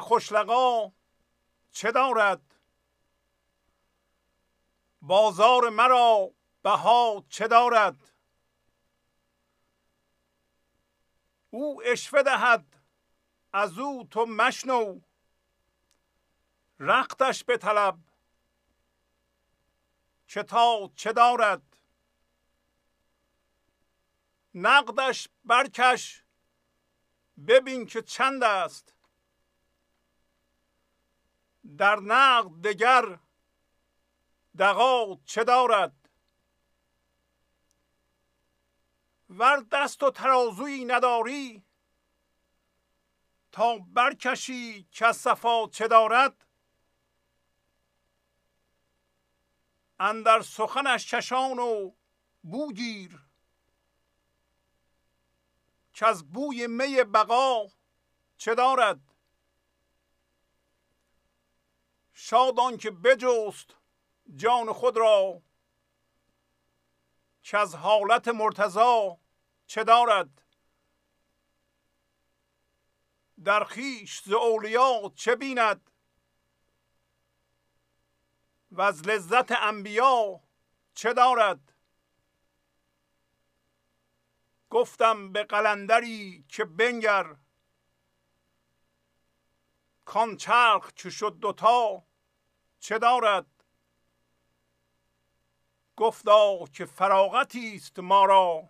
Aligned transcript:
خوشلقا 0.00 0.92
چه 1.70 1.92
دارد؟ 1.92 2.54
بازار 5.02 5.68
مرا 5.68 6.30
بها 6.62 7.24
چه 7.28 7.48
دارد؟ 7.48 7.96
او 11.50 11.82
اشوه 11.84 12.22
دهد 12.22 12.76
از 13.52 13.78
او 13.78 14.04
تو 14.10 14.26
مشنو. 14.26 15.00
رختش 16.80 17.44
به 17.44 17.56
طلب 17.56 17.98
که 20.28 20.42
تا 20.42 20.90
چه 20.96 21.12
دارد؟ 21.12 21.62
نقدش 24.54 25.28
برکش 25.44 26.24
ببین 27.48 27.86
که 27.86 28.02
چند 28.02 28.44
است. 28.44 28.93
در 31.78 31.96
نقد 32.00 32.68
دگر 32.68 33.18
دقا 34.58 35.16
چه 35.24 35.44
دارد؟ 35.44 36.08
ور 39.30 39.60
دست 39.72 40.02
و 40.02 40.10
ترازوی 40.10 40.84
نداری 40.84 41.64
تا 43.52 43.78
برکشی 43.78 44.88
که 44.90 45.12
صفا 45.12 45.68
چه 45.68 45.88
دارد؟ 45.88 46.46
اندر 50.00 50.42
سخنش 50.42 51.06
چشان 51.10 51.58
و 51.58 51.92
بوگیر 52.42 53.20
که 55.94 56.06
از 56.06 56.32
بوی 56.32 56.66
می 56.66 57.04
بقا 57.04 57.66
چه 58.36 58.54
دارد؟ 58.54 59.13
شاد 62.26 62.80
که 62.80 62.90
بجست 62.90 63.76
جان 64.36 64.72
خود 64.72 64.96
را 64.96 65.42
که 67.42 67.58
از 67.58 67.74
حالت 67.74 68.28
مرتضا 68.28 69.18
چه 69.66 69.84
دارد. 69.84 70.42
در 73.44 73.64
خیش 73.64 74.20
ز 74.22 74.32
اولیا 74.32 75.12
چه 75.14 75.34
بیند؟ 75.34 75.90
و 78.70 78.80
از 78.80 79.08
لذت 79.08 79.52
انبیا 79.52 80.40
چه 80.94 81.12
دارد؟ 81.12 81.72
گفتم 84.70 85.32
به 85.32 85.44
قلندری 85.44 86.44
که 86.48 86.64
بنگر 86.64 87.36
کان 90.04 90.36
چرخ 90.36 90.92
چو 90.94 91.10
شد 91.10 91.38
دوتا 91.38 92.13
چه 92.84 92.98
دارد؟ 92.98 93.46
گفتا 95.96 96.64
که 96.72 96.84
فراغتی 96.84 97.74
است 97.74 97.98
ما 97.98 98.24
را. 98.24 98.68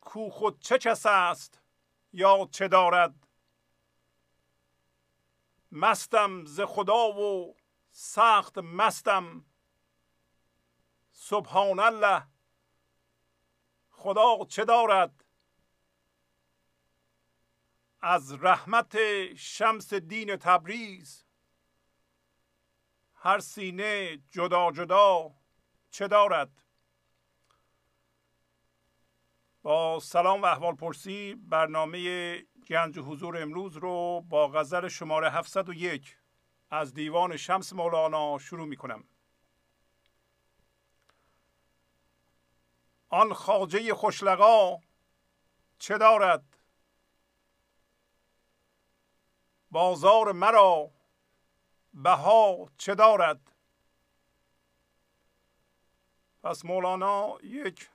کو 0.00 0.30
خود 0.30 0.60
چه 0.60 0.78
کس 0.78 1.06
است 1.06 1.60
یا 2.12 2.48
چه 2.52 2.68
دارد؟ 2.68 3.28
مستم 5.72 6.44
ز 6.44 6.60
خدا 6.60 7.12
و 7.12 7.56
سخت 7.90 8.58
مستم. 8.58 9.44
سبحان 11.12 11.80
الله. 11.80 12.26
خدا 13.90 14.44
چه 14.48 14.64
دارد؟ 14.64 15.24
از 18.00 18.32
رحمت 18.32 18.96
شمس 19.34 19.94
دین 19.94 20.36
تبریز. 20.36 21.23
هر 23.24 23.38
سینه 23.38 24.18
جدا 24.30 24.72
جدا 24.72 25.34
چه 25.90 26.08
دارد؟ 26.08 26.62
با 29.62 30.00
سلام 30.00 30.42
و 30.42 30.46
احوال 30.46 30.74
پرسی 30.74 31.34
برنامه 31.34 32.36
گنج 32.68 32.98
حضور 32.98 33.42
امروز 33.42 33.76
رو 33.76 34.20
با 34.28 34.48
غزل 34.48 34.88
شماره 34.88 35.30
701 35.30 36.18
از 36.70 36.94
دیوان 36.94 37.36
شمس 37.36 37.72
مولانا 37.72 38.38
شروع 38.38 38.66
می 38.66 38.76
کنم 38.76 39.04
آن 43.08 43.34
خاجه 43.34 43.94
خوشلقا 43.94 44.78
چه 45.78 45.98
دارد؟ 45.98 46.58
بازار 49.70 50.32
مرا 50.32 50.90
بها 51.94 52.70
چه 52.78 52.94
دارد؟ 52.94 53.52
پس 56.42 56.64
مولانا 56.64 57.38
یک 57.42 57.90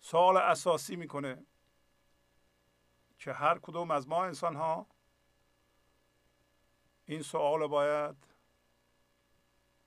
سوال 0.00 0.36
اساسی 0.36 0.96
می‌کنه 0.96 1.46
که 3.18 3.32
هر 3.32 3.58
کدوم 3.58 3.90
از 3.90 4.08
ما 4.08 4.24
انسان 4.24 4.56
ها 4.56 4.86
این 7.04 7.22
سوال 7.22 7.66
باید 7.66 8.16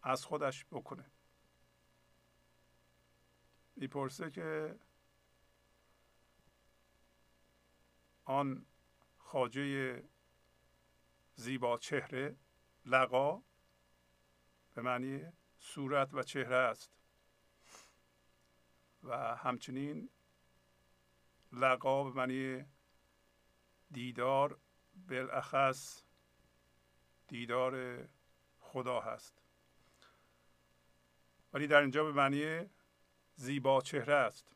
از 0.01 0.25
خودش 0.25 0.65
بکنه. 0.71 1.11
می‌پرسه 3.75 4.31
که 4.31 4.79
آن 8.25 8.65
خاجه 9.17 10.03
زیبا 11.35 11.77
چهره؟ 11.77 12.42
لقا 12.85 13.43
به 14.73 14.81
معنی 14.81 15.31
صورت 15.59 16.13
و 16.13 16.23
چهره 16.23 16.55
است. 16.55 16.91
و 19.03 19.35
همچنین 19.35 20.09
لقا 21.51 22.03
به 22.03 22.09
معنی 22.09 22.65
دیدار 23.91 24.59
بالاخص 25.09 26.03
دیدار 27.27 28.03
خدا 28.59 28.99
هست. 28.99 29.41
ولی 31.53 31.67
در 31.67 31.81
اینجا 31.81 32.03
به 32.03 32.11
معنی 32.11 32.69
زیبا 33.35 33.81
چهره 33.81 34.13
است. 34.13 34.55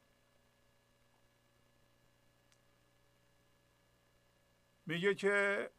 میگه 4.85 5.15
که 5.15 5.69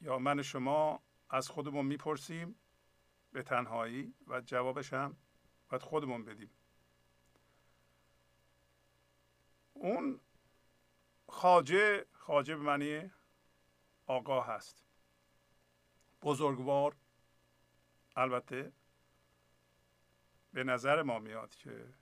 یا 0.00 0.18
من 0.18 0.42
شما 0.42 1.02
از 1.30 1.48
خودمون 1.48 1.86
می‌پرسیم 1.86 2.54
به 3.32 3.42
تنهایی 3.42 4.14
و 4.26 4.40
جوابش 4.40 4.92
هم 4.92 5.16
باید 5.68 5.82
خودمون 5.82 6.24
بدیم. 6.24 6.50
اون 9.72 10.20
خاجه 11.28 12.06
خاجه 12.12 12.56
به 12.56 12.62
معنی 12.62 13.10
آگاه 14.06 14.46
هست. 14.46 14.84
بزرگوار 16.22 16.96
البته 18.16 18.72
به 20.52 20.64
نظر 20.64 21.02
ما 21.02 21.18
میاد 21.18 21.54
که 21.54 21.94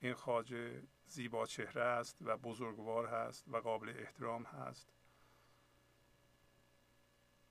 این 0.00 0.14
خاجه 0.14 0.82
زیبا 1.06 1.46
چهره 1.46 1.82
است 1.82 2.18
و 2.20 2.36
بزرگوار 2.36 3.06
هست 3.06 3.48
و 3.48 3.56
قابل 3.56 3.94
احترام 3.98 4.42
هست. 4.42 4.92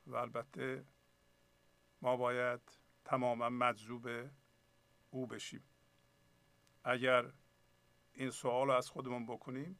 و 0.07 0.15
البته 0.15 0.85
ما 2.01 2.17
باید 2.17 2.61
تماما 3.05 3.49
مجذوب 3.49 4.07
او 5.09 5.27
بشیم. 5.27 5.63
اگر 6.83 7.31
این 8.13 8.29
سوال 8.29 8.67
رو 8.67 8.73
از 8.73 8.89
خودمون 8.89 9.25
بکنیم 9.25 9.79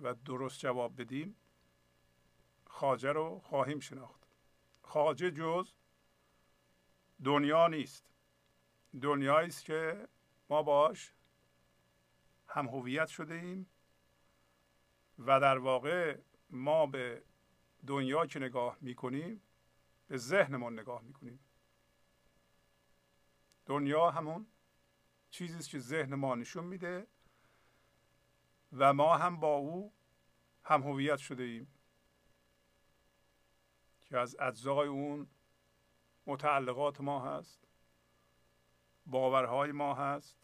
و 0.00 0.14
درست 0.14 0.60
جواب 0.60 1.00
بدیم 1.00 1.36
خاجه 2.64 3.12
رو 3.12 3.38
خواهیم 3.38 3.80
شناخت. 3.80 4.26
خاجه 4.82 5.30
جز 5.30 5.72
دنیا 7.24 7.68
نیست. 7.68 8.10
دنیایی 9.02 9.48
است 9.48 9.64
که 9.64 10.08
ما 10.50 10.62
باش 10.62 11.14
هم 12.46 12.68
هویت 12.68 13.06
شده 13.08 13.34
ایم 13.34 13.70
و 15.18 15.40
در 15.40 15.58
واقع 15.58 16.18
ما 16.50 16.86
به 16.86 17.22
دنیا 17.88 18.26
که 18.26 18.38
نگاه 18.38 18.78
می‌کنیم 18.80 19.42
به 20.08 20.16
ذهنمون 20.16 20.78
نگاه 20.80 21.02
می‌کنیم. 21.02 21.40
دنیا 23.66 24.10
همون 24.10 24.46
چیزی 25.30 25.70
که 25.70 25.78
ذهن 25.78 26.14
ما 26.14 26.34
نشون 26.34 26.64
میده 26.64 27.06
و 28.72 28.92
ما 28.92 29.16
هم 29.16 29.40
با 29.40 29.56
او 29.56 29.92
هم 30.64 30.82
هویت 30.82 31.16
شده 31.16 31.42
ایم. 31.42 31.74
که 34.00 34.18
از 34.18 34.36
اجزای 34.40 34.88
اون 34.88 35.30
متعلقات 36.26 37.00
ما 37.00 37.36
هست 37.36 37.68
باورهای 39.06 39.72
ما 39.72 39.94
هست. 39.94 40.36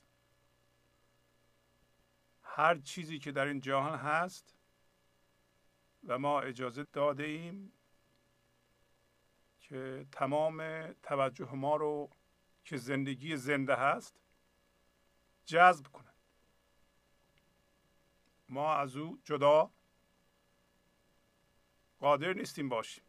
هر 2.43 2.79
چیزی 2.79 3.19
که 3.19 3.33
در 3.33 3.47
این 3.47 3.61
جهان 3.61 3.99
هست 3.99 4.57
و 6.07 6.19
ما 6.19 6.41
اجازه 6.41 6.87
داده 6.93 7.25
ایم 7.25 7.73
که 9.61 10.07
تمام 10.13 10.87
توجه 10.93 11.55
ما 11.55 11.77
رو 11.77 12.11
که 12.65 12.77
زندگی 12.77 13.37
زنده 13.37 13.75
هست 13.75 14.21
جذب 15.45 15.87
کنه 15.87 16.15
ما 18.49 18.75
از 18.75 18.97
او 18.97 19.19
جدا 19.25 19.71
قادر 21.99 22.33
نیستیم 22.33 22.69
باشیم. 22.69 23.05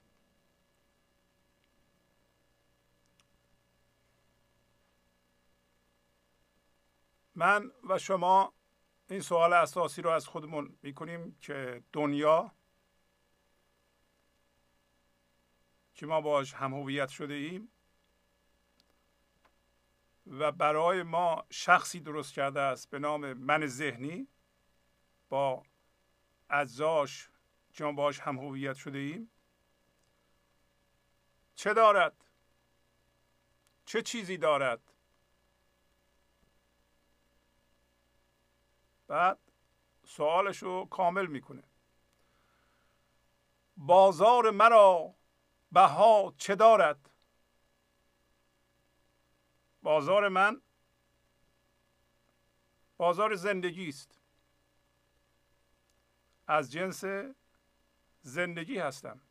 من 7.35 7.71
و 7.89 7.97
شما 7.97 8.53
این 9.09 9.21
سوال 9.21 9.53
اساسی 9.53 10.01
رو 10.01 10.09
از 10.09 10.27
خودمون 10.27 10.77
می‌کنیم 10.81 11.37
که 11.41 11.83
دنیا 11.93 12.51
که 15.95 16.05
ما 16.05 16.21
باش 16.21 16.53
هم 16.53 16.73
هویت 16.73 17.09
شده 17.09 17.33
ایم 17.33 17.71
و 20.27 20.51
برای 20.51 21.03
ما 21.03 21.45
شخصی 21.49 21.99
درست 21.99 22.33
کرده 22.33 22.59
است 22.59 22.89
به 22.89 22.99
نام 22.99 23.33
من 23.33 23.67
ذهنی 23.67 24.27
با 25.29 25.63
اجزاش 26.49 27.29
که 27.73 27.83
ما 27.83 27.91
باش 27.91 28.19
هم 28.19 28.37
هویت 28.37 28.75
شده 28.75 28.97
ایم. 28.97 29.31
چه 31.55 31.73
دارد؟ 31.73 32.25
چه 33.85 34.01
چیزی 34.01 34.37
دارد؟ 34.37 34.91
بعد 39.07 39.39
سوالش 40.05 40.63
رو 40.63 40.85
کامل 40.85 41.25
می‌کنه. 41.25 41.63
بازار 43.77 44.51
مرا 44.51 45.15
بها 45.71 46.33
چه 46.37 46.55
دارد؟ 46.55 47.09
بازار 49.81 50.27
من 50.27 50.61
بازار 52.97 53.35
زندگی 53.35 53.89
است 53.89 54.19
از 56.47 56.71
جنس 56.71 57.03
زندگی 58.21 58.77
هستم. 58.77 59.21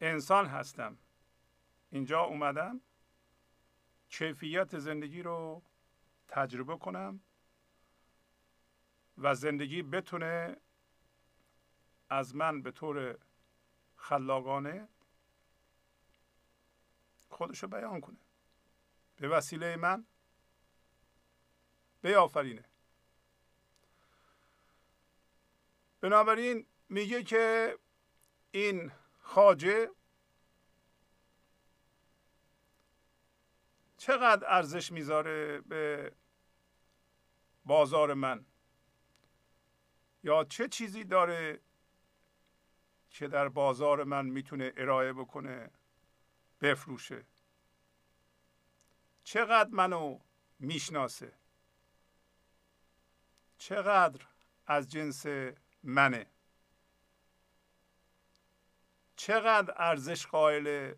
انسان 0.00 0.46
هستم. 0.46 0.98
اینجا 1.90 2.20
اومدم. 2.20 2.80
کیفیت 4.08 4.78
زندگی 4.78 5.22
رو 5.22 5.62
تجربه 6.28 6.76
کنم 6.78 7.20
و 9.18 9.34
زندگی 9.34 9.82
بتونه 9.82 10.56
از 12.10 12.34
من 12.34 12.62
به 12.62 12.70
طور 12.70 13.18
خلاقانه 13.96 14.88
خودش 17.34 17.62
رو 17.62 17.68
بیان 17.68 18.00
کنه. 18.00 18.18
به 19.16 19.28
وسیله 19.28 19.76
من 19.76 20.06
بیافرینه. 22.02 22.64
بنابراین 26.00 26.66
میگه 26.88 27.22
که 27.22 27.78
این 28.50 28.92
خاجه 29.20 29.90
چقدر 33.96 34.46
ارزش 34.54 34.92
می‌ذاره 34.92 35.60
به 35.60 36.12
بازار 37.64 38.14
من؟ 38.14 38.46
یا 40.22 40.44
چه 40.44 40.68
چیزی 40.68 41.04
داره 41.04 41.60
که 43.10 43.28
در 43.28 43.48
بازار 43.48 44.04
من 44.04 44.26
می‌تونه 44.26 44.72
ارائه 44.76 45.12
بکنه؟ 45.12 45.70
بفروشه. 46.64 47.24
چقدر 49.24 49.70
منو 49.70 50.18
می‌شناسه. 50.58 51.32
چقدر 53.58 54.26
از 54.66 54.90
جنس 54.90 55.26
منه. 55.82 56.26
چقدر 59.16 59.74
ارزش 59.76 60.26
قائل 60.26 60.94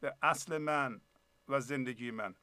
به 0.00 0.16
اصل 0.22 0.58
من 0.58 1.00
و 1.48 1.60
زندگی 1.60 2.10
من. 2.10 2.34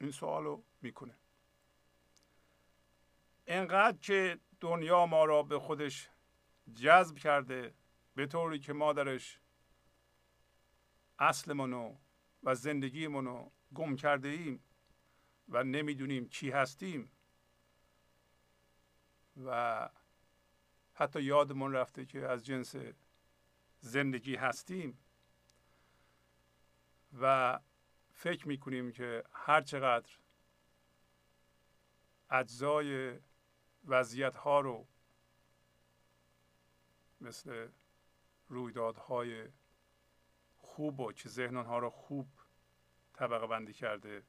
این 0.00 0.10
سوال 0.10 0.44
رو 0.44 0.64
می‌کنه. 0.80 1.14
اینقدر 3.44 3.98
که 3.98 4.40
دنیا 4.60 5.06
ما 5.06 5.24
را 5.24 5.42
به 5.42 5.58
خودش 5.58 6.08
جذب 6.74 7.18
کرده 7.18 7.74
به 8.14 8.26
طوری 8.26 8.58
که 8.58 8.72
ما 8.72 8.92
درش 8.92 9.38
اصلمونو 11.18 11.96
و 12.42 12.54
زندگیمونو 12.54 13.50
گم 13.74 13.96
کرده 13.96 14.28
ایم 14.28 14.64
و 15.48 15.64
نمی‌دونیم 15.64 16.28
کی 16.28 16.50
هستیم 16.50 17.10
و 19.46 19.88
حتی 20.94 21.22
یادمون 21.22 21.72
رفته 21.72 22.06
که 22.06 22.26
از 22.28 22.46
جنس 22.46 22.74
زندگی 23.80 24.36
هستیم 24.36 24.98
و 27.20 27.58
فکر 28.12 28.48
می‌کنیم 28.48 28.92
که 28.92 29.24
هر 29.32 29.60
چقدر 29.60 30.12
اجزای 32.30 33.18
وضعیت 33.84 34.36
ها 34.36 34.60
رو 34.60 34.86
مثل 37.20 37.68
رویدادهای 38.52 39.48
خوب 40.58 41.00
و 41.00 41.12
که 41.12 41.28
ذهن 41.28 41.56
ها 41.56 41.78
رو 41.78 41.90
خوب 41.90 42.28
طبقه 43.12 43.46
بندی 43.46 43.72
کرده 43.72 44.22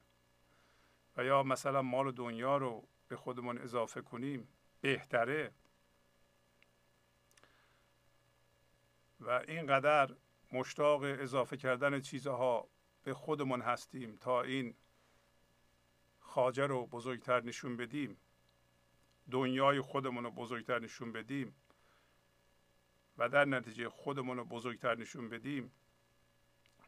و 1.17 1.23
یا 1.23 1.43
مثلا 1.43 1.81
مال 1.81 2.11
دنیا 2.11 2.57
رو 2.57 2.87
به 3.07 3.15
خودمون 3.15 3.57
اضافه 3.57 4.01
کنیم 4.01 4.47
بهتره. 4.81 5.53
و 9.19 9.29
اینقدر 9.29 10.15
مشتاق 10.51 11.01
اضافه 11.03 11.57
کردن 11.57 12.01
چیزها 12.01 12.67
به 13.03 13.13
خودمون 13.13 13.61
هستیم 13.61 14.17
تا 14.17 14.41
این 14.41 14.75
خاجه 16.19 16.65
رو 16.65 16.87
بزرگتر 16.87 17.41
نشون 17.41 17.77
بدیم 17.77 18.17
دنیای 19.31 19.81
خودمون 19.81 20.23
رو 20.23 20.31
بزرگتر 20.31 20.79
نشون 20.79 21.11
بدیم 21.11 21.55
و 23.17 23.29
در 23.29 23.45
نتیجه 23.45 23.89
خودمون 23.89 24.37
رو 24.37 24.45
بزرگتر 24.45 24.95
نشون 24.95 25.29
بدیم 25.29 25.71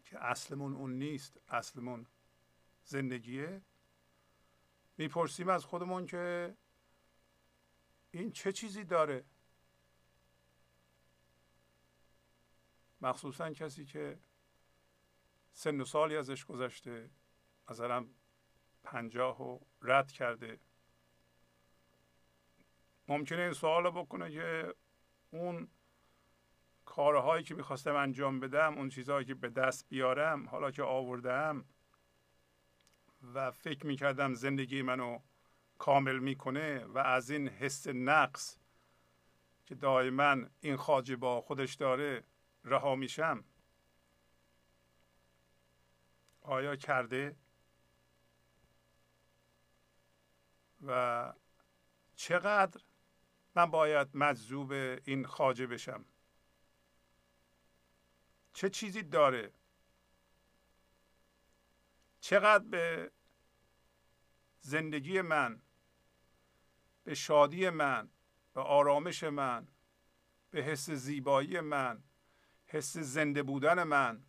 که 0.05 0.25
اصلمون 0.25 0.73
اون 0.73 0.93
نیست. 0.93 1.39
اصلمون 1.47 2.05
زندگیه. 2.83 3.61
می‌پرسیم 4.97 5.49
از 5.49 5.65
خودمون 5.65 6.05
که 6.05 6.55
این 8.11 8.31
چه 8.31 8.51
چیزی 8.51 8.83
داره؟ 8.83 9.25
مخصوصا 13.01 13.53
کسی 13.53 13.85
که 13.85 14.19
سن 15.51 15.81
و 15.81 15.85
سالی 15.85 16.17
ازش 16.17 16.45
گذشته 16.45 17.09
مثلا 17.69 18.07
پنجاه 18.83 19.41
و 19.41 19.59
رد 19.81 20.11
کرده. 20.11 20.59
ممکنه 23.07 23.41
این 23.41 23.53
سوال 23.53 23.91
بکنه 23.91 24.31
که 24.31 24.75
اون 25.31 25.67
کارهایی 26.95 27.43
که 27.43 27.55
می‌خواستم 27.55 27.95
انجام 27.95 28.39
بدم 28.39 28.77
اون 28.77 28.89
چیزهایی 28.89 29.25
که 29.25 29.33
به 29.33 29.49
دست 29.49 29.89
بیارم 29.89 30.49
حالا 30.49 30.71
که 30.71 30.83
آوردم 30.83 31.65
و 33.33 33.51
فکر 33.51 33.85
می‌کردم 33.85 34.33
زندگی 34.33 34.81
منو 34.81 35.19
کامل 35.77 36.19
می‌کنه 36.19 36.85
و 36.85 36.97
از 36.97 37.29
این 37.29 37.47
حس 37.47 37.87
نقص 37.87 38.57
که 39.65 39.75
دائما 39.75 40.37
این 40.61 40.75
خاجه 40.75 41.15
با 41.15 41.41
خودش 41.41 41.73
داره 41.73 42.23
رها 42.63 42.95
میشم. 42.95 43.43
آیا 46.41 46.75
کرده؟ 46.75 47.35
و 50.85 51.33
چقدر 52.15 52.81
من 53.55 53.71
باید 53.71 54.07
مجذوب 54.13 54.71
این 55.05 55.25
خاجه 55.25 55.67
بشم؟ 55.67 56.05
چه 58.55 58.69
چیزی 58.69 59.03
داره؟ 59.03 59.53
چقدر 62.19 62.63
به 62.63 63.11
زندگی 64.59 65.21
من 65.21 65.61
به 67.03 67.15
شادی 67.15 67.69
من 67.69 68.09
به 68.53 68.61
آرامش 68.61 69.23
من 69.23 69.67
به 70.51 70.61
حس 70.63 70.89
زیبایی 70.89 71.59
من 71.59 72.03
حس 72.65 72.97
زنده 72.97 73.43
بودن 73.43 73.83
من 73.83 74.23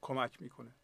کمک 0.00 0.42
می‌کنه؟ 0.42 0.74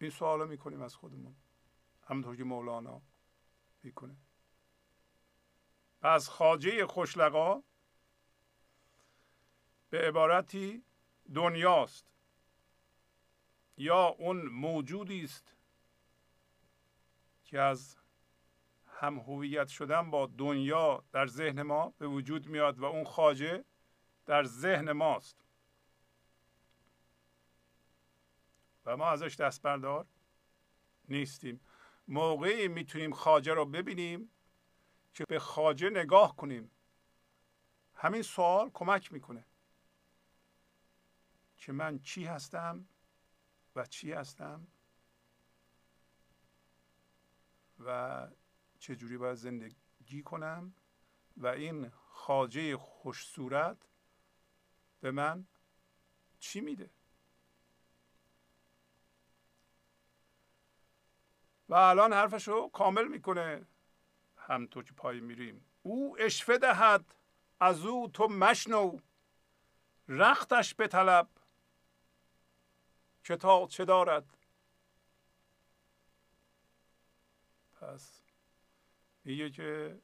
این 0.00 0.10
سوال 0.10 0.48
می‌کنیم 0.48 0.82
از 0.82 0.94
خودمون. 0.94 1.36
همونطور 2.06 2.36
که 2.36 2.44
مولانا 2.44 3.02
می‌کنه. 3.82 4.16
از 6.02 6.28
خاجه 6.28 6.86
خوشلقا 6.86 7.62
به 9.90 10.08
عبارتی 10.08 10.84
دنیاست. 11.34 12.06
یا 13.76 14.06
اون 14.06 14.42
موجودی 14.46 15.24
است 15.24 15.54
که 17.44 17.60
از 17.60 17.96
هم 18.86 19.18
هویت 19.18 19.68
شدن 19.68 20.10
با 20.10 20.26
دنیا 20.26 21.04
در 21.12 21.26
ذهن 21.26 21.62
ما 21.62 21.94
به 21.98 22.06
وجود 22.06 22.46
میاد 22.46 22.78
و 22.78 22.84
اون 22.84 23.04
خاجه 23.04 23.64
در 24.26 24.44
ذهن 24.44 24.92
ماست. 24.92 25.44
و 28.86 28.96
ما 28.96 29.10
ازش 29.10 29.36
دست 29.36 29.62
بردار 29.62 30.06
نیستیم. 31.08 31.60
موقعی 32.08 32.68
می‌تونیم 32.68 33.12
خاجه 33.12 33.54
رو 33.54 33.66
ببینیم 33.66 34.30
که 35.14 35.24
به 35.28 35.38
خاجه 35.38 35.90
نگاه 35.90 36.36
کنیم. 36.36 36.70
همین 37.94 38.22
سوال 38.22 38.70
کمک 38.70 39.12
می‌کنه. 39.12 39.44
که 41.56 41.72
من 41.72 41.98
چی 41.98 42.24
هستم 42.24 42.88
و 43.76 43.86
چی 43.86 44.12
هستم 44.12 44.66
و 47.78 48.28
چجوری 48.78 49.18
باید 49.18 49.34
زندگی 49.34 50.22
کنم 50.22 50.74
و 51.36 51.46
این 51.46 51.90
خاجه 51.90 52.76
خوش 52.76 53.26
صورت 53.26 53.76
به 55.00 55.10
من 55.10 55.46
چی 56.38 56.60
میده؟ 56.60 56.90
و 61.68 61.74
الان 61.74 62.12
حرفش 62.12 62.48
رو 62.48 62.68
کامل 62.68 63.08
می‌کنه. 63.08 63.66
همطور 64.50 64.84
که 64.84 64.92
پای 64.92 65.20
میریم. 65.20 65.64
او 65.82 66.16
اشفه 66.20 66.58
دهد 66.58 67.14
از 67.60 67.86
او 67.86 68.08
تو 68.08 68.28
مشنو. 68.28 68.98
رختش 70.08 70.74
به 70.74 70.88
طلب 70.88 71.28
که 73.24 73.36
تا 73.36 73.66
چه 73.66 73.84
دارد؟ 73.84 74.36
پس 77.72 78.22
میگه 79.24 79.50
که 79.50 80.00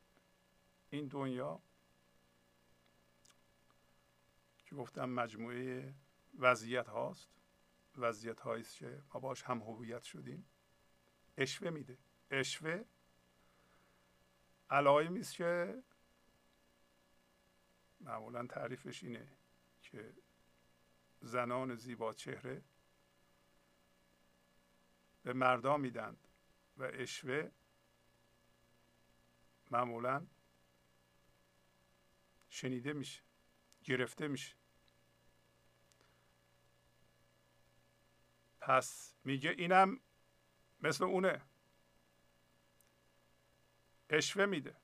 این 0.90 1.08
دنیا 1.08 1.60
که 4.66 4.74
گفتم 4.74 5.10
مجموعه 5.10 5.94
وضعیت 6.38 6.88
هاست 6.88 7.30
وضعیت 7.98 8.40
هایی 8.40 8.64
که 8.64 9.02
ما 9.14 9.20
باش 9.20 9.42
هم 9.42 9.58
هویت 9.58 10.02
شدیم 10.02 10.50
اشوه 11.36 11.70
میده. 11.70 11.98
اشوه 12.30 12.84
علایمی 14.70 15.20
است 15.20 15.34
که 15.34 15.82
معمولا 18.00 18.46
تعریفش 18.46 19.02
اینه 19.02 19.28
که 19.82 20.14
زنان 21.20 21.74
زیبا 21.74 22.12
چهره 22.12 22.62
به 25.22 25.32
مردان 25.32 25.80
میدند 25.80 26.28
و 26.76 26.90
اشوه 26.92 27.50
معمولا 29.70 30.26
شنیده 32.48 32.92
میشه 32.92 33.22
گرفته 33.84 34.28
میشه. 34.28 34.56
پس 38.60 39.14
میگه 39.24 39.50
اینم 39.50 40.00
مثل 40.80 41.04
اونه. 41.04 41.45
اشوه 44.10 44.46
میده. 44.46 44.76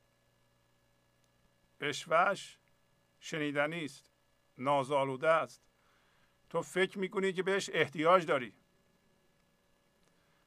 اشوهش 1.80 2.58
شنیدنی 3.20 3.84
است 3.84 4.12
نازآلوده 4.58 5.28
است. 5.28 5.62
تو 6.50 6.62
فکر 6.62 6.98
می‌کنی 6.98 7.32
که 7.32 7.42
بهش 7.42 7.70
احتیاج 7.72 8.26
داری. 8.26 8.54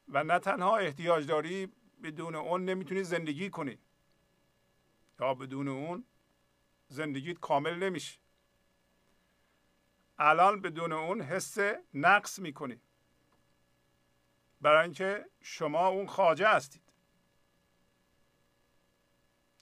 و 0.07 0.23
نه 0.23 0.39
تنها 0.39 0.77
احتیاج 0.77 1.27
داری 1.27 1.73
بدون 2.03 2.35
اون 2.35 2.65
نمی‌تونی 2.65 3.03
زندگی 3.03 3.49
کنی. 3.49 3.79
یا 5.19 5.33
بدون 5.33 5.67
اون 5.67 6.05
زندگیت 6.87 7.39
کامل 7.39 7.75
نمیشه 7.75 8.19
الان 10.17 10.61
بدون 10.61 10.91
اون 10.91 11.21
حس 11.21 11.57
نقص 11.93 12.39
می‌کنی. 12.39 12.81
برای 14.61 14.83
اینکه 14.83 15.25
شما 15.41 15.87
اون 15.87 16.07
خاجه 16.07 16.47
هستید 16.47 16.84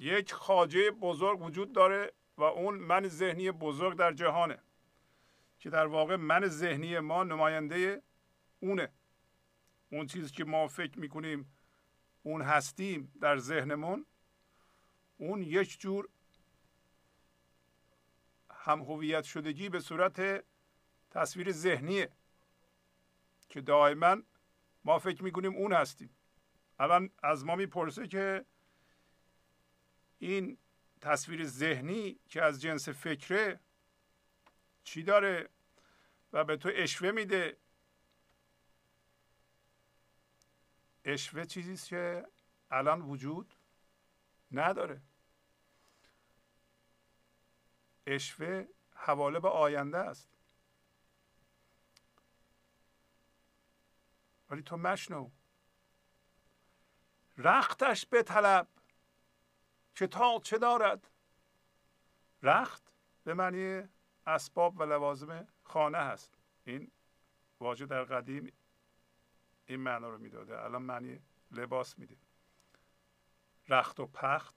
یک 0.04 0.34
خاجه 0.34 0.92
بزرگ 0.92 1.42
وجود 1.42 1.72
داره 1.72 2.14
و 2.38 2.44
اون 2.44 2.76
من 2.76 3.08
ذهنی 3.08 3.52
بزرگ 3.52 3.98
در 3.98 4.14
جهانه 4.14 4.60
که 5.60 5.70
در 5.70 5.86
واقع 5.86 6.16
من 6.16 6.48
ذهنی 6.48 7.00
ما 7.00 7.24
نماینده 7.24 8.02
اونه. 8.60 8.92
اون 9.92 10.06
چیزی 10.06 10.32
که 10.32 10.44
ما 10.44 10.68
فکر 10.68 11.00
می‌کنیم 11.00 11.54
اون 12.24 12.42
هستیم 12.42 13.12
در 13.22 13.38
ذهنمون 13.38 14.06
اون 15.18 15.44
یک 15.44 15.80
جور 15.80 16.10
هم 18.52 18.82
هویت 18.82 19.24
شدگی 19.24 19.70
به 19.70 19.80
صورت 19.80 20.46
تصویر 21.12 21.52
ذهنیه 21.52 22.10
که 23.50 23.62
دائما 23.62 24.18
ما 24.86 25.00
فکر 25.00 25.24
می‌کنیم 25.24 25.56
اون 25.56 25.74
هستیم. 25.74 26.10
الان 26.80 27.10
از 27.24 27.46
ما 27.46 27.56
می‌پرسه 27.56 28.08
که 28.08 28.46
این 30.26 30.58
تصویر 31.02 31.46
ذهنی 31.46 32.20
که 32.30 32.42
از 32.44 32.62
جنس 32.62 32.90
فکره 32.90 33.60
چی 34.84 35.04
داره 35.04 35.50
و 36.34 36.44
به 36.44 36.58
تو 36.58 36.72
اشوه 36.74 37.12
میده؟ 37.12 37.58
اشوه 41.06 41.46
چیزی 41.46 41.90
که 41.90 42.28
الان 42.72 43.02
وجود 43.02 43.54
نداره. 44.52 45.02
اشوه 48.08 48.68
حواله 48.96 49.40
به 49.40 49.50
آینده 49.50 49.98
است. 49.98 50.30
ولی 54.50 54.62
تو 54.62 54.78
مشنو. 54.78 55.32
رختش 57.38 58.06
به 58.06 58.24
طلب 58.24 58.68
که 59.96 60.08
تا 60.08 60.40
چه 60.44 60.58
دارد؟ 60.58 61.08
رخت 62.44 62.94
به 63.24 63.34
معنی 63.34 63.90
اسباب 64.28 64.80
و 64.80 64.84
لوازم 64.84 65.48
خانه 65.64 65.98
هست. 65.98 66.38
این 66.64 66.92
واژه 67.60 67.86
در 67.86 68.04
قدیم 68.04 68.54
این 69.66 69.80
معنا 69.80 70.10
رو 70.10 70.18
می‌داده. 70.18 70.64
الان 70.64 70.82
معنی 70.82 71.20
لباس 71.52 72.00
میده. 72.00 72.18
رخت 73.70 74.00
و 74.00 74.08
پخت 74.08 74.56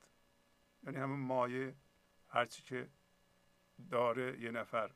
یعنی 0.85 0.97
همه 0.97 1.16
مایه 1.16 1.76
هرچی 2.28 2.62
که 2.62 2.88
داره 3.90 4.40
یه 4.40 4.50
نفر. 4.50 4.90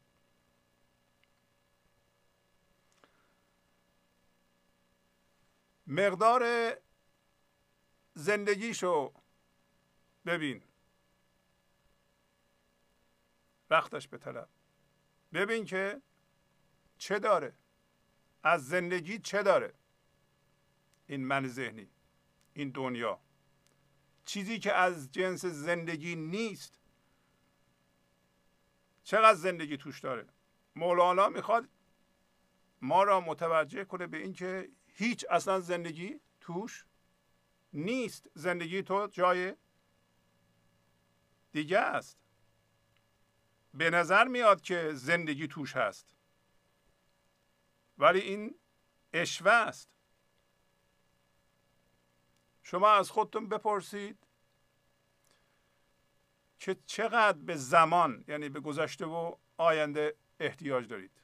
مقدار 5.87 6.73
زندگیشو 8.15 9.13
ببین. 10.27 10.63
وقتش 13.71 14.09
به 14.09 14.19
طلب. 14.19 14.49
ببین 15.33 15.65
که 15.65 16.03
چه 16.99 17.19
داره. 17.19 17.55
از 18.43 18.69
زندگی 18.69 19.19
چه 19.19 19.43
داره. 19.43 19.75
این 21.07 21.27
من 21.27 21.49
ذهنی. 21.49 21.91
این 22.55 22.71
دنیا. 22.71 23.21
چیزی 24.25 24.59
که 24.59 24.73
از 24.73 25.13
جنس 25.13 25.45
زندگی 25.45 26.17
نیست. 26.17 26.81
چقدر 29.05 29.35
زندگی 29.35 29.77
توش 29.77 30.01
داره؟ 30.01 30.27
مولانا 30.77 31.29
می‌خواد 31.29 31.69
ما 32.83 33.03
را 33.03 33.21
متوجه 33.21 33.85
کنه 33.85 34.07
به 34.07 34.17
اینکه 34.17 34.71
هیچ 34.87 35.25
اصلا 35.31 35.61
زندگی 35.61 36.21
توش 36.41 36.85
نیست. 37.73 38.31
زندگی 38.35 38.83
تو 38.83 39.07
جای 39.07 39.57
دیگه 41.53 41.79
است. 41.79 42.19
به 43.75 43.91
نظر 43.91 44.25
میاد 44.25 44.61
که 44.61 44.91
زندگی 44.95 45.49
توش 45.49 45.77
هست. 45.77 46.17
ولی 47.99 48.21
این 48.21 48.55
اشوه 49.13 49.53
است. 49.53 49.91
شما 52.63 52.91
از 52.91 53.11
خودتون 53.11 53.49
بپرسید 53.49 54.27
که 56.59 56.75
چقدر 56.87 57.39
به 57.39 57.57
زمان 57.57 58.25
یعنی 58.29 58.49
به 58.49 58.61
گذشته 58.61 59.07
و 59.07 59.37
آینده 59.57 60.17
احتیاج 60.41 60.89
دارید؟ 60.89 61.23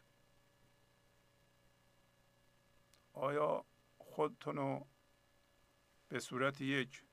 آیا 3.12 3.64
خودتون 3.98 4.56
رو 4.56 4.86
به 6.08 6.20
صورت 6.20 6.60
یک 6.60 7.05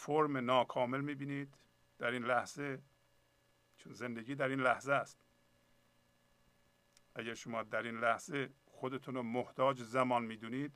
فرم 0.00 0.36
ناکامل 0.36 1.00
می‌بینید 1.00 1.54
در 1.98 2.10
این 2.10 2.24
لحظه 2.24 2.82
چون 3.76 3.92
زندگی 3.92 4.34
در 4.34 4.48
این 4.48 4.60
لحظه 4.60 4.92
است. 4.92 5.18
اگر 7.14 7.34
شما 7.34 7.62
در 7.62 7.82
این 7.82 8.00
لحظه 8.00 8.52
خودتون 8.66 9.14
رو 9.14 9.22
محتاج 9.22 9.82
زمان 9.82 10.24
می‌دونید 10.24 10.72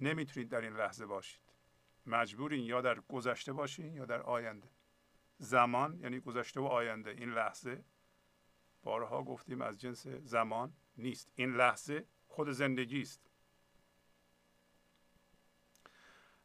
نمی‌تونید 0.00 0.48
در 0.48 0.60
این 0.60 0.76
لحظه 0.76 1.06
باشید. 1.06 1.40
مجبورین 2.06 2.64
یا 2.64 2.80
در 2.80 3.00
گذشته 3.00 3.52
باشین 3.52 3.94
یا 3.94 4.04
در 4.04 4.22
آینده. 4.22 4.68
زمان 5.38 5.98
یعنی 6.00 6.20
گذشته 6.20 6.60
و 6.60 6.64
آینده. 6.64 7.10
این 7.10 7.30
لحظه 7.30 7.84
بارها 8.82 9.22
گفتیم 9.22 9.62
از 9.62 9.80
جنس 9.80 10.06
زمان 10.06 10.72
نیست. 10.96 11.32
این 11.34 11.56
لحظه 11.56 12.06
خود 12.26 12.50
زندگی 12.50 13.00
است. 13.00 13.30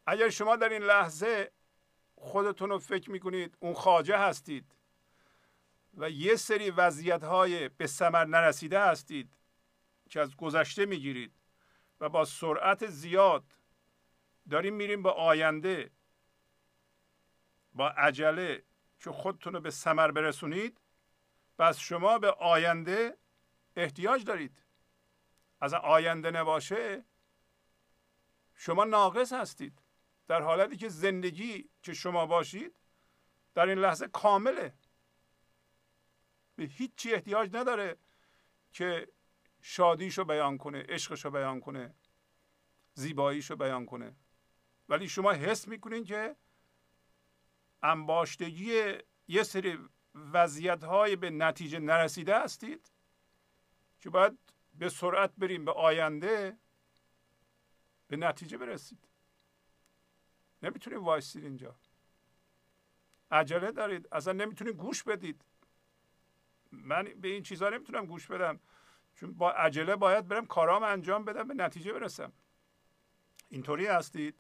اگر 0.05 0.29
شما 0.29 0.55
در 0.55 0.69
این 0.69 0.83
لحظه 0.83 1.51
خودتون 2.23 2.69
رو 2.69 2.79
فکر 2.79 3.11
می‌کنید 3.11 3.57
اون 3.59 3.73
خاجه 3.73 4.17
هستید 4.17 4.75
و 5.97 6.09
یه 6.09 6.35
سری 6.35 6.71
وضعیت 6.71 7.23
های 7.23 7.69
به 7.69 7.87
ثمر 7.87 8.25
نرسیده 8.25 8.79
هستید 8.79 9.37
که 10.09 10.19
از 10.21 10.35
گذشته 10.35 10.85
می‌گیرید 10.85 11.33
و 11.99 12.09
با 12.09 12.25
سرعت 12.25 12.85
زیاد 12.85 13.43
داریم 14.49 14.73
میریم 14.73 15.03
به 15.03 15.09
آینده 15.09 15.91
با 17.73 17.89
عجله 17.89 18.63
که 18.99 19.11
خودتون 19.11 19.53
رو 19.53 19.59
به 19.59 19.69
ثمر 19.69 20.11
برسونید 20.11 20.77
پس 21.57 21.79
شما 21.79 22.19
به 22.19 22.31
آینده 22.31 23.17
احتیاج 23.75 24.23
دارید. 24.23 24.63
از 25.61 25.73
آینده 25.73 26.31
نباشه 26.31 27.05
شما 28.55 28.83
ناقص 28.83 29.33
هستید. 29.33 29.82
در 30.27 30.41
حالتی 30.41 30.77
که 30.77 30.89
زندگی 30.89 31.69
که 31.81 31.93
شما 31.93 32.25
باشید 32.25 32.75
در 33.53 33.67
این 33.67 33.79
لحظه 33.79 34.07
کامله. 34.07 34.73
به 36.55 36.63
هیچی 36.63 37.13
احتیاج 37.13 37.55
نداره 37.55 37.97
که 38.71 39.07
شادیشو 39.61 40.23
بیان 40.23 40.57
کنه 40.57 40.85
عشقشو 40.89 41.29
بیان 41.29 41.59
کنه 41.59 41.95
زیباییشو 42.93 43.55
بیان 43.55 43.85
کنه. 43.85 44.15
ولی 44.89 45.09
شما 45.09 45.31
حس 45.31 45.67
می‌کنین 45.67 46.03
که 46.03 46.35
انباشتگی 47.83 48.93
یه 49.27 49.43
سری 49.43 49.79
وضعیت 50.15 50.83
های 50.83 51.15
به 51.15 51.29
نتیجه 51.29 51.79
نرسیده 51.79 52.39
هستید 52.39 52.91
که 53.99 54.09
باید 54.09 54.39
به 54.73 54.89
سرعت 54.89 55.33
بریم 55.37 55.65
به 55.65 55.71
آینده 55.71 56.57
به 58.07 58.17
نتیجه 58.17 58.57
برسید. 58.57 59.07
نمی‌تونید 60.63 60.99
وایسید 60.99 61.43
اینجا. 61.43 61.75
عجله 63.31 63.71
دارید. 63.71 64.07
اصلا 64.11 64.33
نمی‌تونید 64.33 64.75
گوش 64.75 65.03
بدید. 65.03 65.41
من 66.71 67.03
به 67.03 67.27
این 67.27 67.43
چیزها 67.43 67.69
نمی‌تونم 67.69 68.05
گوش 68.05 68.27
بدم. 68.27 68.59
چون 69.15 69.33
با 69.33 69.51
عجله 69.51 69.95
باید 69.95 70.27
برم 70.27 70.45
کارام 70.45 70.83
انجام 70.83 71.25
بدم 71.25 71.47
به 71.47 71.53
نتیجه 71.53 71.93
برسم. 71.93 72.33
اینطوری 73.49 73.85
هستید؟ 73.85 74.35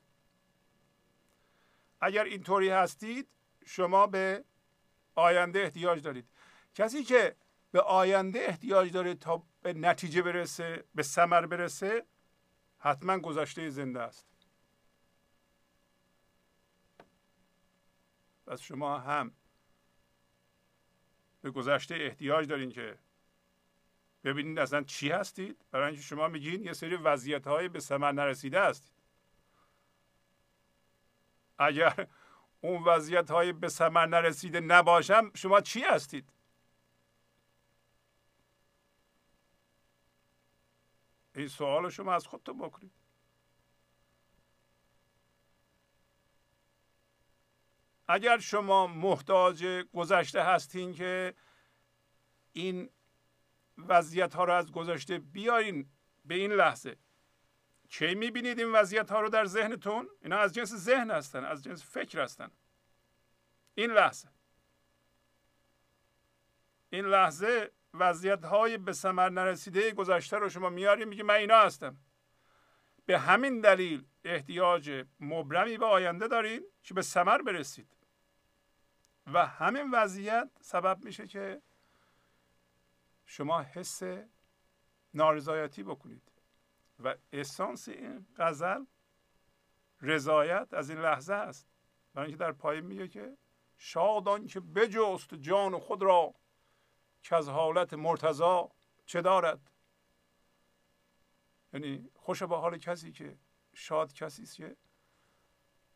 اگر 2.01 2.23
اینطوری 2.23 2.69
هستید 2.69 3.27
شما 3.65 4.07
به 4.07 4.43
آینده 5.15 5.59
احتیاج 5.59 6.01
دارید. 6.01 6.29
کسی 6.75 7.03
که 7.03 7.35
به 7.71 7.81
آینده 7.81 8.39
احتیاج 8.39 8.91
داره 8.91 9.15
تا 9.15 9.43
به 9.61 9.73
نتیجه 9.73 10.21
برسه 10.21 10.83
به 10.95 11.03
ثمر 11.03 11.45
برسه 11.45 12.05
حتما 12.79 13.19
گذشته 13.19 13.69
زنده 13.69 14.01
است. 14.01 14.32
پس 18.45 18.61
شما 18.61 18.99
هم. 18.99 19.31
به 21.41 21.51
گذشته 21.51 21.95
احتیاج 21.95 22.47
دارین 22.47 22.69
که 22.69 22.99
ببینید 24.23 24.59
اصلا 24.59 24.83
چی 24.83 25.11
هستید. 25.11 25.65
برای 25.71 25.87
اینکه 25.87 26.01
شما 26.01 26.27
میگین 26.27 26.63
یه 26.63 26.73
سری 26.73 26.95
وضعیت 26.95 27.47
های 27.47 27.69
به 27.69 27.79
ثمر 27.79 28.11
نرسیده 28.11 28.61
هستید 28.61 28.93
اگر 31.57 32.07
اون 32.61 32.83
وضعیت 32.83 33.31
های 33.31 33.53
به 33.53 33.69
ثمر 33.69 34.05
نرسیده 34.05 34.59
نباشم 34.59 35.31
شما 35.35 35.61
چی 35.61 35.81
هستید؟ 35.81 36.33
این 41.35 41.47
سوال 41.47 41.89
شما 41.89 42.13
از 42.13 42.27
خودتون 42.27 42.57
بکنید. 42.57 43.02
اگر 48.13 48.39
شما 48.39 48.87
محتاج 48.87 49.65
گذشته 49.93 50.43
هستین 50.43 50.93
که 50.93 51.33
این 52.51 52.89
وضعیت 53.77 54.33
ها 54.33 54.43
رو 54.43 54.53
از 54.53 54.71
گذشته 54.71 55.19
بیارین 55.19 55.89
به 56.25 56.35
این 56.35 56.51
لحظه 56.51 56.97
کی 57.89 58.15
می‌بینید 58.15 58.59
این 58.59 58.71
وضعیت 58.71 59.11
ها 59.11 59.21
رو 59.21 59.29
در 59.29 59.45
ذهنتون؟ 59.45 60.09
اینا 60.21 60.37
از 60.37 60.53
جنس 60.53 60.73
ذهن 60.75 61.11
هستن 61.11 61.45
از 61.45 61.63
جنس 61.63 61.83
فکر 61.83 62.19
هستن. 62.19 62.51
این 63.75 63.91
لحظه. 63.91 64.29
این 66.89 67.05
لحظه 67.05 67.71
وضعیت 67.93 68.45
های 68.45 68.77
به 68.77 68.93
ثمر 68.93 69.29
نرسیده 69.29 69.91
گذشته 69.91 70.37
رو 70.37 70.49
شما 70.49 70.69
میاریم 70.69 71.07
میگه 71.07 71.23
من 71.23 71.33
اینا 71.33 71.57
هستم. 71.57 71.97
به 73.05 73.19
همین 73.19 73.61
دلیل 73.61 74.05
احتیاج 74.23 75.05
مبرمی 75.19 75.77
به 75.77 75.85
آینده 75.85 76.27
دارین 76.27 76.63
که 76.83 76.93
به 76.93 77.01
ثمر 77.01 77.41
برسید. 77.41 78.02
و 79.27 79.45
همین 79.45 79.91
وضعیت 79.91 80.49
سبب 80.61 81.05
میشه 81.05 81.27
که 81.27 81.61
شما 83.25 83.61
حس 83.61 84.01
نارضایتی 85.13 85.83
بکنید. 85.83 86.31
و 86.99 87.15
اسانس 87.33 87.89
این 87.89 88.27
غزل 88.37 88.85
رضایت 90.01 90.73
از 90.73 90.89
این 90.89 90.99
لحظه 90.99 91.33
است. 91.33 91.67
برای 92.13 92.27
اینکه 92.27 92.39
در 92.43 92.51
پایین 92.51 92.85
میگه 92.85 93.07
که 93.07 93.37
شادان 93.77 94.47
که 94.47 94.59
بجست 94.59 95.33
جان 95.33 95.79
خود 95.79 96.01
را 96.03 96.35
که 97.21 97.35
از 97.35 97.49
حالت 97.49 97.93
مرتضا 97.93 98.71
چه 99.05 99.21
دارد. 99.21 99.71
یعنی 101.73 102.09
خوش 102.15 102.43
به 102.43 102.57
حال 102.57 102.77
کسی 102.77 103.11
که 103.11 103.37
شاد 103.73 104.13
کسی 104.13 104.43
است 104.43 104.55
که 104.55 104.77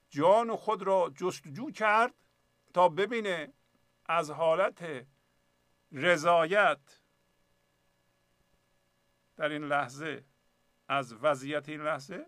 جان 0.09 0.55
خود 0.55 0.83
را 0.83 1.11
جستجو 1.15 1.71
کرد 1.71 2.13
تا 2.77 2.89
ببینه 2.89 3.53
از 4.05 4.31
حالت 4.31 5.05
رضایت 5.91 6.99
در 9.35 9.49
این 9.49 9.63
لحظه 9.63 10.25
از 10.87 11.13
وضعیت 11.13 11.69
این 11.69 11.81
لحظه 11.81 12.25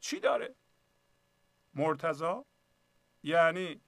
چی 0.00 0.20
داره؟ 0.20 0.54
مرتضا 1.74 2.46
یعنی 3.22 3.80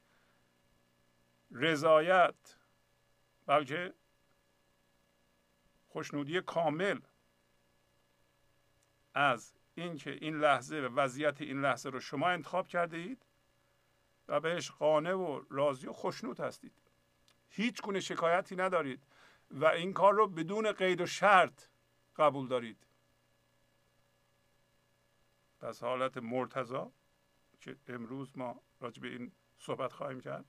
رضایت 1.51 2.59
بلکه 3.47 3.95
خوشنودی 5.89 6.41
کامل 6.41 7.01
از 9.15 9.55
اینکه 9.75 10.11
این 10.11 10.41
لحظه 10.41 10.77
و 10.77 11.01
وضعیت 11.01 11.41
این 11.41 11.61
لحظه 11.61 11.91
رو 11.91 12.01
شما 12.01 12.29
انتخاب 12.29 12.69
کرده 12.69 12.97
اید؟ 12.97 13.32
و 14.29 14.41
بهش 14.41 14.71
قانع 14.71 15.13
و 15.13 15.43
راضی 15.51 15.87
و 15.87 15.93
خوشنود 15.93 16.41
هستید. 16.41 16.73
هیچ 17.49 17.83
گونه 17.83 18.01
شکایتی 18.01 18.57
ندارید 18.57 19.07
و 19.51 19.65
این 19.65 19.93
کار 19.93 20.15
رو 20.15 20.29
بدون 20.29 20.73
قید 20.73 21.01
و 21.01 21.07
شرط 21.07 21.63
قبول 22.17 22.49
دارید. 22.49 22.87
پس 25.61 25.83
حالت 25.83 26.17
مرتضا 26.17 26.93
که 27.61 27.77
امروز 27.87 28.39
ما 28.39 28.61
راجع 28.81 29.03
به 29.03 29.09
این 29.09 29.33
صحبت 29.59 29.93
خواهیم 29.93 30.21
کرد 30.21 30.45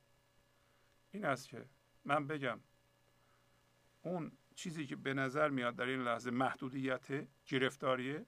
این 1.12 1.25
است 1.25 1.49
که 1.49 1.65
من 2.05 2.27
بگم 2.27 2.59
اون 4.01 4.31
چیزی 4.55 4.88
که 4.88 4.95
به 4.95 5.13
نظر 5.13 5.49
میاد 5.49 5.75
در 5.75 5.86
این 5.86 6.03
لحظه 6.03 6.31
محدودیت 6.31 7.27
گرفتاریه 7.45 8.25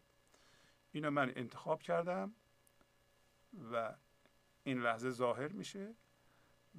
اینو 0.91 1.11
من 1.11 1.31
انتخاب 1.35 1.81
کردم 1.81 2.35
و 3.71 3.95
این 4.67 4.81
لحظه 4.81 5.09
ظاهر 5.09 5.51
میشه 5.51 5.95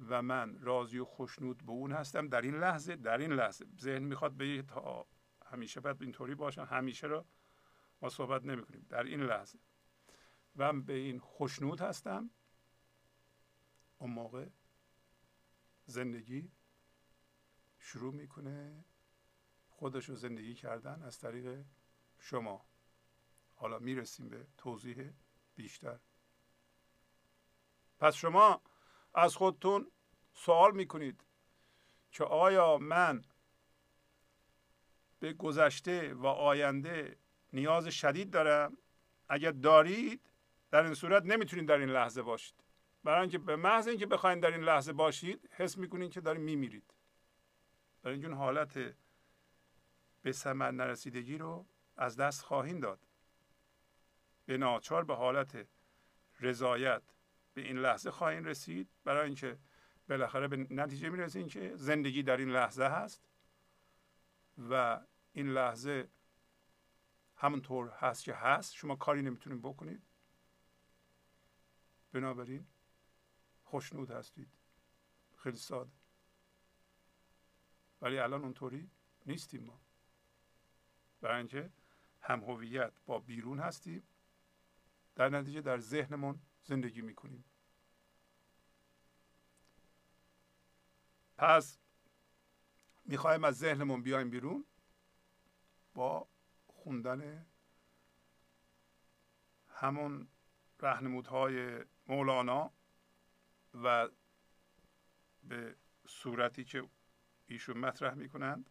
و 0.09 0.21
من 0.21 0.59
راضی 0.59 0.99
و 0.99 1.05
خوشنود 1.05 1.65
به 1.65 1.71
اون 1.71 1.91
هستم 1.91 2.27
در 2.27 2.41
این 2.41 2.55
لحظه 2.55 2.95
در 2.95 3.17
این 3.17 3.33
لحظه. 3.33 3.65
ذهن 3.79 4.03
می‌خواد 4.03 4.31
به 4.33 4.61
تا 4.61 5.07
همیشه 5.45 5.79
باید 5.79 6.01
اینطوری 6.01 6.35
باشم 6.35 6.63
همیشه 6.63 7.07
رو 7.07 7.25
ما 8.01 8.09
صحبت 8.09 8.45
نمی 8.45 8.65
کنیم 8.65 8.85
در 8.89 9.03
این 9.03 9.21
لحظه. 9.21 9.59
و 10.55 10.73
به 10.73 10.93
این 10.93 11.19
خوشنود 11.19 11.81
هستم. 11.81 12.29
اون 13.97 14.11
موقع 14.11 14.47
زندگی 15.85 16.51
شروع 17.79 18.13
می‌کنه. 18.13 18.85
خودش 19.69 20.09
رو 20.09 20.15
زندگی 20.15 20.53
کردن 20.53 21.01
از 21.01 21.19
طریق 21.19 21.65
شما. 22.19 22.65
حالا 23.55 23.79
می‌رسیم 23.79 24.29
به 24.29 24.47
توضیح 24.57 25.11
بیشتر. 25.55 25.99
پس 27.99 28.15
شما 28.15 28.61
از 29.13 29.35
خودتون 29.35 29.91
سوال 30.33 30.75
می‌کنید 30.75 31.23
که 32.11 32.23
آیا 32.23 32.77
من 32.77 33.21
به 35.19 35.33
گذشته 35.33 36.13
و 36.13 36.25
آینده 36.25 37.17
نیاز 37.53 37.87
شدید 37.87 38.31
دارم؟ 38.31 38.77
اگر 39.29 39.51
دارید 39.51 40.29
در 40.71 40.83
این 40.83 40.93
صورت 40.93 41.23
نمی‌تونید 41.23 41.67
در 41.67 41.77
این 41.77 41.89
لحظه 41.89 42.21
باشید. 42.21 42.63
برای 43.03 43.21
اینکه 43.21 43.37
به 43.37 43.55
محض 43.55 43.87
اینکه 43.87 44.05
بخواید 44.05 44.39
در 44.39 44.51
این 44.51 44.63
لحظه 44.63 44.93
باشید 44.93 45.49
حس 45.51 45.77
می‌کنید 45.77 46.11
که 46.11 46.21
دارید 46.21 46.41
میمیرید. 46.41 46.93
برای 48.01 48.13
اینجور 48.13 48.33
حالت 48.33 48.95
به 50.21 50.31
ثمر 50.31 50.71
نرسیدگی 50.71 51.37
رو 51.37 51.65
از 51.97 52.17
دست 52.17 52.41
خواهید 52.41 52.81
داد. 52.81 52.99
به 54.45 54.57
ناچار 54.57 55.03
به 55.03 55.15
حالت 55.15 55.67
رضایت 56.39 57.03
به 57.57 57.63
این 57.63 57.77
لحظه 57.77 58.11
خواهید 58.11 58.47
رسید. 58.47 58.89
برای 59.03 59.25
اینکه 59.25 59.57
بالاخره 60.09 60.47
به 60.47 60.57
نتیجه 60.57 61.09
می‌رسید 61.09 61.47
که 61.47 61.75
زندگی 61.75 62.23
در 62.23 62.37
این 62.37 62.49
لحظه 62.49 62.83
هست 62.83 63.27
و 64.69 65.01
این 65.33 65.49
لحظه 65.49 66.09
همونطور 67.35 67.89
هست 67.89 68.23
که 68.23 68.33
هست. 68.33 68.73
شما 68.73 68.95
کاری 68.95 69.21
نمی‌تونید 69.21 69.61
بکنید. 69.61 70.03
بنابراین 72.11 72.67
خوشنود 73.63 74.11
هستید. 74.11 74.49
خیلی 75.35 75.57
ساده. 75.57 75.91
ولی 78.01 78.19
الان 78.19 78.43
اونطوری 78.43 78.89
نیستیم 79.25 79.63
ما. 79.63 79.81
برای 81.21 81.37
اینکه 81.37 81.71
هم 82.21 82.43
هویت 82.43 82.93
با 83.05 83.19
بیرون 83.19 83.59
هستیم 83.59 84.03
در 85.15 85.29
نتیجه 85.29 85.61
در 85.61 85.79
ذهنمون 85.79 86.41
زندگی 86.67 87.01
می‌کنیم. 87.01 87.45
پس 91.37 91.79
می‌خوایم 93.05 93.43
از 93.43 93.57
ذهنمون 93.57 94.01
بیایم 94.01 94.29
بیرون 94.29 94.65
با 95.93 96.29
خوندن 96.67 97.45
همون 99.69 100.27
رهنمودهای 100.79 101.85
مولانا 102.07 102.73
و 103.73 104.09
به 105.43 105.75
صورتی 106.07 106.63
که 106.63 106.89
ایشون 107.45 107.77
مطرح 107.77 108.13
می‌کنند 108.13 108.69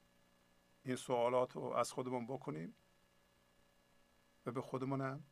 این 0.82 0.96
سوالات 0.96 1.56
رو 1.56 1.62
از 1.62 1.92
خودمون 1.92 2.26
بکنیم 2.26 2.76
و 4.46 4.52
به 4.52 4.61
خودمونم 4.62 5.24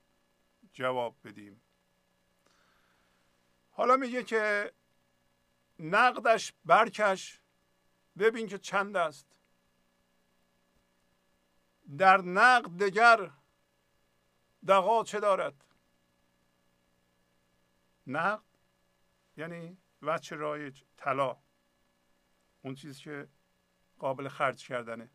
جواب 0.73 1.17
بدیم. 1.25 1.64
حالا 3.77 3.97
میگه 3.97 4.25
که 4.25 4.73
نقدش 5.79 6.53
برکش. 6.65 7.41
ببین 8.19 8.47
که 8.47 8.59
چند 8.59 8.97
است. 8.97 9.41
در 11.99 12.17
نقد 12.17 12.85
دگر 12.85 13.31
دقا 14.67 15.05
چه 15.05 15.21
دارد؟ 15.21 15.65
نقد 18.07 18.45
یعنی 19.37 19.79
وچه 20.03 20.37
رایج 20.37 20.83
طلا. 20.97 21.37
اون 22.63 22.75
چیزی 22.75 23.03
که 23.03 23.29
قابل 23.99 24.29
خرج 24.29 24.67
کردنه. 24.67 25.11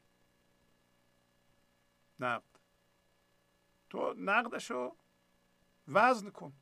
نقد. 2.20 2.60
تو 3.90 4.14
نقدشو 4.18 4.96
وزن 5.88 6.30
کن. 6.30 6.54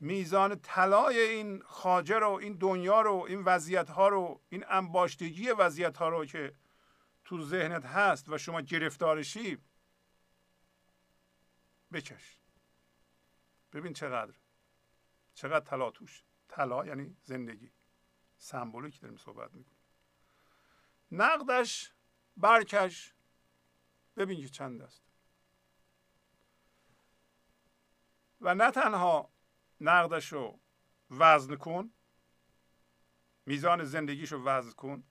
میزان 0.00 0.60
طلای 0.60 1.20
این 1.20 1.62
خاجه 1.62 2.18
رو 2.18 2.30
این 2.30 2.52
دنیا 2.52 3.00
رو 3.00 3.14
این 3.28 3.44
وضعیت 3.44 3.90
ها 3.90 4.08
رو 4.08 4.40
این 4.48 4.64
انباشتگی 4.68 5.48
وضعیت 5.48 5.96
ها 5.96 6.08
رو 6.08 6.26
که 6.26 6.54
تو 7.24 7.42
ذهنت 7.42 7.84
هست 7.84 8.28
و 8.28 8.38
شما 8.38 8.60
گرفتارشی 8.60 9.58
بکش. 11.92 12.38
ببین 13.72 13.92
چقدر. 13.92 14.34
چقدر 15.34 15.64
طلا 15.64 15.90
توش. 15.90 16.24
طلا 16.48 16.86
یعنی 16.86 17.16
زندگی. 17.22 17.72
سمبولیک 18.38 19.00
داریم 19.00 19.16
صحبت 19.16 19.54
می‌کنیم. 19.54 19.76
نقدش 21.12 21.92
برکش. 22.36 23.14
ببین 24.16 24.40
که 24.40 24.48
چند 24.48 24.82
است. 24.82 25.02
و 28.40 28.54
نه 28.54 28.70
تنها 28.70 29.30
نقدش 29.80 30.32
رو 30.32 30.60
وزن 31.10 31.56
کن. 31.56 31.92
میزان 33.46 33.84
زندگیش 33.84 34.32
رو 34.32 34.44
وزن 34.44 34.72
کن. 34.72 35.04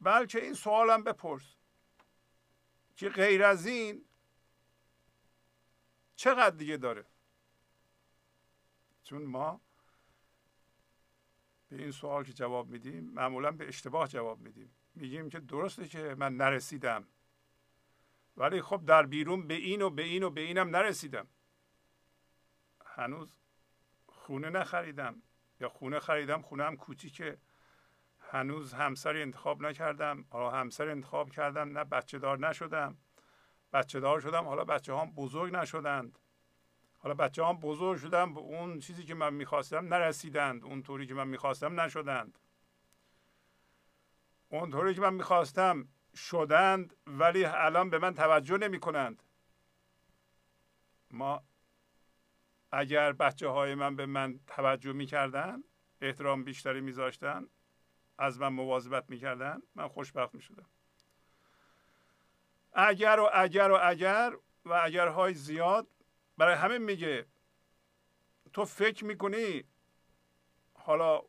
بلکه 0.00 0.42
این 0.42 0.54
سوالم 0.54 1.04
بپرس. 1.04 1.56
که 2.96 3.08
غیر 3.08 3.44
از 3.44 3.66
این 3.66 4.04
چقدر 6.16 6.56
دیگه 6.56 6.76
داره؟ 6.76 7.06
چون 9.02 9.22
ما 9.22 9.60
به 11.68 11.76
این 11.76 11.90
سوال 11.90 12.24
که 12.24 12.32
جواب 12.32 12.68
میدیم 12.68 13.04
معمولا 13.04 13.50
به 13.50 13.68
اشتباه 13.68 14.08
جواب 14.08 14.40
میدیم. 14.40 14.74
میگیم 14.94 15.28
که 15.28 15.40
درسته 15.40 15.88
که 15.88 16.14
من 16.18 16.36
نرسیدم. 16.36 17.08
ولی 18.36 18.62
خب 18.62 18.84
در 18.86 19.06
بیرون 19.06 19.46
به 19.46 19.54
این 19.54 19.82
و 19.82 19.90
به 19.90 20.02
این 20.02 20.22
و 20.22 20.30
به 20.30 20.40
اینم 20.40 20.76
نرسیدم. 20.76 21.28
هنوز 22.94 23.36
خونه 24.06 24.50
نخریدم. 24.50 25.22
یا 25.60 25.68
خونه 25.68 26.00
خریدم 26.00 26.42
خونه 26.42 26.64
هم 26.64 26.76
کوچیکه. 26.76 27.38
هنوز 28.20 28.72
همسر 28.72 29.16
انتخاب 29.16 29.62
نکردم. 29.62 30.24
حالا 30.30 30.50
همسر 30.50 30.88
انتخاب 30.88 31.30
کردم. 31.30 31.78
نه 31.78 31.84
بچه 31.84 32.18
دار 32.18 32.48
نشدم. 32.48 32.96
بچه 33.72 34.00
دار 34.00 34.20
شدم 34.20 34.44
حالا 34.44 34.64
بچه 34.64 34.96
هم 34.96 35.10
بزرگ 35.10 35.56
نشدند. 35.56 36.18
حالا 36.98 37.14
بچه 37.14 37.44
هم 37.44 37.56
بزرگ 37.56 37.98
شدم 37.98 38.34
به 38.34 38.40
اون 38.40 38.78
چیزی 38.78 39.04
که 39.04 39.14
من 39.14 39.34
می‌خواستم 39.34 39.94
نرسیدند. 39.94 40.64
اونطوری 40.64 41.06
که 41.06 41.14
من 41.14 41.28
می‌خواستم 41.28 41.80
نشدند. 41.80 42.38
اونطوری 44.48 44.94
که 44.94 45.00
من 45.00 45.14
می‌خواستم 45.14 45.88
شدند 46.16 46.96
ولی 47.06 47.44
الان 47.44 47.90
به 47.90 47.98
من 47.98 48.14
توجه 48.14 48.56
نمی 48.56 48.80
کنند 48.80 49.22
ما 51.10 51.42
اگر 52.74 53.12
بچه 53.12 53.48
های 53.48 53.74
من 53.74 53.96
به 53.96 54.06
من 54.06 54.40
توجه 54.46 54.92
می‌کردن 54.92 55.62
احترام 56.00 56.44
بیشتری 56.44 56.80
میذاشتن 56.80 57.46
از 58.18 58.40
من 58.40 58.48
مواظبت 58.48 59.10
می‌کردن 59.10 59.62
من 59.74 59.88
خوشبخت 59.88 60.34
می‌شدم. 60.34 60.66
اگر 62.72 63.20
و 63.20 63.30
اگر 63.32 63.70
و 63.70 63.78
اگر 63.82 64.32
و 64.64 64.72
اگرهای 64.72 65.34
زیاد 65.34 65.86
برای 66.38 66.54
همه 66.54 66.78
میگه 66.78 67.26
تو 68.52 68.64
فکر 68.64 69.04
می‌کنی 69.04 69.64
حالا 70.74 71.22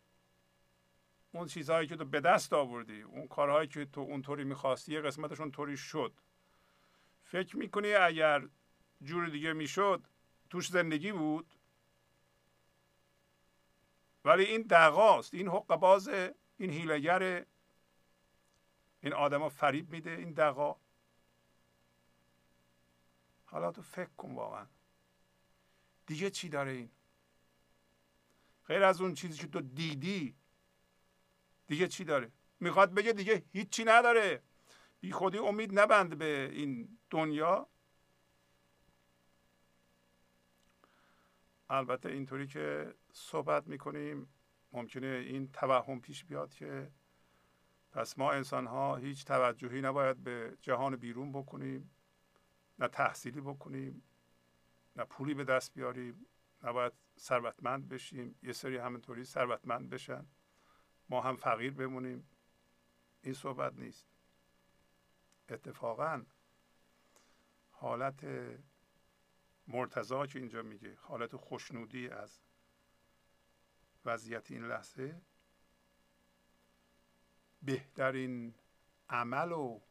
اون 1.31 1.47
چیزهایی 1.47 1.88
که 1.88 1.95
تو 1.95 2.05
به 2.05 2.19
دست 2.19 2.53
آوردی 2.53 3.01
اون 3.01 3.27
کارهایی 3.27 3.67
که 3.67 3.86
تو 3.86 4.01
اونطوری 4.01 4.43
می‌خواستی 4.43 4.93
یه 4.93 5.01
قسمتشون 5.01 5.51
طوری 5.51 5.77
شد. 5.77 6.13
فکر 7.23 7.58
می‌کنی 7.58 7.93
اگر 7.93 8.47
جور 9.01 9.29
دیگه 9.29 9.53
می‌شد 9.53 10.03
توش 10.56 10.68
زندگی 10.68 11.12
بود. 11.12 11.54
ولی 14.26 14.44
این 14.44 14.62
دقاست 14.62 15.34
این 15.34 15.48
حق 15.48 15.76
باز 15.76 16.08
این 16.58 16.70
هیلگر 16.70 17.46
این 19.02 19.13
آدما 19.13 19.50
فریب 19.50 19.91
میده 19.91 20.12
این 20.12 20.34
دقا 20.34 20.76
حالا 23.46 23.72
تو 23.72 23.82
فکر 23.82 24.10
کن 24.18 24.36
واقعا. 24.36 24.68
دیگه 26.06 26.30
چی 26.30 26.50
داره 26.50 26.72
این؟ 26.72 26.91
غیر 28.68 28.84
از 28.84 29.02
اون 29.02 29.13
چیزی 29.13 29.38
که 29.39 29.48
تو 29.48 29.62
دیدی 29.62 30.36
دیگه 31.68 31.88
چی 31.88 32.04
داره؟ 32.04 32.32
می‌خواد 32.60 32.94
بگه 32.94 33.13
دیگه 33.13 33.46
هیچی 33.54 33.84
نداره. 33.84 34.44
بی 35.02 35.12
خودی 35.12 35.38
امید 35.38 35.80
نبند 35.80 36.18
به 36.18 36.50
این 36.54 36.98
دنیا. 37.10 37.70
البته 41.69 42.10
اینطوری 42.10 42.47
که 42.47 42.95
صحبت 43.13 43.67
می‌کنیم 43.67 44.28
ممکنه 44.71 45.08
این 45.08 45.51
توهم 45.51 46.01
پیش 46.01 46.25
بیاد 46.25 46.54
که 46.54 46.91
پس 47.91 48.17
ما 48.17 48.32
انسان 48.32 48.67
ها 48.67 48.95
هیچ 48.95 49.25
توجهی 49.25 49.82
نباید 49.82 50.23
به 50.23 50.58
جهان 50.62 50.95
بیرون 50.95 51.32
بکنیم 51.32 51.91
نه 52.80 52.88
تحصیلی 52.88 53.41
بکنیم 53.41 54.04
نه 54.95 55.04
پولی 55.04 55.34
به 55.34 55.43
دست 55.43 55.73
بیاریم. 55.73 56.25
نباید 56.63 56.93
ثروتمند 57.19 57.89
بشیم. 57.89 58.39
یه 58.43 58.54
سری 58.54 58.78
همینطوری 58.78 59.23
ثروتمند 59.23 59.89
بشن. 59.89 60.28
ما 61.10 61.21
هم 61.21 61.36
فقیر 61.36 61.73
بمونیم. 61.73 62.30
این 63.21 63.34
صحبت 63.34 63.73
نیست. 63.73 64.08
اتفاقا 65.49 66.25
حالت 67.71 68.25
مرتضا 69.67 70.28
که 70.28 70.39
اینجا 70.39 70.62
میگه 70.62 70.95
حالت 71.01 71.36
خوشنودی 71.36 72.10
از 72.10 72.39
وضعیت 74.06 74.51
این 74.51 74.67
لحظه 74.67 75.21
بهترین 77.62 78.56
عمل 79.10 79.51
و 79.51 79.82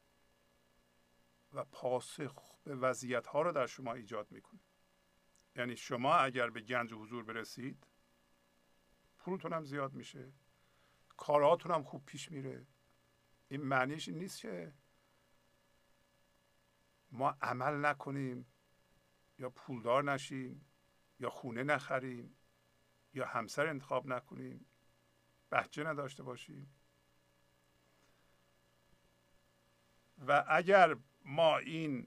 و 1.53 1.65
پاسخ 1.65 2.59
به 2.65 2.77
وضعیت 2.77 3.27
ها 3.27 3.43
رو 3.43 3.53
در 3.53 3.67
شما 3.67 3.93
ایجاد 3.93 4.31
می‌کنه. 4.31 4.61
یعنی 5.57 5.77
شما 5.77 6.15
اگر 6.15 6.51
به 6.51 6.61
گنج 6.61 6.93
حضور 6.93 7.25
برسید 7.25 7.87
پولتون 9.19 9.53
هم 9.53 9.65
زیاد 9.65 9.95
میشه 9.95 10.33
کارهاتون 11.17 11.73
هم 11.73 11.83
خوب 11.83 12.05
پیش 12.07 12.33
میره. 12.33 12.67
این 13.49 13.63
معنیش 13.63 14.09
این 14.09 14.19
نیست 14.19 14.41
که 14.41 14.73
ما 17.11 17.31
عمل 17.43 17.87
نکنیم 17.87 18.47
یا 19.39 19.51
پولدار 19.51 20.05
نشیم 20.13 20.67
یا 21.21 21.31
خونه 21.31 21.63
نخریم 21.63 22.37
یا 23.15 23.27
همسر 23.27 23.67
انتخاب 23.67 24.07
نکنیم 24.07 24.67
بچه 25.51 25.85
نداشته 25.85 26.23
باشیم. 26.23 26.75
و 30.27 30.45
اگر 30.49 30.97
ما 31.25 31.59
این 31.59 32.07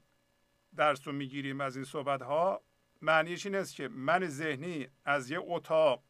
درس 0.75 1.07
رو 1.07 1.13
می‌گیریم 1.13 1.61
از 1.61 1.75
این 1.75 1.85
صحبت 1.85 2.21
ها 2.21 2.61
معنیش 3.01 3.45
این 3.45 3.55
است 3.55 3.75
که 3.75 3.87
من 3.87 4.27
ذهنی 4.27 4.87
از 5.05 5.31
یه 5.31 5.39
اتاق 5.41 6.03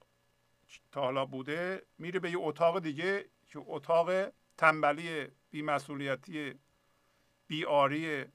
تا 0.91 1.01
حالا 1.01 1.25
بوده 1.25 1.86
میره 1.97 2.19
به 2.19 2.32
یه 2.32 2.38
اتاق 2.39 2.80
دیگه 2.80 3.30
که 3.47 3.60
اتاق 3.65 4.32
تنبلی 4.58 5.27
بیمسئولیتی 5.49 6.60
بیاری 7.47 8.25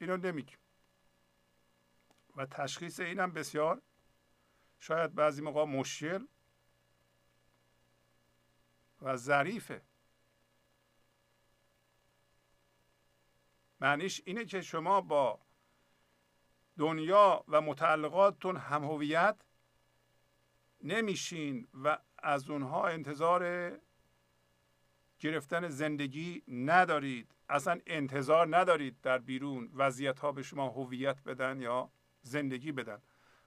اینو 0.00 0.16
نمیگیم. 0.16 0.58
و 2.36 2.46
تشخیص 2.46 3.00
اینم 3.00 3.32
بسیار 3.32 3.82
شاید 4.78 5.14
بعضی 5.14 5.42
موقع 5.42 5.64
مشکل 5.64 6.26
و 9.02 9.16
ظریفه 9.16 9.82
معنیش 13.80 14.22
اینه 14.24 14.44
که 14.44 14.60
شما 14.60 15.00
با 15.00 15.40
دنیا 16.78 17.44
و 17.48 17.60
متعلقاتتون 17.60 18.56
هم 18.56 18.84
هویت 18.84 19.36
نمیشین 20.82 21.68
و 21.84 21.98
از 22.18 22.50
اونها 22.50 22.88
انتظار 22.88 23.72
گرفتن 25.18 25.68
زندگی 25.68 26.42
ندارید. 26.48 27.34
اصلا 27.50 27.80
انتظار 27.86 28.56
ندارید 28.56 29.00
در 29.00 29.18
بیرون 29.18 29.70
وضعیت 29.74 30.20
ها 30.20 30.32
به 30.32 30.42
شما 30.42 30.68
هویت 30.68 31.22
بدن 31.22 31.60
یا 31.60 31.92
زندگی 32.22 32.72
بدن. 32.72 33.02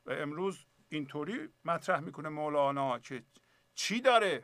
و 0.06 0.12
امروز 0.12 0.66
اینطوری 0.89 1.50
مطرح 1.66 2.00
می‌کنه 2.00 2.30
مولانا 2.30 3.00
که 3.00 3.24
چی 3.74 4.02
داره؟ 4.02 4.44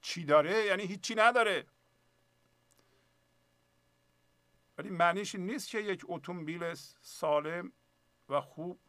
چی 0.00 0.24
داره؟ 0.24 0.64
یعنی 0.64 0.82
هیچی 0.82 1.14
نداره. 1.14 1.66
ولی 4.78 4.90
معنیش 4.90 5.34
نیست 5.34 5.68
که 5.68 5.78
یک 5.78 6.04
اتومبیل 6.08 6.74
سالم 7.00 7.72
و 8.28 8.40
خوب 8.40 8.80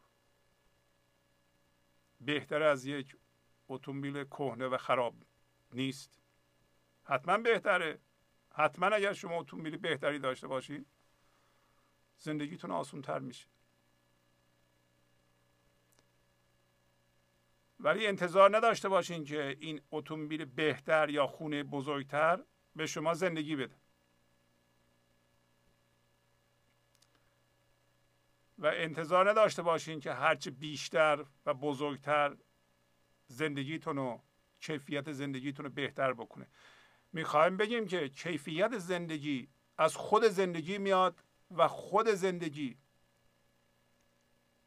بهتر 2.20 2.62
از 2.62 2.86
یک 2.86 3.16
اتومبیل 3.68 4.24
کهنه 4.24 4.66
و 4.66 4.76
خراب 4.76 5.14
نیست. 5.72 6.10
حتما 7.04 7.38
بهتره. 7.38 7.98
حتما 8.56 8.86
اگر 8.86 9.12
شما 9.12 9.40
اتومبیل 9.40 9.76
بهتری 9.76 10.18
داشته 10.18 10.46
باشید 10.46 10.86
زندگیتون 12.18 12.70
آسون 12.70 13.02
تر 13.02 13.18
میشه. 13.18 13.46
ولی 17.80 18.06
انتظار 18.06 18.56
نداشته 18.56 18.88
باشین 18.88 19.24
که 19.24 19.56
این 19.60 19.80
اتومبیل 19.90 20.44
بهتر 20.44 21.10
یا 21.10 21.26
خونه 21.26 21.62
بزرگتر 21.62 22.44
به 22.76 22.86
شما 22.86 23.14
زندگی 23.14 23.56
بده. 23.56 23.74
و 28.58 28.66
انتظار 28.66 29.30
نداشته 29.30 29.62
باشین 29.62 30.00
که 30.00 30.12
هرچه 30.12 30.50
بیشتر 30.50 31.24
و 31.46 31.54
بزرگتر 31.54 32.36
زندگیتون 33.26 33.98
و 33.98 34.18
کیفیت 34.60 35.12
زندگیتون 35.12 35.64
رو 35.64 35.72
بهتر 35.72 36.12
بکنه. 36.12 36.46
می‌خوایم 37.16 37.56
بگیم 37.56 37.86
که 37.86 38.08
کیفیت 38.08 38.78
زندگی 38.78 39.48
از 39.78 39.96
خود 39.96 40.24
زندگی 40.24 40.78
میاد 40.78 41.22
و 41.50 41.68
خود 41.68 42.08
زندگی 42.08 42.78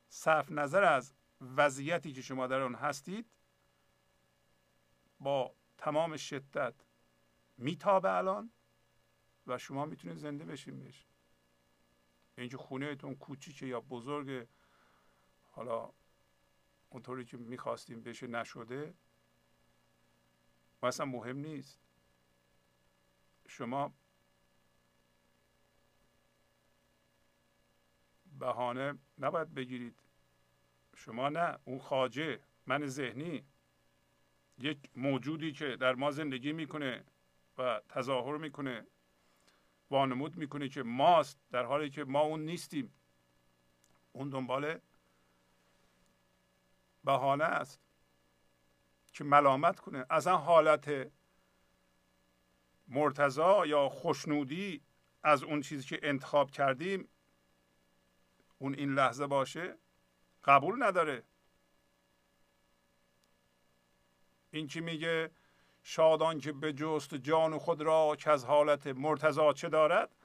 صرف 0.07 0.51
نظر 0.51 0.83
از 0.83 1.13
وضعیتی 1.41 2.13
که 2.13 2.21
شما 2.21 2.47
در 2.47 2.61
آن 2.61 2.75
هستید 2.75 3.25
با 5.19 5.55
تمام 5.77 6.17
شدت 6.17 6.73
میتابه 7.57 8.11
الان 8.11 8.51
و 9.47 9.57
شما 9.57 9.85
می‌تونید 9.85 10.17
زنده 10.17 10.45
بشین 10.45 10.79
بهش. 10.79 11.07
اینکه 12.37 12.57
خونهتون 12.57 13.15
کوچیکه 13.15 13.65
یا 13.65 13.81
بزرگ 13.81 14.47
حالا 15.51 15.91
اونطوری 16.89 17.25
که 17.25 17.37
می‌خواستیم 17.37 18.01
بشه 18.01 18.27
نشده 18.27 18.93
اصلا 20.83 21.05
مهم 21.05 21.37
نیست. 21.37 21.88
شما 23.49 23.93
بهانه 28.39 28.97
نباید 29.17 29.53
بگیرید. 29.53 29.99
شما 30.95 31.29
نه 31.29 31.59
اون 31.65 31.79
خاجه 31.79 32.39
من 32.65 32.87
ذهنی. 32.87 33.45
یک 34.57 34.89
موجودی 34.95 35.51
که 35.51 35.75
در 35.75 35.95
ما 35.95 36.11
زندگی 36.11 36.53
می‌کنه 36.53 37.03
و 37.57 37.81
تظاهر 37.89 38.37
می‌کنه 38.37 38.87
وانمود 39.89 40.37
می‌کنه 40.37 40.69
که 40.69 40.83
ماست 40.83 41.39
در 41.51 41.65
حالی 41.65 41.89
که 41.89 42.03
ما 42.03 42.19
اون 42.19 42.45
نیستیم. 42.45 42.93
اون 44.11 44.29
دنبال 44.29 44.79
بهانه 47.03 47.43
است 47.43 47.81
که 49.13 49.23
ملامت 49.23 49.79
کنه. 49.79 50.05
اصلا 50.09 50.37
حالت 50.37 51.11
مرتضا 52.89 53.65
یا 53.65 53.89
خوشنودی 53.89 54.81
از 55.23 55.43
اون 55.43 55.61
چیزی 55.61 55.87
که 55.87 55.99
انتخاب 56.03 56.51
کردیم 56.51 57.07
اون 58.57 58.73
این 58.73 58.93
لحظه 58.93 59.27
باشه 59.27 59.77
قبول 60.43 60.83
نداره. 60.83 61.23
این 64.51 64.67
که 64.67 64.81
میگه؟ 64.81 65.31
شادان 65.83 66.39
که 66.39 66.51
به 66.51 66.73
جست 66.73 67.15
جان 67.15 67.57
خود 67.57 67.81
را 67.81 68.15
که 68.19 68.31
از 68.31 68.45
حالت 68.45 68.87
مرتضا 68.87 69.53
چه 69.53 69.69
دارد؟ 69.69 70.15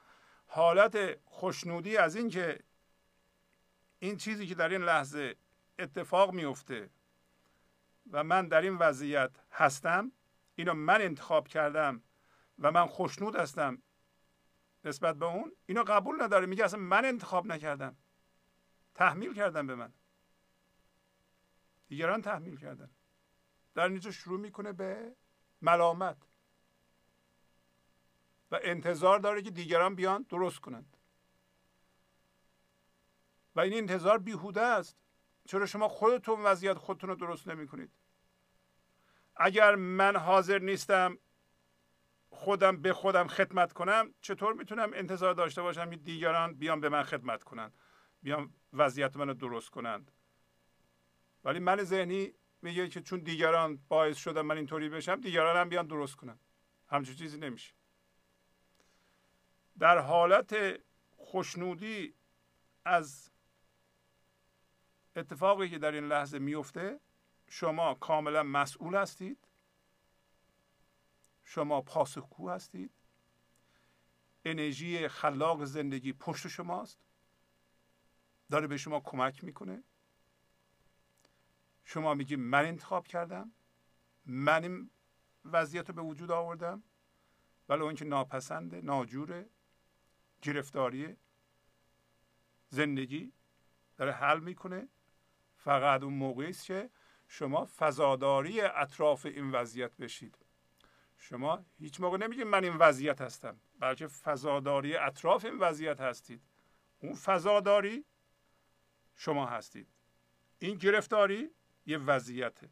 حالت 0.47 1.19
خوشنودی 1.25 1.97
از 1.97 2.15
این 2.15 2.29
که 2.29 2.59
این 3.99 4.17
چیزی 4.17 4.47
که 4.47 4.55
در 4.55 4.69
این 4.69 4.81
لحظه 4.81 5.35
اتفاق 5.79 6.33
میفته 6.33 6.89
و 8.11 8.23
من 8.23 8.47
در 8.47 8.61
این 8.61 8.77
وضعیت 8.77 9.31
هستم 9.51 10.11
اینو 10.55 10.73
من 10.73 11.01
انتخاب 11.01 11.47
کردم 11.47 12.01
و 12.59 12.71
من 12.71 12.85
خوشنود 12.85 13.35
هستم 13.35 13.81
نسبت 14.83 15.15
به 15.15 15.25
اون. 15.25 15.51
اینو 15.65 15.83
قبول 15.83 16.21
نداره. 16.21 16.45
میگه 16.45 16.65
اصلا 16.65 16.79
من 16.79 17.05
انتخاب 17.05 17.45
نکردم. 17.45 17.97
تحمیل 18.95 19.33
کردم 19.33 19.67
به 19.67 19.75
من. 19.75 19.93
دیگران 21.87 22.21
تحمیل 22.21 22.57
کردن. 22.57 22.89
در 23.73 23.87
اینجا 23.87 24.11
شروع 24.11 24.39
می‌کنه 24.39 24.73
به 24.73 25.15
ملامت. 25.61 26.17
و 28.51 28.59
انتظار 28.63 29.19
داره 29.19 29.41
که 29.41 29.51
دیگران 29.51 29.95
بیان 29.95 30.25
درست 30.29 30.59
کنند. 30.59 30.97
و 33.55 33.59
این 33.59 33.73
انتظار 33.73 34.17
بیهوده 34.17 34.61
است. 34.61 34.97
چرا 35.45 35.65
شما 35.65 35.87
خودتون 35.87 36.43
وضعیت 36.43 36.77
خودتون 36.77 37.09
رو 37.09 37.15
درست 37.15 37.47
نمی 37.47 37.67
کنید 37.67 37.91
اگر 39.35 39.75
من 39.75 40.15
حاضر 40.15 40.59
نیستم 40.59 41.17
خودم 42.35 42.77
به 42.77 42.93
خودم 42.93 43.27
خدمت 43.27 43.73
کنم 43.73 44.13
چطور 44.21 44.53
می‌تونم 44.53 44.91
انتظار 44.93 45.33
داشته 45.33 45.61
باشم 45.61 45.89
که 45.89 45.95
دیگران 45.95 46.53
بیان 46.53 46.81
به 46.81 46.89
من 46.89 47.03
خدمت 47.03 47.43
کنند 47.43 47.73
بیان 48.23 48.53
وضعیت 48.73 49.17
منو 49.17 49.33
درست 49.33 49.69
کنند؟ 49.69 50.11
ولی 51.43 51.59
من 51.59 51.83
ذهنی 51.83 52.33
میگه 52.61 52.89
که 52.89 53.01
چون 53.01 53.19
دیگران 53.19 53.79
باعث 53.87 54.17
شدن 54.17 54.41
من 54.41 54.57
اینطوری 54.57 54.89
بشم 54.89 55.21
دیگران 55.21 55.57
هم 55.57 55.69
بیان 55.69 55.87
درست 55.87 56.15
کنن. 56.15 56.39
همچون 56.89 57.15
چیزی 57.15 57.37
نمیشه. 57.37 57.73
در 59.79 59.97
حالت 59.97 60.79
خوشنودی 61.17 62.13
از 62.85 63.31
اتفاقی 65.15 65.69
که 65.69 65.77
در 65.77 65.91
این 65.91 66.07
لحظه 66.07 66.39
میفته 66.39 66.99
شما 67.47 67.93
کاملا 67.93 68.43
مسئول 68.43 68.95
هستید. 68.95 69.47
شما 71.45 71.81
پاسخگو 71.81 72.49
هستید. 72.49 72.91
انرژی 74.45 75.07
خلاق 75.07 75.63
زندگی 75.63 76.13
پشت 76.13 76.47
شماست. 76.47 76.99
داره 78.49 78.67
به 78.67 78.77
شما 78.77 78.99
کمک 78.99 79.43
می‌کنه. 79.43 79.83
شما 81.83 82.13
میگی 82.13 82.35
من 82.35 82.65
انتخاب 82.65 83.07
کردم. 83.07 83.51
من 84.25 84.63
این 84.63 84.89
وضعیت 85.45 85.89
رو 85.89 85.95
به 85.95 86.01
وجود 86.01 86.31
آوردم. 86.31 86.83
ولی 87.69 87.81
اون 87.81 87.95
که 87.95 88.05
ناپسنده 88.05 88.81
ناجوره 88.81 89.49
گرفتاری 90.41 91.17
زندگی 92.69 93.33
داره 93.97 94.11
حل 94.11 94.39
می‌کنه. 94.39 94.87
فقط 95.57 96.03
اون 96.03 96.13
موقعی 96.13 96.49
است 96.49 96.65
که 96.65 96.89
شما 97.27 97.65
فضاداری 97.65 98.61
اطراف 98.61 99.25
این 99.25 99.51
وضعیت 99.51 99.97
بشید. 99.97 100.44
شما 101.17 101.65
هیچ 101.79 102.01
موقع 102.01 102.17
نمیگید 102.17 102.47
من 102.47 102.63
این 102.63 102.75
وضعیت 102.75 103.21
هستم 103.21 103.59
بلکه 103.79 104.07
فضاداری 104.07 104.95
اطراف 104.95 105.45
این 105.45 105.59
وضعیت 105.59 106.01
هستید. 106.01 106.41
اون 106.99 107.13
فضاداری 107.13 108.05
شما 109.15 109.45
هستید. 109.45 109.87
این 110.59 110.77
گرفتاری 110.77 111.49
یه 111.85 111.97
وضعیته. 111.97 112.69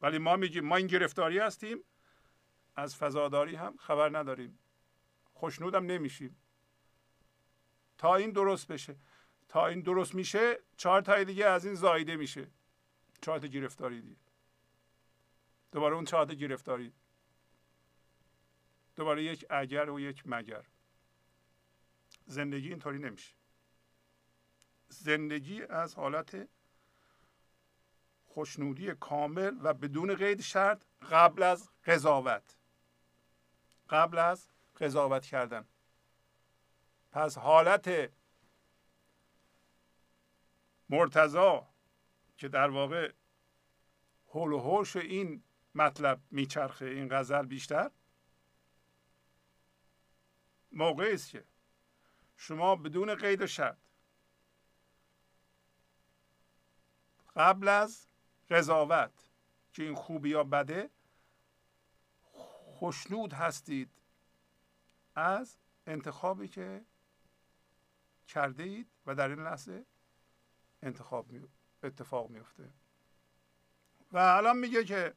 ولی 0.00 0.18
ما 0.18 0.36
میگیم 0.36 0.64
ما 0.64 0.76
این 0.76 0.86
گرفتاری 0.86 1.38
هستیم 1.38 1.78
از 2.76 2.96
فضاداری 2.96 3.54
هم 3.56 3.76
خبر 3.76 4.18
نداریم. 4.18 4.58
خوشنودم 5.32 5.86
نمیشیم. 5.86 6.36
تا 7.98 8.16
این 8.16 8.30
درست 8.30 8.68
بشه. 8.68 8.96
تا 9.48 9.66
این 9.66 9.80
درست 9.80 10.14
میشه 10.14 10.58
چهار 10.76 11.00
تای 11.02 11.24
دیگه 11.24 11.46
از 11.46 11.66
این 11.66 11.74
زایده 11.74 12.16
میشه. 12.16 12.50
چهار 13.20 13.38
تا 13.38 13.46
گرفتاری 13.46 14.00
دیگه. 14.00 14.16
دوباره 15.72 15.94
اون 15.94 16.04
چهار 16.04 16.26
تا 16.26 16.34
گرفتاری. 16.34 16.92
دوباره 18.96 19.24
یک 19.24 19.46
اگر 19.50 19.90
و 19.90 20.00
یک 20.00 20.22
مگر 20.26 20.64
زندگی 22.26 22.68
اینطوری 22.68 22.98
نمیشه. 22.98 23.34
زندگی 24.88 25.62
از 25.62 25.94
حالت 25.94 26.48
خوشنودی 28.24 28.94
کامل 28.94 29.56
و 29.62 29.74
بدون 29.74 30.14
قید 30.14 30.40
شرط 30.40 30.84
قبل 31.10 31.42
از 31.42 31.70
قضاوت. 31.84 32.56
قبل 33.90 34.18
از 34.18 34.48
قضاوت 34.80 35.26
کردن. 35.26 35.68
پس 37.12 37.38
حالت 37.38 38.12
مرتضا 40.88 41.68
که 42.36 42.48
در 42.48 42.70
واقع 42.70 43.12
حول 44.26 44.52
و 44.52 44.58
حوش 44.58 44.96
این 44.96 45.42
مطلب 45.74 46.20
میچرخه 46.30 46.84
این 46.84 47.08
غزل 47.10 47.46
بیشتر 47.46 47.90
موقعی 50.74 51.14
است 51.14 51.30
که 51.30 51.44
شما 52.36 52.76
بدون 52.76 53.14
قید 53.14 53.42
و 53.42 53.46
شرط 53.46 53.78
قبل 57.36 57.68
از 57.68 58.06
قضاوت 58.50 59.30
که 59.72 59.82
این 59.82 59.94
خوبی 59.94 60.30
یا 60.30 60.44
بده 60.44 60.90
خوشنود 62.78 63.32
هستید 63.32 63.90
از 65.14 65.58
انتخابی 65.86 66.48
که 66.48 66.84
کرده 68.28 68.62
اید 68.62 68.88
و 69.06 69.14
در 69.14 69.28
این 69.28 69.44
لحظه 69.44 69.86
انتخاب 70.82 71.32
می... 71.32 71.48
اتفاق 71.82 72.30
میفته 72.30 72.70
و 74.12 74.18
الان 74.18 74.56
میگه 74.56 74.84
که 74.84 75.14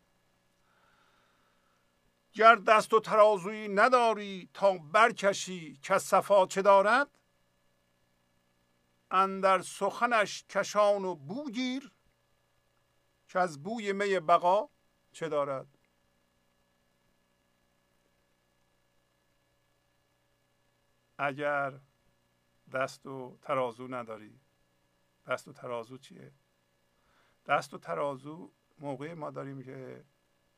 گر 2.37 2.55
دست 2.55 2.93
و 2.93 2.99
ترازویی 2.99 3.67
نداری 3.67 4.49
تا 4.53 4.77
برکشی 4.77 5.79
که 5.81 5.97
صفا 5.97 6.45
چه 6.45 6.61
دارد؟ 6.61 7.19
اندر 9.11 9.61
سخنش 9.61 10.45
کشان 10.49 11.05
و 11.05 11.15
بوگیر 11.15 11.91
که 13.27 13.39
از 13.39 13.63
بوی 13.63 13.93
می 13.93 14.19
بقا 14.19 14.69
چه 15.11 15.29
دارد؟ 15.29 15.67
اگر 21.17 21.79
دست 22.73 23.05
و 23.05 23.37
ترازو 23.41 23.87
نداری 23.87 24.39
دست 25.27 25.47
و 25.47 25.53
ترازو 25.53 25.97
چیه؟ 25.97 26.33
دست 27.45 27.73
و 27.73 27.77
ترازو 27.77 28.51
موقع 28.79 29.13
ما 29.13 29.31
داریم 29.31 29.63
که 29.63 30.05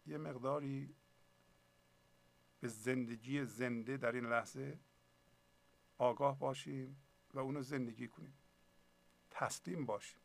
یه 0.05 0.17
مقداری 0.17 0.95
به 2.59 2.67
زندگی 2.67 3.45
زنده 3.45 3.97
در 3.97 4.11
این 4.11 4.25
لحظه 4.25 4.79
آگاه 5.97 6.39
باشیم 6.39 7.01
و 7.33 7.39
اونو 7.39 7.61
زندگی 7.61 8.07
کنیم. 8.07 8.33
تسلیم 9.31 9.85
باشیم. 9.85 10.19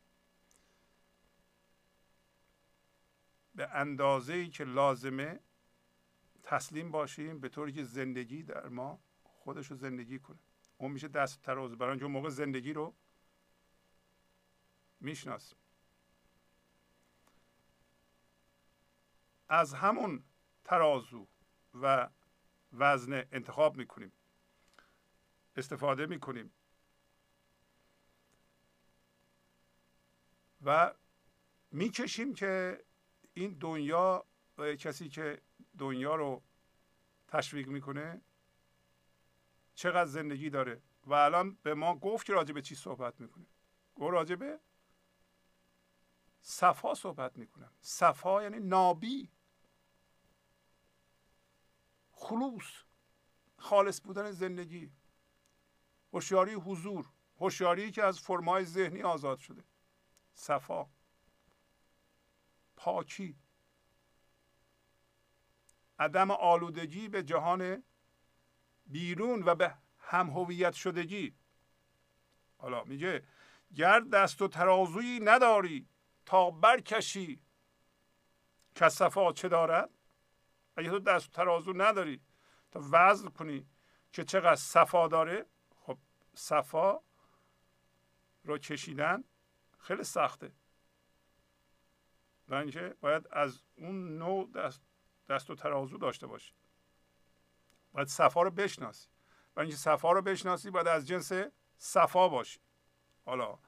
به 3.55 3.69
اندازه 3.69 4.33
ای 4.33 4.49
که 4.49 4.65
لازمه 4.65 5.41
تسلیم 6.43 6.91
باشیم 6.91 7.41
به 7.41 7.49
طوری 7.49 7.73
که 7.73 7.85
زندگی 7.85 8.43
در 8.43 8.69
ما 8.69 9.01
خودش 9.25 9.71
رو 9.71 9.77
زندگی 9.77 10.19
کنه. 10.19 10.39
اون 10.79 10.91
میشه 10.91 11.09
دست 11.09 11.43
ترازو 11.43 11.77
برای 11.77 12.01
اون 12.01 12.11
موقع 12.11 12.29
زندگی 12.29 12.73
رو 12.73 12.95
می‌شناسیم. 15.01 15.59
از 19.49 19.75
همون 19.75 20.25
ترازو 20.65 21.27
و 21.75 22.11
وزن 22.75 23.25
انتخاب 23.33 23.77
می‌کنیم. 23.77 24.13
استفاده 25.57 26.07
می‌کنیم. 26.07 26.53
و 30.65 30.95
می‌کشیم 31.71 32.35
که 32.35 32.85
این 33.35 33.53
دنیا 33.53 34.27
و 34.59 34.75
کسی 34.75 35.09
که 35.09 35.43
دنیا 35.79 36.15
رو 36.15 36.43
تشویق 37.29 37.69
می‌کنه 37.69 38.21
چقدر 39.75 40.11
زندگی 40.11 40.51
داره. 40.51 40.83
و 41.07 41.13
الان 41.15 41.59
به 41.63 41.75
ما 41.75 41.97
گفت 41.97 42.27
که 42.27 42.33
راجع 42.33 42.53
به 42.55 42.63
چی 42.63 42.75
صحبت 42.75 43.21
می‌کنه. 43.21 43.47
گفت 43.95 44.13
راجع 44.13 44.35
به 44.35 44.61
صفا 46.41 46.95
صحبت 46.95 47.39
می‌کنم. 47.39 47.73
صفا 47.81 48.43
یعنی 48.43 48.61
نابی. 48.61 49.31
خلوص. 52.15 52.85
خالص 53.57 54.01
بودن 54.01 54.31
زندگی. 54.31 54.93
هوشیاری 56.13 56.55
حضور. 56.55 57.07
هوشیاری 57.41 57.91
که 57.91 58.05
از 58.05 58.21
فرمای 58.21 58.65
ذهنی 58.65 59.03
آزاد 59.03 59.39
شده. 59.39 59.65
صفا. 60.35 60.87
پاکی. 62.77 63.39
عدم 65.99 66.31
آلودگی 66.31 67.09
به 67.09 67.23
جهان 67.23 67.85
بیرون 68.87 69.43
و 69.43 69.55
به 69.55 69.75
هم 69.99 70.31
هویت 70.31 70.73
شدگی. 70.73 71.35
حالا 72.57 72.85
میگه 72.85 73.27
گر 73.75 74.01
دست 74.01 74.43
و 74.43 74.49
ترازویی 74.49 75.21
نداری 75.21 75.89
تا 76.27 76.51
برکشی. 76.51 77.43
که 78.75 78.89
صفا 78.89 79.33
چه 79.33 79.49
دارد؟ 79.49 79.91
اگه 80.77 80.91
تو 80.91 80.99
دست 80.99 81.31
ترازو 81.31 81.73
نداری 81.73 82.21
تا 82.71 82.81
وزن 82.93 83.29
کنی 83.29 83.67
که 84.13 84.25
چقدر 84.25 84.55
صفا 84.55 85.09
داره 85.09 85.47
خب 85.77 85.99
صفا 86.35 87.01
رو 88.45 88.59
کشیدن 88.59 89.25
خیلی 89.79 90.05
سخته. 90.05 90.53
و 92.49 92.55
اینکه 92.55 92.97
باید 93.01 93.29
از 93.31 93.63
اون 93.75 94.19
نوع 94.19 94.51
دست, 94.51 94.83
دست 95.29 95.51
و 95.51 95.55
ترازو 95.55 95.99
داشته 95.99 96.27
باشی. 96.27 96.55
باید 97.93 98.09
صفا 98.09 98.43
رو 98.43 98.51
بشناسی. 98.51 99.09
و 99.57 99.61
اینکه 99.61 99.77
صفا 99.77 100.13
رو 100.13 100.23
بشناسی 100.23 100.71
باید 100.71 100.89
از 100.89 101.09
جنس 101.09 101.33
صفا 101.77 102.29
باشی. 102.29 102.61
حالا 103.25 103.59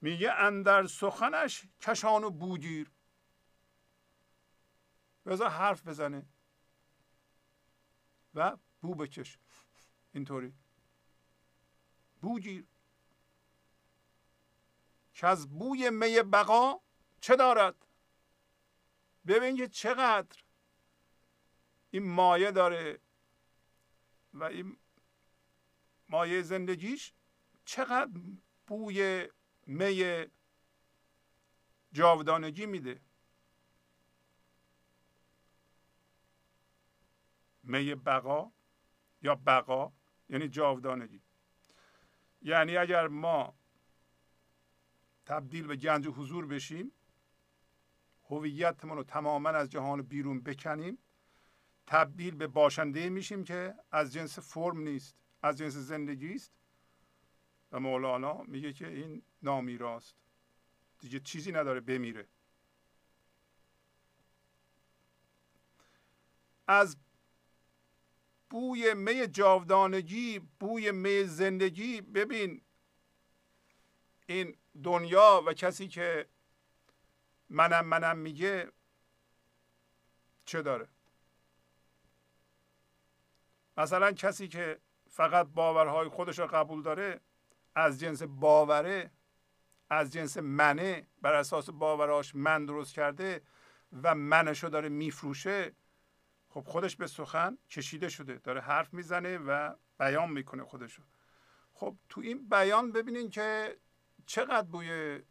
میگه 0.00 0.32
اندر 0.32 0.86
سخنش 0.86 1.66
کشان 1.80 2.24
و 2.24 2.30
بوگیر 2.30 2.90
بذار 5.26 5.48
حرف 5.48 5.88
بزنه. 5.88 6.26
و 8.34 8.56
بو 8.80 8.94
بکش. 8.94 9.38
اینطوری. 10.12 10.54
بوگیر 12.20 12.66
که 15.14 15.26
از 15.26 15.58
بوی 15.58 15.90
می 15.90 16.22
بقا 16.22 16.80
چه 17.20 17.36
دارد؟ 17.36 17.86
ببین 19.26 19.56
که 19.56 19.68
چقدر 19.68 20.42
این 21.90 22.10
مایه 22.10 22.50
داره 22.50 22.98
و 24.34 24.44
این 24.44 24.76
مایه 26.08 26.42
زندگیش 26.42 27.12
چقدر 27.64 28.20
بوی 28.66 29.28
می 29.66 30.26
جاودانگی 31.92 32.66
میده. 32.66 33.00
می 37.64 37.94
بقا 37.94 38.52
یا 39.22 39.34
بقا 39.34 39.92
یعنی 40.28 40.48
جاودانگی. 40.48 41.22
یعنی 42.42 42.76
اگر 42.76 43.08
ما 43.08 43.54
تبدیل 45.26 45.66
به 45.66 45.76
گنج 45.76 46.06
حضور 46.06 46.46
بشیم 46.46 46.92
هویتمون 48.30 48.96
رو 48.96 49.04
تماما 49.04 49.48
از 49.48 49.70
جهان 49.70 50.02
بیرون 50.02 50.40
بکنیم 50.40 50.98
تبدیل 51.86 52.34
به 52.34 52.46
باشنده 52.46 53.08
میشیم 53.08 53.44
که 53.44 53.74
از 53.90 54.12
جنس 54.12 54.38
فرم 54.38 54.78
نیست 54.78 55.16
از 55.42 55.58
جنس 55.58 55.72
زندگی 55.74 56.34
است. 56.34 56.52
و 57.72 57.80
مولانا 57.80 58.42
میگه 58.42 58.72
که 58.72 58.88
این 58.88 59.22
نامیراست 59.42 60.16
دیگه 60.98 61.20
چیزی 61.20 61.52
نداره 61.52 61.80
بمیره. 61.80 62.28
از 66.66 66.96
بوی 68.54 68.94
می 68.94 69.26
جاودانگی 69.26 70.38
بوی 70.38 70.92
می 70.92 71.24
زندگی. 71.24 72.00
ببین 72.00 72.62
این 74.26 74.56
دنیا 74.84 75.42
و 75.46 75.52
کسی 75.52 75.88
که 75.88 76.26
منم 77.48 77.86
منم 77.86 78.18
میگه 78.18 78.72
چه 80.44 80.62
داره؟ 80.62 80.88
مثلا 83.76 84.12
کسی 84.12 84.48
که 84.48 84.80
فقط 85.10 85.46
باورهای 85.46 86.08
خودش 86.08 86.38
رو 86.38 86.46
قبول 86.46 86.82
داره 86.82 87.20
از 87.74 88.00
جنس 88.00 88.22
باوره 88.22 89.10
از 89.90 90.12
جنس 90.12 90.36
منه 90.36 91.06
بر 91.22 91.34
اساس 91.34 91.70
باوراش 91.70 92.34
من 92.34 92.66
درست 92.66 92.94
کرده 92.94 93.42
و 94.02 94.14
منشو 94.14 94.68
داره 94.68 94.88
میفروشه 94.88 95.72
خب 96.54 96.64
خودش 96.66 96.96
به 96.96 97.06
سخن 97.06 97.58
کشیده 97.70 98.08
شده 98.08 98.34
داره 98.34 98.60
حرف 98.60 98.94
می‌زنه 98.94 99.38
و 99.38 99.74
بیان 99.98 100.30
می‌کنه 100.30 100.64
خودشو. 100.64 101.02
خب 101.72 101.96
تو 102.08 102.20
این 102.20 102.48
بیان 102.48 102.92
ببینین 102.92 103.30
که 103.30 103.78
چقدر 104.26 104.66
بوی 104.66 105.22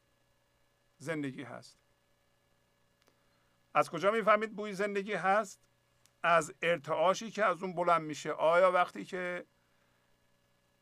زندگی 0.97 1.43
هست. 1.43 1.77
از 3.73 3.89
کجا 3.89 4.11
می‌فهمید 4.11 4.55
بوی 4.55 4.73
زندگی 4.73 5.13
هست؟ 5.13 5.61
از 6.23 6.53
ارتعاشی 6.61 7.31
که 7.31 7.45
از 7.45 7.63
اون 7.63 7.75
بلند 7.75 8.01
میشه. 8.01 8.31
آیا 8.31 8.71
وقتی 8.71 9.05
که 9.05 9.45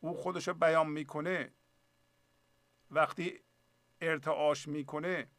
او 0.00 0.14
خودش 0.14 0.48
رو 0.48 0.54
بیان 0.54 0.88
می‌کنه 0.88 1.52
وقتی 2.90 3.40
ارتعاش 4.00 4.68
می‌کنه 4.68 5.30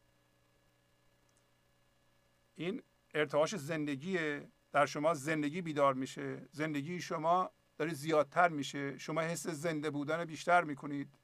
این 2.55 2.83
ارتعاش 3.13 3.55
زندگیه؟ 3.55 4.51
در 4.73 4.85
شما 4.85 5.13
زندگی 5.13 5.61
بیدار 5.61 5.93
میشه 5.93 6.47
زندگی 6.51 7.01
شما 7.01 7.51
داره 7.77 7.93
زیادتر 7.93 8.49
میشه 8.49 8.97
شما 8.97 9.21
حس 9.21 9.47
زنده 9.47 9.89
بودن 9.89 10.25
بیشتر 10.25 10.63
می‌کنید. 10.63 11.17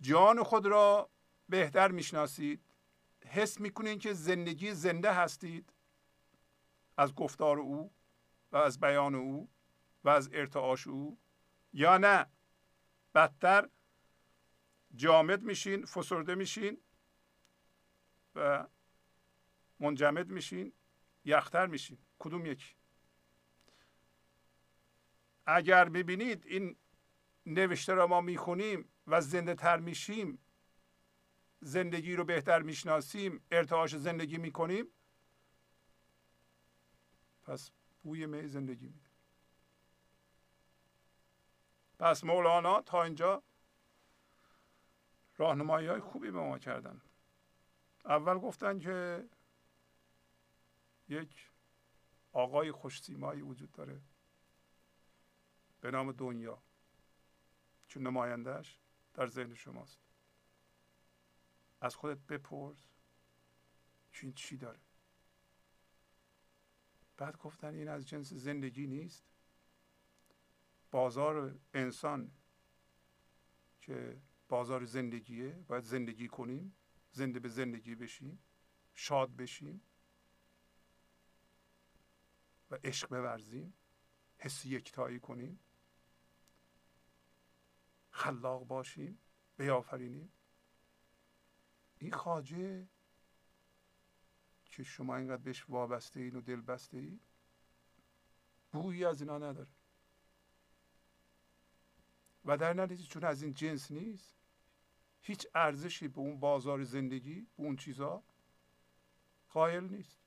جان 0.00 0.42
خود 0.42 0.66
را 0.66 1.10
بهتر 1.48 1.90
می‌شناسید 1.90 2.62
حس 3.26 3.60
می‌کنید 3.60 4.00
که 4.00 4.12
زندگی 4.12 4.74
زنده 4.74 5.12
هستید 5.12 5.72
از 6.96 7.14
گفتار 7.14 7.58
او 7.58 7.92
و 8.52 8.56
از 8.56 8.80
بیان 8.80 9.14
او 9.14 9.48
و 10.04 10.08
از 10.08 10.30
ارتعاش 10.32 10.86
او. 10.86 11.18
یا 11.72 11.98
نه 11.98 12.26
بدتر 13.14 13.68
جامد 14.94 15.42
میشین 15.42 15.86
فسرده 15.86 16.34
میشین 16.34 16.80
و 18.34 18.66
منجمد 19.80 20.28
میشین. 20.28 20.72
یختر 21.28 21.66
میشین 21.66 21.98
کدوم 22.18 22.46
یکی؟ 22.46 22.74
اگر 25.46 25.88
ببینید 25.88 26.46
این 26.46 26.76
نوشته 27.46 27.94
را 27.94 28.06
ما 28.06 28.20
می‌خونیم 28.20 28.88
و 29.06 29.20
زنده 29.20 29.54
تر 29.54 29.76
میشیم 29.76 30.38
زندگی 31.60 32.16
رو 32.16 32.24
بهتر 32.24 32.62
می‌شناسیم 32.62 33.40
ارتعاش 33.50 33.96
زندگی 33.96 34.38
می‌کنیم 34.38 34.86
پس 37.42 37.70
بوی 38.02 38.26
می 38.26 38.48
زندگی 38.48 38.86
میده. 38.86 39.08
پس 41.98 42.24
مولانا 42.24 42.82
تا 42.82 43.02
اینجا 43.02 43.42
راهنمایی 45.36 45.86
های 45.86 46.00
خوبی 46.00 46.30
به 46.30 46.40
ما 46.40 46.58
کردن. 46.58 47.00
اول 48.04 48.38
گفتن 48.38 48.78
که 48.78 49.24
یک 51.08 51.50
آقای 52.32 52.72
خوشسیمایی 52.72 53.42
وجود 53.42 53.72
داره. 53.72 54.02
به 55.80 55.90
نام 55.90 56.12
دنیا. 56.12 56.62
چون 57.88 58.02
نمایندهش 58.02 58.78
در 59.14 59.26
ذهن 59.26 59.54
شماست. 59.54 60.00
از 61.80 61.94
خودت 61.94 62.18
بپرس 62.18 62.88
این 64.22 64.32
چی 64.32 64.56
داره. 64.56 64.80
بعد 67.16 67.36
گفتن 67.38 67.74
این 67.74 67.88
از 67.88 68.08
جنس 68.08 68.32
زندگی 68.32 68.86
نیست. 68.86 69.24
بازار 70.90 71.58
انسان 71.74 72.30
که 73.80 74.22
بازار 74.48 74.84
زندگیه. 74.84 75.64
باید 75.68 75.84
زندگی 75.84 76.28
کنیم. 76.28 76.74
زنده 77.10 77.40
به 77.40 77.48
زندگی 77.48 77.94
بشیم. 77.94 78.38
شاد 78.94 79.36
بشیم. 79.36 79.87
و 82.70 82.78
عشق 82.84 83.08
بورزیم 83.08 83.74
حس 84.38 84.64
یکتایی 84.64 85.20
کنیم. 85.20 85.60
خلاق 88.10 88.66
باشیم 88.66 89.18
بیافرینیم. 89.56 90.32
این 91.98 92.12
خاجه 92.12 92.88
که 94.64 94.82
شما 94.82 95.16
اینقدر 95.16 95.42
بهش 95.42 95.64
وابسته 95.68 96.20
این 96.20 96.36
و 96.36 96.40
دل 96.40 96.60
بسته 96.60 96.98
ای 96.98 97.20
بویی 98.72 99.04
از 99.04 99.20
اینا 99.20 99.38
نداره. 99.38 99.70
و 102.44 102.56
در 102.56 102.72
نتیجه 102.72 103.04
چون 103.04 103.24
از 103.24 103.42
این 103.42 103.54
جنس 103.54 103.90
نیست 103.90 104.38
هیچ 105.20 105.46
ارزشی 105.54 106.08
به 106.08 106.18
اون 106.18 106.40
بازار 106.40 106.84
زندگی 106.84 107.40
به 107.40 107.62
اون 107.62 107.76
چیزها 107.76 108.24
قائل 109.48 109.84
نیست. 109.84 110.17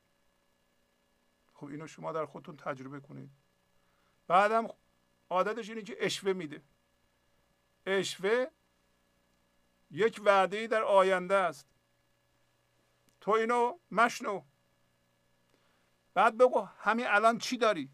خب 1.61 1.67
اینو 1.67 1.87
شما 1.87 2.11
در 2.11 2.25
خودتون 2.25 2.57
تجربه 2.57 2.99
کنید. 2.99 3.31
بعدم 4.27 4.67
عادتش 5.29 5.69
اینه 5.69 5.81
که 5.81 5.95
اشوه 5.99 6.33
میده. 6.33 6.63
اشوه 7.85 8.45
یک 9.91 10.21
وعده 10.25 10.57
ای 10.57 10.67
در 10.67 10.83
آینده 10.83 11.35
است. 11.35 11.67
تو 13.21 13.31
اینو 13.31 13.79
مشنو. 13.91 14.43
بعد 16.13 16.37
بگو 16.37 16.61
همین 16.61 17.07
الان 17.07 17.37
چی 17.37 17.57
داری؟ 17.57 17.91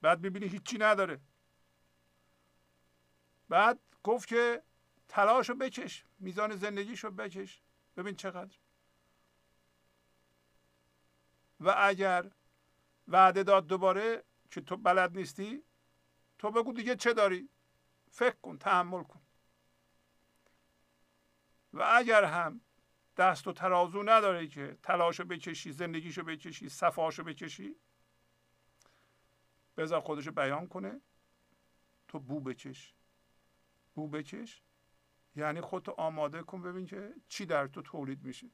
بعد 0.00 0.22
ببینی 0.22 0.46
هیچی 0.46 0.78
نداره. 0.78 1.20
بعد 3.48 3.78
گفت 4.02 4.28
که 4.28 4.62
تلاش 5.08 5.48
رو 5.48 5.54
بکش 5.54 6.04
میزان 6.18 6.56
زندگیش 6.56 7.04
رو 7.04 7.10
بکش. 7.10 7.62
ببین 7.96 8.16
چقدر. 8.16 8.56
و 11.60 11.74
اگر 11.78 12.30
وعده 13.08 13.42
داد 13.42 13.66
دوباره 13.66 14.24
که 14.50 14.60
تو 14.60 14.76
بلد 14.76 15.16
نیستی 15.16 15.62
تو 16.38 16.50
بگو 16.50 16.72
دیگه 16.72 16.96
چه 16.96 17.12
داری؟ 17.12 17.48
فکر 18.10 18.36
کن 18.42 18.58
تحمل 18.58 19.02
کن. 19.02 19.20
و 21.72 21.82
اگر 21.82 22.24
هم 22.24 22.60
دست 23.16 23.46
و 23.46 23.52
ترازو 23.52 24.02
نداری 24.02 24.48
که 24.48 24.78
تلاشو 24.82 25.24
بکشی 25.24 25.72
زندگیشو 25.72 26.24
بکشی 26.24 26.68
صفاشو 26.68 27.24
بکشی 27.24 27.76
بذار 29.76 30.00
خودشو 30.00 30.32
بیان 30.32 30.68
کنه. 30.68 31.00
تو 32.08 32.18
بو 32.18 32.40
بکش. 32.40 32.94
بو 33.94 34.08
بکش. 34.08 34.62
یعنی 35.36 35.60
خودتو 35.60 35.92
آماده 35.92 36.42
کن 36.42 36.62
ببین 36.62 36.86
که 36.86 37.14
چی 37.28 37.46
در 37.46 37.66
تو 37.66 37.82
تولید 37.82 38.24
میشه. 38.24 38.50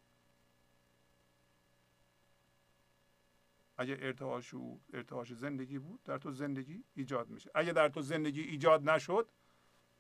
اگه 3.77 3.97
ارتعاش 4.01 4.55
او 4.55 4.81
ارتعاش 4.93 5.33
زندگی 5.33 5.79
بود 5.79 6.03
در 6.03 6.19
تو 6.19 6.31
زندگی 6.31 6.85
ایجاد 6.95 7.29
میشه. 7.29 7.51
اگه 7.55 7.73
در 7.73 7.89
تو 7.89 8.03
زندگی 8.03 8.41
ایجاد 8.43 8.91
نشد 8.91 9.29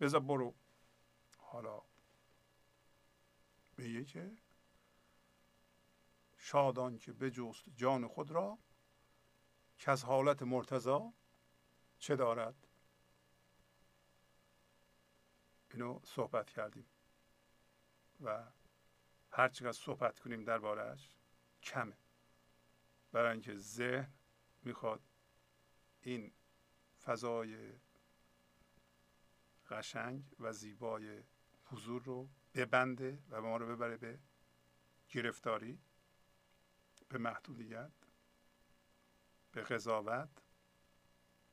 بذار 0.00 0.20
برو. 0.20 0.54
حالا 1.38 1.82
میگه 3.76 4.04
که 4.04 4.36
شادان 6.36 6.98
که 6.98 7.12
بجست 7.12 7.64
جان 7.76 8.06
خود 8.08 8.30
را 8.30 8.58
که 9.78 9.90
از 9.90 10.04
حالت 10.04 10.42
مرتضا 10.42 11.12
چه 11.98 12.16
دارد؟ 12.16 12.66
اینو 15.72 16.00
صحبت 16.04 16.50
کردیم. 16.50 16.86
و 18.20 18.44
هر 19.30 19.48
چقدر 19.48 19.72
صحبت 19.72 20.18
کنیم 20.18 20.44
دربارهش 20.44 21.16
کمه. 21.62 21.96
برای 23.12 23.32
اینکه 23.32 23.56
ذهن 23.56 24.12
می‌خواد 24.62 25.02
این 26.00 26.32
فضای 27.02 27.72
قشنگ 29.70 30.34
و 30.38 30.52
زیبای 30.52 31.22
حضور 31.64 32.02
رو 32.02 32.28
ببنده 32.54 33.22
و 33.30 33.40
ما 33.40 33.56
رو 33.56 33.66
ببره 33.66 33.96
به 33.96 34.18
گرفتاری 35.08 35.80
به 37.08 37.18
محدودیت 37.18 37.92
به 39.52 39.62
قضاوت. 39.62 40.42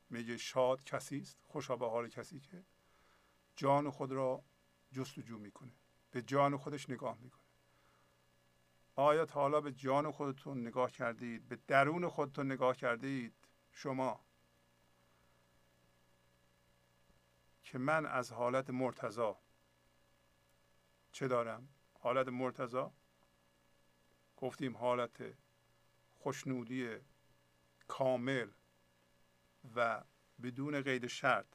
میگه 0.10 0.38
شاد 0.38 0.84
کسی 0.84 1.18
است 1.18 1.40
خوشا 1.44 1.76
به 1.76 1.90
حال 1.90 2.10
کسی 2.10 2.40
که 2.40 2.66
جان 3.56 3.90
خود 3.90 4.12
را 4.12 4.44
جستجو 4.92 5.38
می‌کنه 5.38 5.74
به 6.12 6.22
جان 6.22 6.58
خودش 6.58 6.90
نگاه 6.90 7.18
می‌کنه. 7.18 7.43
آیا 8.96 9.26
تا 9.26 9.40
حالا 9.40 9.62
به 9.62 9.72
جان 9.72 10.12
خودتون 10.12 10.68
نگاه 10.68 10.92
کردید؟ 10.92 11.48
به 11.48 11.60
درون 11.68 12.08
خودتون 12.08 12.52
نگاه 12.52 12.76
کردید؟ 12.76 13.34
شما. 13.72 14.26
که 17.64 17.78
من 17.78 18.06
از 18.06 18.32
حالت 18.32 18.70
مرتضا 18.70 19.40
چه 21.12 21.28
دارم؟ 21.28 21.70
حالت 22.00 22.28
مرتضا 22.28 22.94
گفتیم 24.38 24.78
حالت 24.78 25.24
خوشنودی 26.20 26.98
کامل 27.88 28.52
و 29.76 30.04
بدون 30.44 30.82
قید 30.82 31.08
شرط. 31.08 31.46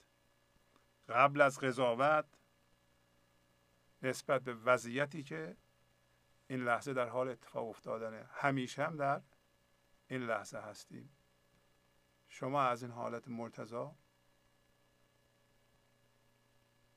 قبل 1.09 1.41
از 1.41 1.61
قضاوت 1.61 2.27
نسبت 4.03 4.43
به 4.43 4.55
وضعیتی 4.55 5.23
که 5.23 5.57
این 6.49 6.65
لحظه 6.65 6.93
در 6.93 7.09
حال 7.09 7.29
اتفاق 7.29 7.69
افتادنه. 7.69 8.27
همیشه 8.33 8.85
هم 8.85 8.97
در 8.97 9.23
این 10.09 10.23
لحظه 10.23 10.59
هستیم. 10.59 11.11
شما 12.29 12.63
از 12.63 12.83
این 12.83 12.93
حالت 12.93 13.29
مرتضا 13.29 13.97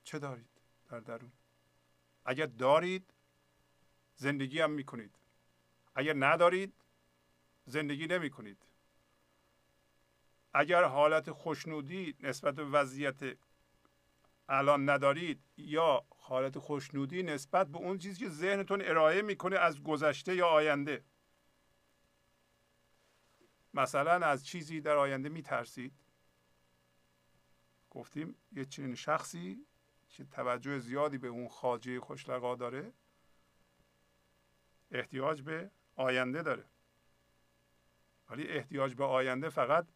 چه 0.04 0.20
دارید 0.20 0.62
در 0.90 1.00
درون؟ 1.00 1.32
اگر 2.26 2.46
دارید 2.46 3.14
زندگی 4.16 4.62
هم 4.62 4.72
می‌کنید. 4.72 5.16
اگر 5.96 6.14
ندارید 6.18 6.74
زندگی 7.66 8.08
نمی 8.08 8.30
کنید 8.30 8.58
اگر 10.54 10.84
حالت 10.84 11.32
خوشنودی 11.32 12.16
نسبت 12.20 12.56
به 12.56 12.66
وضعیت 12.66 13.38
الان 14.50 14.90
ندارید 14.90 15.44
یا 15.58 16.06
حالت 16.24 16.60
خوشنودی 16.60 17.24
نسبت 17.24 17.68
به 17.68 17.78
اون 17.78 17.98
چیزی 17.98 18.20
که 18.20 18.30
ذهنتون 18.30 18.82
ارائه 18.82 19.22
می‌کنه 19.22 19.58
از 19.58 19.84
گذشته 19.84 20.36
یا 20.36 20.48
آینده. 20.48 21.06
مثلا 23.74 24.26
از 24.26 24.46
چیزی 24.46 24.82
در 24.82 24.98
آینده 24.98 25.30
میترسید؟ 25.30 25.94
گفتیم 27.90 28.36
یه 28.52 28.66
چنین 28.66 28.96
شخصی 28.96 29.66
که 30.10 30.26
توجه 30.26 30.80
زیادی 30.80 31.18
به 31.18 31.28
اون 31.28 31.48
خاجه 31.48 32.00
خوشلقا 32.00 32.56
داره 32.56 32.94
احتیاج 34.92 35.42
به 35.42 35.72
آینده 35.96 36.42
داره. 36.42 36.66
ولی 38.30 38.48
احتیاج 38.48 38.96
به 38.96 39.04
آینده 39.04 39.50
فقط 39.50 39.88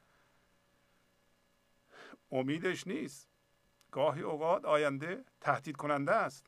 امیدش 2.32 2.88
نیست. 2.88 3.35
گاهی 3.96 4.22
اوقات 4.22 4.66
آینده 4.66 5.26
تهدید 5.42 5.76
کننده 5.76 6.12
است. 6.12 6.46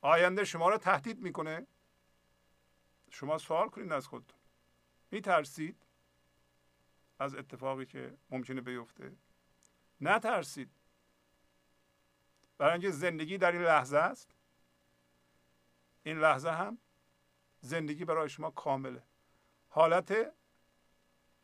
آینده 0.00 0.44
شما 0.44 0.68
را 0.68 0.78
تهدید 0.78 1.20
می‌کنه. 1.20 1.66
شما 3.10 3.38
سوال 3.38 3.68
کنید 3.68 3.92
از 3.92 4.06
خود 4.06 4.32
میترسید 5.10 5.86
از 7.18 7.34
اتفاقی 7.34 7.86
که 7.86 8.18
ممکنه 8.30 8.60
بیفته؟ 8.60 9.16
نترسید. 10.00 10.70
برای 12.58 12.72
اینکه 12.72 12.90
زندگی 12.90 13.38
در 13.38 13.52
این 13.52 13.62
لحظه 13.62 13.96
است. 13.96 14.34
این 16.02 16.18
لحظه 16.18 16.50
هم 16.50 16.78
زندگی 17.60 18.04
برای 18.04 18.28
شما 18.28 18.50
کامله. 18.50 19.02
حالت 19.68 20.34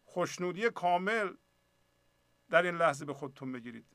خوشنودی 0.04 0.70
کامل 0.70 1.34
در 2.50 2.62
این 2.62 2.74
لحظه 2.76 3.04
به 3.04 3.14
خودتون 3.14 3.52
بگیرید. 3.52 3.86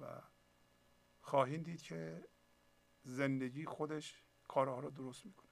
و 0.00 0.04
خواهید 1.20 1.64
دید 1.64 1.82
که 1.82 2.24
زندگی 3.04 3.64
خودش 3.64 4.22
کارها 4.48 4.80
رو 4.80 4.90
درست 4.90 5.26
می‌کنه. 5.26 5.46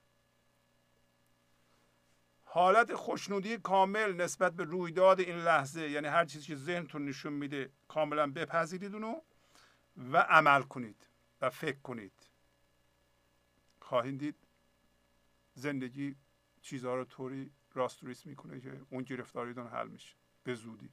حالت 2.45 2.95
خوشنودی 2.95 3.59
کامل 3.59 4.12
نسبت 4.12 4.53
به 4.53 4.64
رویداد 4.64 5.20
این 5.20 5.36
لحظه 5.36 5.90
یعنی 5.90 6.09
هر 6.09 6.24
چیزی 6.24 6.47
که 6.47 6.57
ذهنتون 6.57 7.05
نشون 7.05 7.32
میده 7.32 7.72
کاملا 7.88 8.32
بپذیرید 8.32 8.95
اونو 8.95 9.20
و 9.97 10.16
عمل 10.16 10.62
کنید 10.62 11.09
و 11.40 11.51
فکر 11.51 11.78
کنید. 11.80 12.12
خواهید 13.80 14.18
دید 14.18 14.36
زندگی 15.55 16.16
چیزها 16.62 16.95
رو 16.95 17.05
طوری 17.05 17.51
راست 17.75 18.27
می‌کنه 18.27 18.61
که 18.61 18.81
اون 18.91 19.03
گرفتاریتون 19.03 19.66
حل 19.66 19.89
میشه. 19.89 20.16
به 20.45 20.55
زودی. 20.55 20.91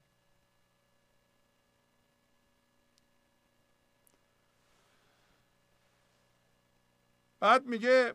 بعد 7.40 7.66
میگه 7.66 8.14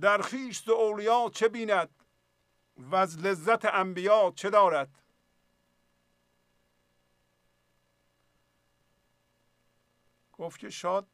در 0.00 0.22
خیشت 0.22 0.68
اولیا 0.68 1.30
چه 1.34 1.48
بیند 1.48 2.04
و 2.76 2.94
از 2.94 3.18
لذت 3.18 3.64
انبیا 3.64 4.32
چه 4.36 4.50
دارد؟ 4.50 5.02
گفت 10.32 10.60
که 10.60 10.70
شاد 10.70 11.08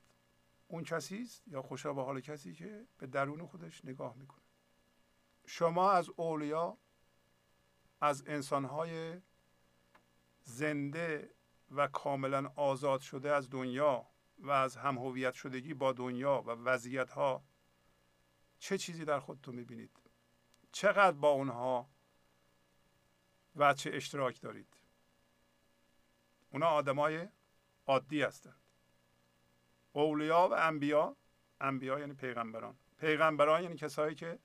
اون 0.68 0.84
کسی 0.84 1.22
است 1.22 1.48
یا 1.48 1.62
خوشا 1.62 1.92
به 1.92 2.02
حال 2.02 2.20
کسی 2.20 2.54
که 2.54 2.86
به 2.98 3.06
درون 3.06 3.46
خودش 3.46 3.84
نگاه 3.84 4.16
می‌کنه. 4.16 4.49
شما 5.52 5.92
از 5.92 6.10
اولیا 6.16 6.78
از 8.00 8.24
انسانهای 8.26 9.20
زنده 10.42 11.34
و 11.70 11.88
کاملا 11.88 12.52
آزاد 12.56 13.00
شده 13.00 13.32
از 13.32 13.50
دنیا 13.50 14.06
و 14.38 14.50
از 14.50 14.76
هم 14.76 14.98
هویت 14.98 15.34
شدگی 15.34 15.74
با 15.74 15.92
دنیا 15.92 16.42
و 16.46 16.50
وضعیت 16.50 17.10
ها 17.10 17.44
چه 18.58 18.78
چیزی 18.78 19.04
در 19.04 19.20
خودتون 19.20 19.54
می‌بینید؟ 19.54 20.00
چقدر 20.72 21.16
با 21.16 21.28
اونها 21.28 21.90
چه 23.76 23.90
اشتراک 23.92 24.40
دارید؟ 24.40 24.76
اونا 26.50 26.66
آدمای 26.66 27.28
عادی 27.86 28.22
هستند. 28.22 28.60
اولیا 29.92 30.48
و 30.48 30.54
انبیا 30.54 31.16
انبیا 31.60 31.98
یعنی 31.98 32.14
پیغمبران. 32.14 32.78
پیغمبران 32.98 33.62
یعنی 33.62 33.76
کسایی 33.76 34.14
که 34.14 34.38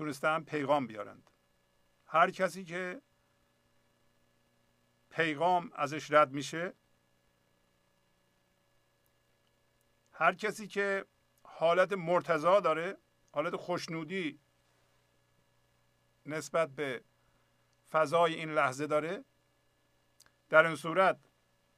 تونستن 0.00 0.42
پیغام 0.42 0.86
بیارند. 0.86 1.30
هر 2.06 2.30
کسی 2.30 2.64
که 2.64 3.02
پیغام 5.10 5.70
ازش 5.74 6.10
رد 6.10 6.32
میشه 6.32 6.74
هر 10.12 10.34
کسی 10.34 10.66
که 10.66 11.04
حالت 11.42 11.92
مرتضا 11.92 12.60
داره 12.60 12.96
حالت 13.32 13.56
خوشنودی 13.56 14.40
نسبت 16.26 16.70
به 16.70 17.04
فضای 17.90 18.34
این 18.34 18.50
لحظه 18.50 18.86
داره 18.86 19.24
در 20.48 20.66
این 20.66 20.76
صورت 20.76 21.18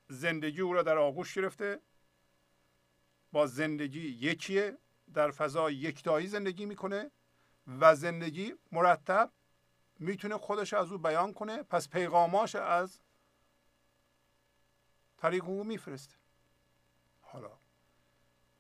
زندگی 0.08 0.60
او 0.60 0.72
را 0.72 0.82
در 0.82 0.98
آغوش 0.98 1.34
گرفته 1.34 1.80
با 3.32 3.46
زندگی 3.46 4.08
یکیه 4.08 4.78
در 5.14 5.30
فضای 5.30 5.74
یکتایی 5.74 6.26
زندگی 6.26 6.66
می‌کنه. 6.66 7.10
و 7.66 7.94
زندگی 7.94 8.54
مرتب 8.72 9.32
می‌تونه 9.98 10.38
خودش 10.38 10.74
از 10.74 10.92
او 10.92 10.98
بیان 10.98 11.32
کنه. 11.32 11.62
پس 11.62 11.88
پیغاماش 11.88 12.54
از 12.54 13.00
طریق 15.16 15.44
او 15.44 15.64
میفرسته. 15.64 16.16
حالا 17.20 17.58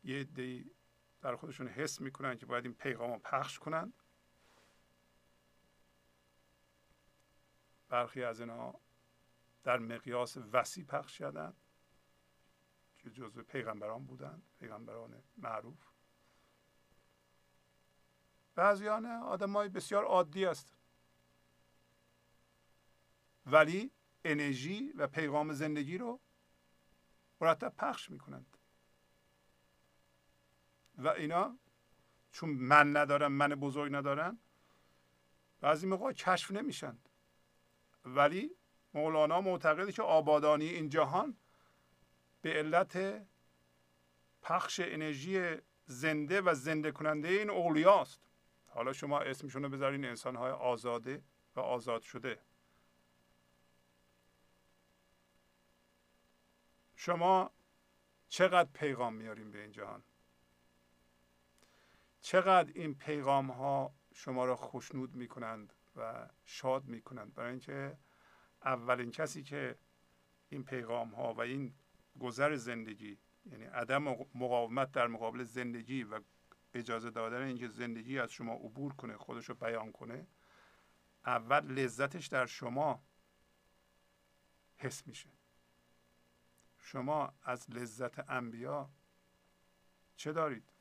یه 0.04 0.24
دی 0.24 0.70
در 1.20 1.36
خودشون 1.36 1.68
حس 1.68 2.00
می‌کنن 2.00 2.36
که 2.36 2.46
باید 2.46 2.64
این 2.64 2.74
پیغام 2.74 3.18
پخش 3.18 3.58
کنن. 3.58 3.92
برخی 7.88 8.22
از 8.22 8.40
اینها 8.40 8.80
در 9.62 9.78
مقیاس 9.78 10.36
وسیع 10.36 10.84
پخش 10.84 11.18
شدن 11.18 11.56
که 12.98 13.10
جزو 13.10 13.42
پیغمبران 13.42 14.04
بودند 14.04 14.42
پیغمبران 14.60 15.22
معروف. 15.36 15.91
بعضیان 18.54 19.06
آدم 19.06 19.52
های 19.52 19.68
بسیار 19.68 20.04
عادی 20.04 20.46
است 20.46 20.72
ولی 23.46 23.90
انرژی 24.24 24.92
و 24.92 25.06
پیغام 25.06 25.52
زندگی 25.52 25.98
رو 25.98 26.20
مرتب 27.40 27.74
پخش 27.78 28.10
می‌کنند. 28.10 28.56
و 30.98 31.08
اینا 31.08 31.58
چون 32.32 32.50
من 32.50 32.96
ندارن 32.96 33.26
من 33.26 33.48
بزرگ 33.48 33.94
ندارن 33.94 34.38
بعضی 35.60 35.86
موقع 35.86 36.12
کشف 36.12 36.50
نمیشند 36.50 37.08
ولی 38.04 38.56
مولانا 38.94 39.40
معتقده 39.40 39.92
که 39.92 40.02
آبادانی 40.02 40.64
این 40.64 40.88
جهان 40.88 41.36
به 42.42 42.52
علت 42.52 43.26
پخش 44.42 44.80
انرژی 44.84 45.56
زنده 45.86 46.40
و 46.40 46.54
زنده 46.54 46.92
کننده 46.92 47.28
این 47.28 47.50
اولیاست 47.50 48.31
حالا 48.74 48.92
شما 48.92 49.20
اسمشون 49.20 49.62
رو 49.62 49.68
بذارین 49.68 50.04
انسان 50.04 50.36
های 50.36 50.50
آزاده 50.50 51.22
و 51.56 51.60
آزاد 51.60 52.02
شده. 52.02 52.38
شما 56.96 57.50
چقدر 58.28 58.68
پیغام 58.74 59.14
میاریم 59.14 59.50
به 59.50 59.62
این 59.62 59.72
جهان؟ 59.72 60.02
چقدر 62.20 62.72
این 62.74 62.94
پیغام 62.94 63.50
ها 63.50 63.94
شما 64.14 64.44
را 64.44 64.56
خوشنود 64.56 65.14
می‌کنند 65.14 65.72
و 65.96 66.28
شاد 66.44 66.84
می‌کنند؟ 66.84 67.34
برای 67.34 67.50
اینکه 67.50 67.98
اولین 68.64 69.10
کسی 69.10 69.42
که 69.42 69.78
این 70.48 70.64
پیغام 70.64 71.14
ها 71.14 71.34
و 71.34 71.40
این 71.40 71.74
گذر 72.20 72.56
زندگی 72.56 73.18
یعنی 73.46 73.64
عدم 73.64 74.02
مقاومت 74.34 74.92
در 74.92 75.06
مقابل 75.06 75.42
زندگی 75.42 76.04
و 76.04 76.20
اجازه 76.74 77.10
دادن 77.10 77.42
اینکه 77.42 77.68
زندگی 77.68 78.18
از 78.18 78.30
شما 78.30 78.52
عبور 78.52 78.94
کنه 78.94 79.16
خودش 79.16 79.48
رو 79.48 79.54
بیان 79.54 79.92
کنه 79.92 80.26
اول 81.26 81.64
لذتش 81.64 82.26
در 82.26 82.46
شما 82.46 83.02
حس 84.76 85.06
میشه. 85.06 85.28
شما 86.78 87.32
از 87.42 87.70
لذت 87.70 88.30
انبیا 88.30 88.90
چه 90.16 90.32
دارید؟ 90.32 90.72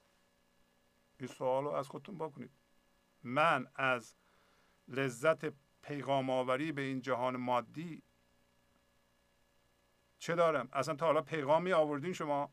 این 1.20 1.28
سوال 1.28 1.64
رو 1.64 1.70
از 1.70 1.88
خودتون 1.88 2.18
بکنید. 2.18 2.52
من 3.24 3.68
از 3.76 4.16
لذت 4.88 5.54
پیغام 5.82 6.30
آوری 6.30 6.72
به 6.72 6.82
این 6.82 7.02
جهان 7.02 7.38
مادی 7.38 8.04
چه 10.18 10.36
دارم؟ 10.36 10.70
اصلا 10.74 10.96
تا 10.96 11.06
حالا 11.06 11.22
پیغامی 11.22 11.74
آوردین 11.74 12.14
شما؟ 12.14 12.52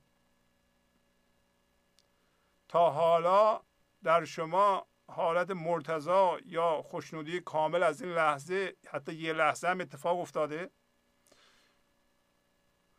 تا 2.69 2.91
حالا 2.91 3.61
در 4.05 4.25
شما 4.25 4.87
حالت 5.09 5.51
مرتضا 5.51 6.39
یا 6.45 6.83
خوشنودی 6.83 7.41
کامل 7.41 7.83
از 7.83 8.03
این 8.03 8.12
لحظه 8.12 8.77
حتی 8.89 9.14
یه 9.14 9.33
لحظه 9.33 9.69
هم 9.69 9.81
اتفاق 9.81 10.21
افتاده 10.21 10.71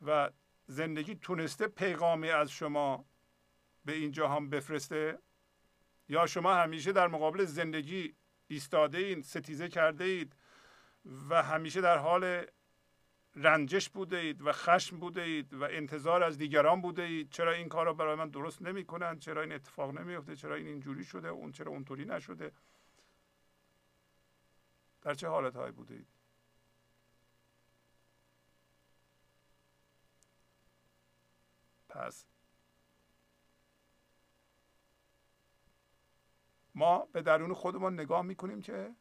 و 0.06 0.30
زندگی 0.66 1.14
تونسته 1.14 1.66
پیغامی 1.66 2.30
از 2.30 2.50
شما 2.50 3.04
به 3.84 3.92
این 3.92 4.12
جهان 4.12 4.50
بفرسته؟ 4.50 5.18
یا 6.08 6.26
شما 6.26 6.54
همیشه 6.54 6.92
در 6.92 7.08
مقابل 7.08 7.44
زندگی 7.44 8.14
ایستاده 8.46 8.98
این 8.98 9.22
ستیزه 9.22 9.68
کرده 9.68 10.04
اید 10.04 10.36
و 11.04 11.42
همیشه 11.42 11.80
در 11.80 11.98
حال 11.98 12.46
رنجش 13.34 13.88
بوده 13.88 14.16
اید 14.16 14.42
و 14.42 14.52
خشم 14.52 14.98
بوده 14.98 15.22
اید 15.22 15.54
و 15.54 15.64
انتظار 15.64 16.22
از 16.22 16.38
دیگران 16.38 16.80
بوده 16.80 17.02
اید 17.02 17.30
چرا 17.30 17.52
این 17.52 17.68
کار 17.68 17.86
رو 17.86 17.94
برای 17.94 18.14
من 18.14 18.28
درست 18.28 18.62
نمی 18.62 18.84
کنن 18.84 19.18
چرا 19.18 19.42
این 19.42 19.52
اتفاق 19.52 19.90
نمیفته 19.98 20.36
چرا 20.36 20.54
این 20.54 20.66
اینجوری 20.66 21.04
شده؟ 21.04 21.28
اون 21.28 21.52
چرا 21.52 21.72
اونطوری 21.72 22.04
نشده؟ 22.04 22.52
در 25.02 25.14
چه 25.14 25.28
حالت 25.28 25.56
هایی 25.56 25.72
بوده 25.72 25.94
اید 25.94 26.06
پس 31.88 32.26
ما 36.74 37.08
به 37.12 37.22
درون 37.22 37.54
خودمون 37.54 37.94
نگاه 37.94 38.22
می‌کنیم 38.22 38.60
که 38.62 38.94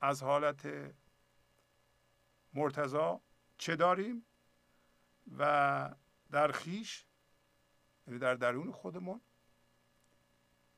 از 0.00 0.22
حالت 0.22 0.68
مرتضا 2.54 3.20
چه 3.60 3.76
داریم 3.76 4.26
و 5.38 5.94
در 6.30 6.52
خیش 6.52 7.04
یعنی 8.06 8.18
در 8.18 8.34
درون 8.34 8.72
خودمون 8.72 9.20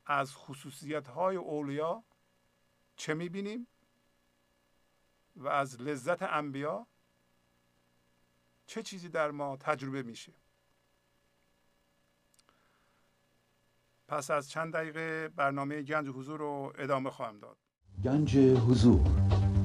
از 0.06 0.36
خصوصیت 0.36 1.08
های 1.08 1.36
اولیا 1.36 2.04
چه 2.96 3.14
می‌بینیم 3.14 3.66
و 5.36 5.48
از 5.48 5.80
لذت 5.80 6.22
انبیا 6.22 6.86
چه 8.66 8.82
چیزی 8.82 9.08
در 9.08 9.30
ما 9.30 9.56
تجربه 9.56 10.02
میشه. 10.02 10.32
پس 14.08 14.30
از 14.30 14.50
چند 14.50 14.72
دقیقه 14.72 15.28
برنامه 15.28 15.82
گنج 15.82 16.08
حضور 16.08 16.38
رو 16.40 16.72
ادامه 16.78 17.10
خواهم 17.10 17.38
داد. 17.38 17.56
گنج 18.04 18.36
حضور. 18.36 19.41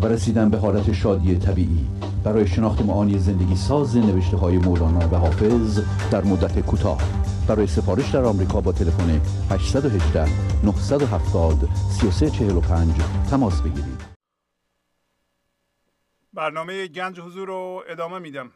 و 0.00 0.06
رسیدن 0.06 0.50
به 0.50 0.58
حالت 0.58 0.92
شادی 0.92 1.38
طبیعی. 1.38 1.86
برای 2.24 2.46
شناخت 2.46 2.82
معانی 2.82 3.18
زندگی 3.18 3.56
ساز 3.56 3.96
نوشته 3.96 4.36
های 4.36 4.58
مولانا 4.58 5.08
و 5.08 5.14
حافظ 5.14 5.80
در 6.10 6.24
مدت 6.24 6.60
کوتاه. 6.60 7.02
برای 7.48 7.66
سفارش 7.66 8.10
در 8.10 8.24
آمریکا 8.24 8.60
با 8.60 8.72
تلفن 8.72 9.20
818 9.50 10.26
970 10.64 11.68
3345 11.90 12.94
تماس 13.30 13.60
بگیرید. 13.60 14.02
برنامه 16.32 16.86
گنج 16.86 17.20
حضور 17.20 17.48
رو 17.48 17.84
ادامه 17.88 18.18
میدم. 18.18 18.50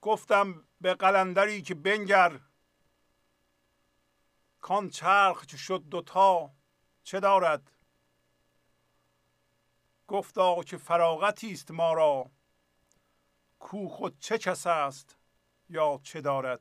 گفتم 0.00 0.54
به 0.80 0.94
قلندری 0.94 1.62
که 1.62 1.74
بنگر 1.74 2.40
کان 4.60 4.88
چرخ 4.88 5.46
که 5.46 5.56
شد 5.56 5.82
دوتا 5.90 6.50
چه 7.02 7.20
دارد؟ 7.20 7.73
گفتا 10.08 10.62
که 10.62 10.76
فراغتی 10.76 11.52
است 11.52 11.70
ما 11.70 11.92
را. 11.92 12.30
کو 13.58 13.88
خود 13.88 14.18
چه 14.18 14.38
کس 14.38 14.66
است 14.66 15.18
یا 15.68 16.00
چه 16.02 16.20
دارد؟ 16.20 16.60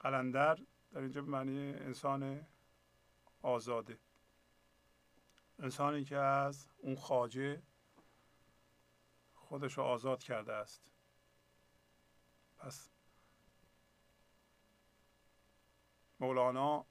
قلندر 0.00 0.58
در 0.92 1.00
اینجا 1.00 1.22
به 1.22 1.30
معنی 1.30 1.72
انسان 1.72 2.46
آزاده. 3.42 3.98
انسانی 5.58 6.04
که 6.04 6.16
از 6.16 6.68
اون 6.78 6.96
خاجه 6.96 7.62
خودش 9.34 9.78
رو 9.78 9.84
آزاد 9.84 10.22
کرده 10.22 10.52
است. 10.52 10.92
پس 12.58 12.90
مولانا 16.20 16.86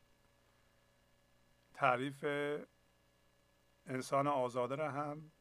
تعریف 1.73 2.25
انسان 3.91 4.27
آزاده 4.27 4.75
را 4.75 4.91
هم 4.91 5.31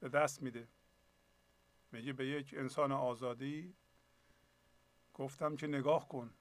به 0.00 0.08
دست 0.08 0.42
میده. 0.42 0.68
میگه 1.92 2.12
به 2.12 2.26
یک 2.26 2.54
انسان 2.58 2.92
آزادی 2.92 3.74
گفتم 5.14 5.56
که 5.56 5.66
نگاه 5.66 6.08
کن. 6.08 6.34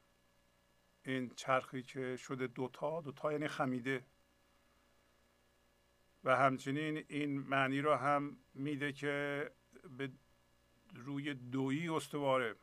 این 1.05 1.29
چرخی 1.29 1.83
که 1.83 2.17
شده 2.17 2.47
دوتا 2.47 3.01
دوتا 3.01 3.31
یعنی 3.31 3.47
خمیده. 3.47 4.05
و 6.23 6.35
همچنین 6.35 7.05
این 7.07 7.39
معنی 7.39 7.81
رو 7.81 7.95
هم 7.95 8.37
میده 8.53 8.93
که 8.93 9.51
به 9.97 10.11
روی 10.95 11.33
دویی 11.33 11.89
استواره. 11.89 12.55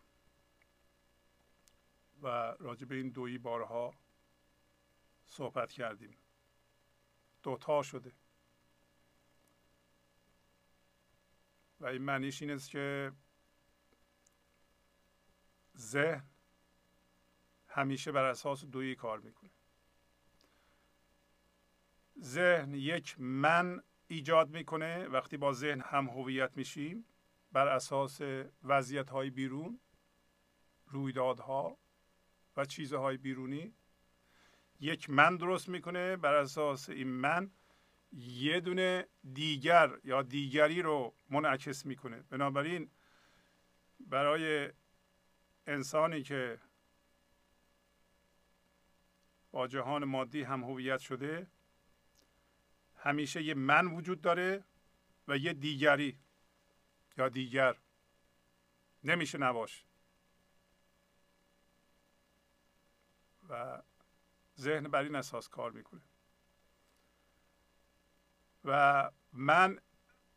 و 2.23 2.27
راجع 2.59 2.87
به 2.87 2.95
این 2.95 3.09
دویی 3.09 3.39
بارها 3.39 3.95
صحبت 5.27 5.73
کردیم. 5.73 6.17
دوتا 7.47 7.83
شده. 7.83 8.13
و 11.81 11.87
این 11.87 12.03
معنیش 12.03 12.43
این 12.43 12.51
است 12.51 12.71
که 12.71 13.13
ذهن 15.77 16.31
همیشه 17.69 18.13
بر 18.13 18.25
اساس 18.25 18.65
دویی 18.65 18.95
کار 18.95 19.21
می‌کنه. 19.21 19.51
ذهن 22.21 22.75
یک 22.75 23.21
من 23.21 23.83
ایجاد 24.07 24.51
می‌کنه. 24.51 25.07
وقتی 25.07 25.37
با 25.37 25.53
ذهن 25.53 25.81
هم 25.81 26.09
هویت 26.09 26.57
میشیم 26.57 27.05
بر 27.53 27.69
اساس 27.69 28.21
وضعیت 28.63 29.11
های 29.11 29.31
بیرون 29.31 29.81
رویدادها 30.87 31.79
و 32.57 32.65
چیزهای 32.65 33.17
بیرونی 33.17 33.75
یک 34.81 35.11
من 35.11 35.37
درست 35.37 35.69
می‌کنه. 35.69 36.17
بر 36.17 36.35
اساس 36.35 36.89
این 36.89 37.09
من 37.09 37.51
یه 38.13 38.61
دونه 38.61 39.07
دیگر 39.33 39.91
یا 40.05 40.23
دیگری 40.23 40.83
رو 40.83 41.15
منعکس 41.31 41.87
می‌کنه. 41.87 42.23
بنابراین 42.23 42.91
برای 44.01 44.73
انسانی 45.67 46.23
که 46.23 46.61
با 49.51 49.69
جهان 49.69 50.05
مادی 50.05 50.43
هم 50.43 50.65
هویت 50.65 50.99
شده 50.99 51.47
همیشه 52.97 53.43
یه 53.43 53.55
من 53.55 53.87
وجود 53.87 54.21
داره 54.21 54.65
و 55.29 55.37
یه 55.37 55.53
دیگری 55.53 56.19
یا 57.19 57.29
دیگر 57.29 57.77
نمیشه 59.05 59.39
نباشه 59.39 59.85
و 63.49 63.83
ذهن 64.59 64.89
بر 64.89 65.03
این 65.03 65.15
اساس 65.15 65.49
کار 65.49 65.73
می‌کنه. 65.73 66.03
و 68.65 69.11
من 69.33 69.81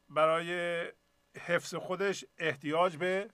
برای 0.10 0.84
حفظ 1.38 1.76
خودش 1.76 2.26
احتیاج 2.38 2.98
به 2.98 3.30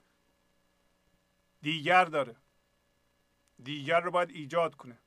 دیگر 1.61 2.05
داره. 2.05 2.35
دیگر 3.63 3.99
رو 3.99 4.11
باید 4.11 4.29
ایجاد 4.29 4.75
کنه. 4.75 4.99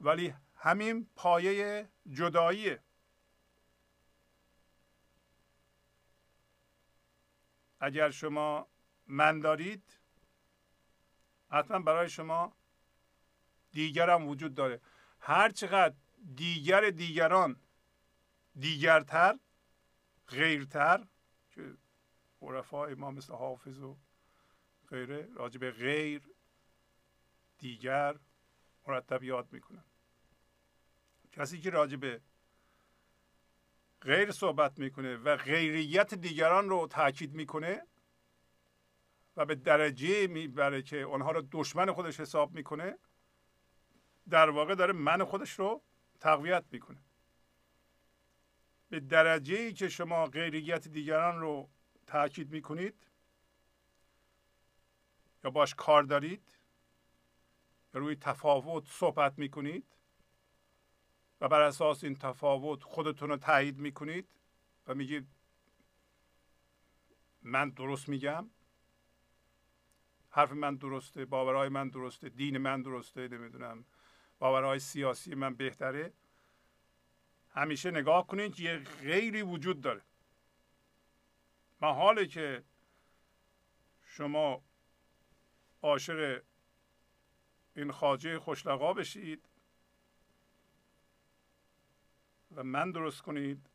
ولی 0.00 0.34
همین 0.56 1.10
پایه 1.16 1.88
جداییه. 2.08 2.82
اگر 7.80 8.10
شما 8.10 8.68
من 9.06 9.40
دارید 9.40 9.98
حتما 11.50 11.78
برای 11.78 12.08
شما 12.08 12.56
دیگرم 13.74 14.28
وجود 14.28 14.54
داره. 14.54 14.80
هر 15.20 15.50
چقدر 15.50 15.94
دیگر 16.34 16.90
دیگران 16.90 17.56
دیگرتر 18.58 19.38
غیرتر 20.28 21.06
که 21.50 21.76
عرفای 22.42 22.94
ما 22.94 23.10
مثل 23.10 23.32
حافظ 23.32 23.78
و 23.78 23.96
غیره 24.88 25.28
راجع 25.34 25.58
به 25.58 25.70
غیر 25.70 26.22
دیگر 27.58 28.16
مرتب 28.86 29.22
یاد 29.22 29.52
می‌کنن. 29.52 29.84
کسی 31.32 31.60
که 31.60 31.70
راجع 31.70 31.96
به 31.96 32.20
غیر 34.00 34.32
صحبت 34.32 34.78
می‌کنه 34.78 35.16
و 35.16 35.36
غیریت 35.36 36.14
دیگران 36.14 36.68
رو 36.68 36.86
تاکید 36.86 37.34
می‌کنه 37.34 37.86
و 39.36 39.44
به 39.44 39.54
درجه 39.54 40.26
می‌بره 40.26 40.82
که 40.82 40.96
اونها 40.96 41.30
رو 41.30 41.48
دشمن 41.52 41.92
خودش 41.92 42.20
حساب 42.20 42.54
می‌کنه 42.54 42.98
در 44.30 44.50
واقع 44.50 44.74
داره 44.74 44.92
من 44.92 45.24
خودش 45.24 45.50
رو 45.50 45.82
تقویت 46.20 46.64
می‌کنه. 46.70 47.00
به 48.88 49.00
درجه 49.00 49.56
ای 49.56 49.72
که 49.72 49.88
شما 49.88 50.26
غیریت 50.26 50.88
دیگران 50.88 51.40
رو 51.40 51.68
تاکید 52.06 52.50
می‌کنید 52.50 53.06
یا 55.44 55.50
باش 55.50 55.74
کار 55.74 56.02
دارید 56.02 56.58
روی 57.92 58.16
تفاوت 58.16 58.88
صحبت 58.88 59.38
می‌کنید 59.38 59.84
و 61.40 61.48
بر 61.48 61.60
اساس 61.60 62.04
این 62.04 62.14
تفاوت 62.14 62.82
خودتون 62.82 63.28
رو 63.28 63.36
تایید 63.36 63.78
می‌کنید 63.78 64.28
و 64.86 64.94
میگید 64.94 65.28
من 67.42 67.70
درست 67.70 68.08
میگم 68.08 68.50
حرف 70.30 70.52
من 70.52 70.76
درسته 70.76 71.24
باورهای 71.24 71.68
من 71.68 71.88
درسته 71.88 72.28
دین 72.28 72.58
من 72.58 72.82
درسته 72.82 73.28
نمی‌دونم. 73.28 73.84
باورهای 74.38 74.78
سیاسی 74.78 75.34
من 75.34 75.54
بهتره. 75.54 76.12
همیشه 77.50 77.90
نگاه 77.90 78.26
کنید 78.26 78.54
که 78.54 78.62
یه 78.62 78.78
غیری 78.78 79.42
وجود 79.42 79.80
داره. 79.80 80.02
محاله 81.80 82.26
که 82.26 82.64
شما 84.04 84.62
عاشق 85.82 86.42
این 87.76 87.92
خاجه 87.92 88.38
خوشلقا 88.38 88.92
بشید 88.92 89.48
و 92.54 92.62
من 92.62 92.90
درست 92.90 93.22
کنید 93.22 93.70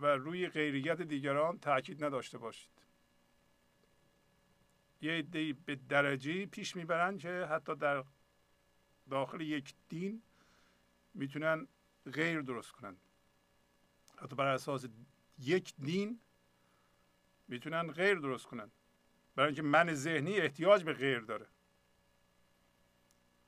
و 0.00 0.06
روی 0.06 0.48
غیریت 0.48 1.02
دیگران 1.02 1.58
تاکید 1.58 2.04
نداشته 2.04 2.38
باشید. 2.38 2.70
یه 5.00 5.12
عده 5.12 5.52
به 5.52 5.76
درجه 5.76 6.46
پیش 6.46 6.76
می‌برند 6.76 7.18
که 7.18 7.46
حتی 7.50 7.76
در 7.76 8.04
داخل 9.10 9.40
یک 9.40 9.74
دین 9.88 10.22
می‌تونن 11.14 11.68
غیر 12.12 12.40
درست 12.40 12.72
کنند 12.72 13.00
حتی 14.16 14.36
بر 14.36 14.46
اساس 14.46 14.86
یک 15.38 15.74
دین 15.76 16.20
می‌تونن 17.48 17.92
غیر 17.92 18.18
درست 18.18 18.46
کنند 18.46 18.72
برای 19.36 19.46
اینکه 19.46 19.62
من 19.62 19.94
ذهنی 19.94 20.36
احتیاج 20.36 20.84
به 20.84 20.92
غیر 20.92 21.20
داره. 21.20 21.46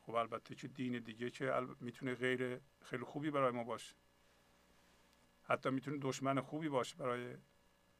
خب 0.00 0.14
البته 0.14 0.54
که 0.54 0.68
دین 0.68 0.98
دیگه 0.98 1.30
که 1.30 1.66
می‌تونه 1.80 2.14
غیر 2.14 2.60
خیلی 2.82 3.04
خوبی 3.04 3.30
برای 3.30 3.50
ما 3.50 3.64
باشه. 3.64 3.94
حتی 5.42 5.70
می‌تونه 5.70 5.98
دشمن 5.98 6.40
خوبی 6.40 6.68
باشه 6.68 6.96
برای 6.96 7.36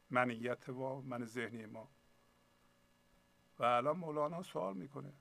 منیت 0.09 0.69
و 0.69 1.01
من 1.01 1.25
ذهنی 1.25 1.65
ما. 1.65 1.91
و 3.59 3.63
الان 3.63 3.97
مولانا 3.97 4.43
سوال 4.43 4.77
می‌کنه. 4.77 5.13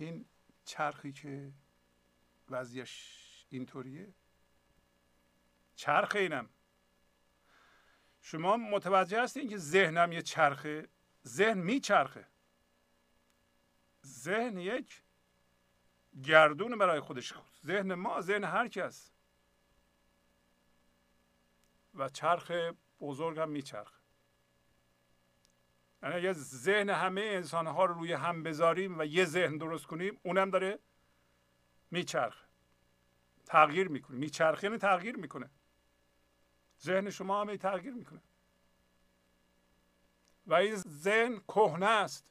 این 0.00 0.26
چرخی 0.64 1.12
که 1.12 1.52
وضعیش 2.48 3.46
اینطوریه؟ 3.50 4.14
چرخ 5.74 6.16
اینم. 6.16 6.48
شما 8.20 8.56
متوجه 8.56 9.22
هستین 9.22 9.48
که 9.48 9.56
ذهنم 9.56 10.12
یه 10.12 10.22
چرخه؟ 10.22 10.88
ذهن 11.26 11.58
میچرخه. 11.58 12.26
ذهن 14.06 14.58
یک 14.58 15.02
گردون 16.22 16.78
برای 16.78 17.00
خودش 17.00 17.34
ذهن 17.66 17.94
ما 17.94 18.20
ذهن 18.20 18.44
هر 18.44 18.68
کس 18.68 19.12
و 21.94 22.08
چرخ 22.08 22.52
بزرگ 23.00 23.38
هم 23.38 23.48
میچرخه. 23.48 23.99
یعنی 26.02 26.14
اگر 26.14 26.32
ذهن 26.32 26.90
همه 26.90 27.20
انسان 27.20 27.66
ها 27.66 27.84
رو 27.84 27.94
روی 27.94 28.12
هم 28.12 28.42
بذاریم 28.42 28.98
و 28.98 29.04
یه 29.04 29.24
ذهن 29.24 29.56
درست 29.58 29.86
کنیم 29.86 30.20
اونم 30.22 30.50
داره 30.50 30.78
میچرخه. 31.90 32.46
تغییر 33.46 33.88
می‌کنه. 33.88 34.16
میچرخه 34.16 34.66
یعنی 34.66 34.78
تغییر 34.78 35.16
می‌کنه. 35.16 35.50
ذهن 36.82 37.10
شما 37.10 37.40
همه 37.40 37.56
تغییر 37.56 37.94
می‌کنه. 37.94 38.20
و 40.46 40.54
این 40.54 40.76
ذهن 40.76 41.38
کهنه 41.48 41.86
است. 41.86 42.26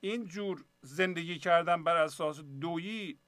این 0.00 0.26
جور 0.26 0.64
زندگی 0.82 1.38
کردن 1.38 1.84
بر 1.84 1.96
اساس 1.96 2.40
دویی 2.40 3.18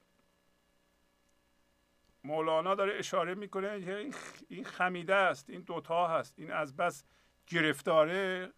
مولانا 2.24 2.74
داره 2.74 2.98
اشاره 2.98 3.34
می‌کنه 3.34 3.84
که 3.84 4.10
این 4.48 4.64
خمیده 4.64 5.14
است 5.14 5.50
این 5.50 5.60
دوتا 5.60 6.08
هست 6.08 6.34
این 6.36 6.52
از 6.52 6.76
بس 6.76 7.04
گرفتاره. 7.46 8.52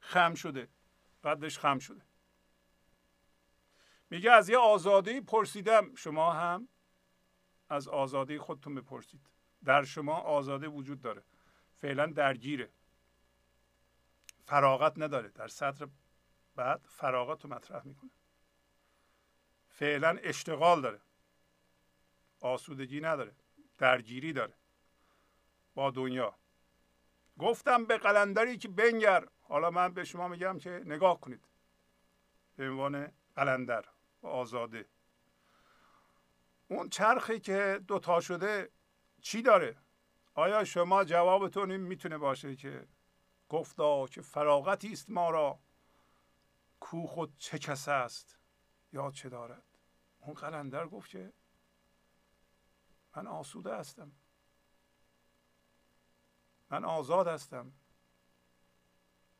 خم 0.00 0.34
شده. 0.34 0.68
قدش 1.24 1.58
خم 1.58 1.78
شده. 1.78 2.02
میگه 4.10 4.32
از 4.32 4.48
یه 4.48 4.58
آزادی 4.58 5.20
پرسیدم. 5.20 5.94
شما 5.94 6.32
هم 6.32 6.68
از 7.68 7.88
آزادی 7.88 8.38
خودتون 8.38 8.74
بپرسید. 8.74 9.20
در 9.64 9.84
شما 9.84 10.16
آزاده 10.16 10.68
وجود 10.68 11.00
داره. 11.00 11.22
فعلا 11.74 12.06
درگیره. 12.06 12.70
فراغت 14.44 14.92
نداره. 14.96 15.28
در 15.28 15.48
سطر 15.48 15.88
بعد 16.56 16.86
فراغت 16.88 17.44
رو 17.44 17.50
مطرح 17.50 17.86
می‌کنه. 17.86 18.10
فعلا 19.68 20.18
اشتغال 20.22 20.82
داره. 20.82 21.00
آسودگی 22.40 23.00
نداره. 23.00 23.34
درگیری 23.78 24.32
داره. 24.32 24.54
با 25.74 25.90
دنیا. 25.90 26.34
گفتم 27.38 27.84
به 27.84 27.98
قلندری 27.98 28.58
که 28.58 28.68
بنگر. 28.68 29.28
حالا 29.48 29.70
من 29.70 29.94
به 29.94 30.04
شما 30.04 30.28
میگم 30.28 30.58
که 30.58 30.70
نگاه 30.70 31.20
کنید. 31.20 31.44
به 32.56 32.68
عنوان 32.70 33.12
قلندر 33.36 33.84
و 34.22 34.26
آزاده. 34.26 34.88
اون 36.68 36.88
چرخی 36.88 37.40
که 37.40 37.80
دوتا 37.86 38.20
شده 38.20 38.70
چی 39.20 39.42
داره؟ 39.42 39.76
آیا 40.34 40.64
شما 40.64 41.04
جوابتون 41.04 41.70
این 41.70 41.80
می‌تونه 41.80 42.18
باشه 42.18 42.56
که 42.56 42.88
گفتا 43.48 44.06
که 44.06 44.22
فراغتی 44.22 44.92
است 44.92 45.10
ما 45.10 45.30
را؟ 45.30 45.58
کو 46.80 47.06
خود 47.06 47.36
چه 47.36 47.58
کس 47.58 47.88
است 47.88 48.38
یا 48.92 49.10
چه 49.10 49.28
دارد؟ 49.28 49.64
اون 50.20 50.34
قلندر 50.34 50.86
گفت 50.86 51.10
که 51.10 51.32
من 53.16 53.26
آسوده 53.26 53.76
هستم. 53.76 54.12
من 56.70 56.84
آزاد 56.84 57.26
هستم. 57.28 57.72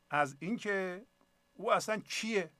از 0.09 0.37
اینکه 0.39 1.05
او 1.53 1.73
اصلا 1.73 1.99
کیه 1.99 2.51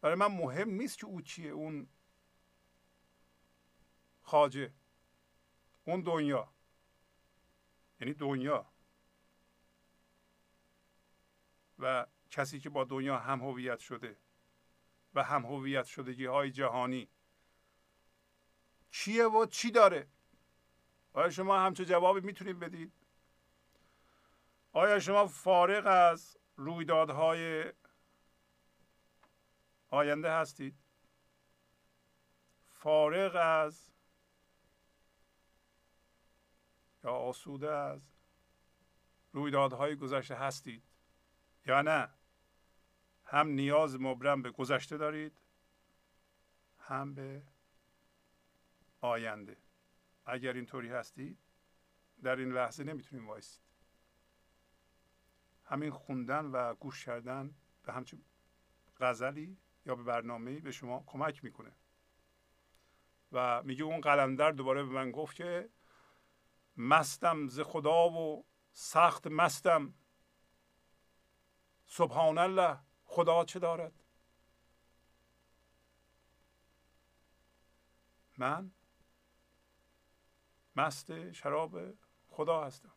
برای 0.00 0.14
من 0.14 0.26
مهم 0.26 0.70
نیست 0.70 0.98
که 0.98 1.06
او 1.06 1.22
چیه 1.22 1.50
اون 1.50 1.88
خاجه 4.22 4.74
اون 5.84 6.00
دنیا. 6.00 6.52
یعنی 8.00 8.14
دنیا. 8.14 8.66
و 11.78 12.06
کسی 12.30 12.60
که 12.60 12.70
با 12.70 12.84
دنیا 12.84 13.18
هم 13.18 13.40
هویت 13.40 13.78
شده 13.78 14.16
و 15.14 15.22
هم 15.22 15.44
هویت 15.46 15.84
شدگی 15.84 16.26
های 16.26 16.50
جهانی. 16.50 17.08
چیه 18.90 19.26
و 19.26 19.46
چی 19.46 19.70
داره؟ 19.70 20.08
آیا 21.12 21.30
شما 21.30 21.58
همچه 21.58 21.84
جوابی 21.84 22.20
می‌تونید 22.20 22.58
بدید. 22.58 23.05
آیا 24.76 25.00
شما 25.00 25.26
فارغ 25.26 25.86
از 25.86 26.36
رویدادهای 26.56 27.72
آینده 29.88 30.32
هستید؟ 30.32 30.74
فارغ 32.72 33.36
از 33.36 33.90
یا 37.04 37.10
آسوده 37.10 37.70
از 37.70 38.02
رویدادهای 39.32 39.96
گذشته 39.96 40.34
هستید 40.34 40.82
یا 41.66 41.82
نه؟ 41.82 42.08
هم 43.24 43.48
نیاز 43.48 44.00
مبرم 44.00 44.42
به 44.42 44.50
گذشته 44.50 44.96
دارید 44.96 45.38
هم 46.78 47.14
به 47.14 47.42
آینده. 49.00 49.56
اگر 50.26 50.52
اینطوری 50.52 50.88
هستید 50.88 51.38
در 52.22 52.36
این 52.36 52.52
لحظه 52.52 52.84
نمی‌تونید 52.84 53.26
وایسید 53.28 53.65
همین 55.66 55.90
خوندن 55.90 56.44
و 56.44 56.74
گوش 56.74 57.04
کردن 57.04 57.54
به 57.82 57.92
همچین 57.92 58.24
غزلی 59.00 59.58
یا 59.86 59.94
به 59.94 60.02
برنامه 60.02 60.60
به 60.60 60.70
شما 60.70 61.04
کمک 61.06 61.44
می‌کنه. 61.44 61.72
و 63.32 63.62
میگه 63.62 63.84
اون 63.84 64.00
قلندر 64.00 64.50
دوباره 64.50 64.82
به 64.82 64.88
من 64.88 65.10
گفت 65.10 65.36
که 65.36 65.70
مستم 66.76 67.48
ز 67.48 67.60
خدا 67.60 68.10
و 68.10 68.46
سخت 68.72 69.26
مستم. 69.26 69.94
سبحان 71.86 72.38
الله 72.38 72.78
خدا 73.04 73.44
چه 73.44 73.58
دارد؟ 73.58 73.92
من 78.38 78.70
مست 80.76 81.32
شراب 81.32 81.80
خدا 82.28 82.64
هستم. 82.64 82.92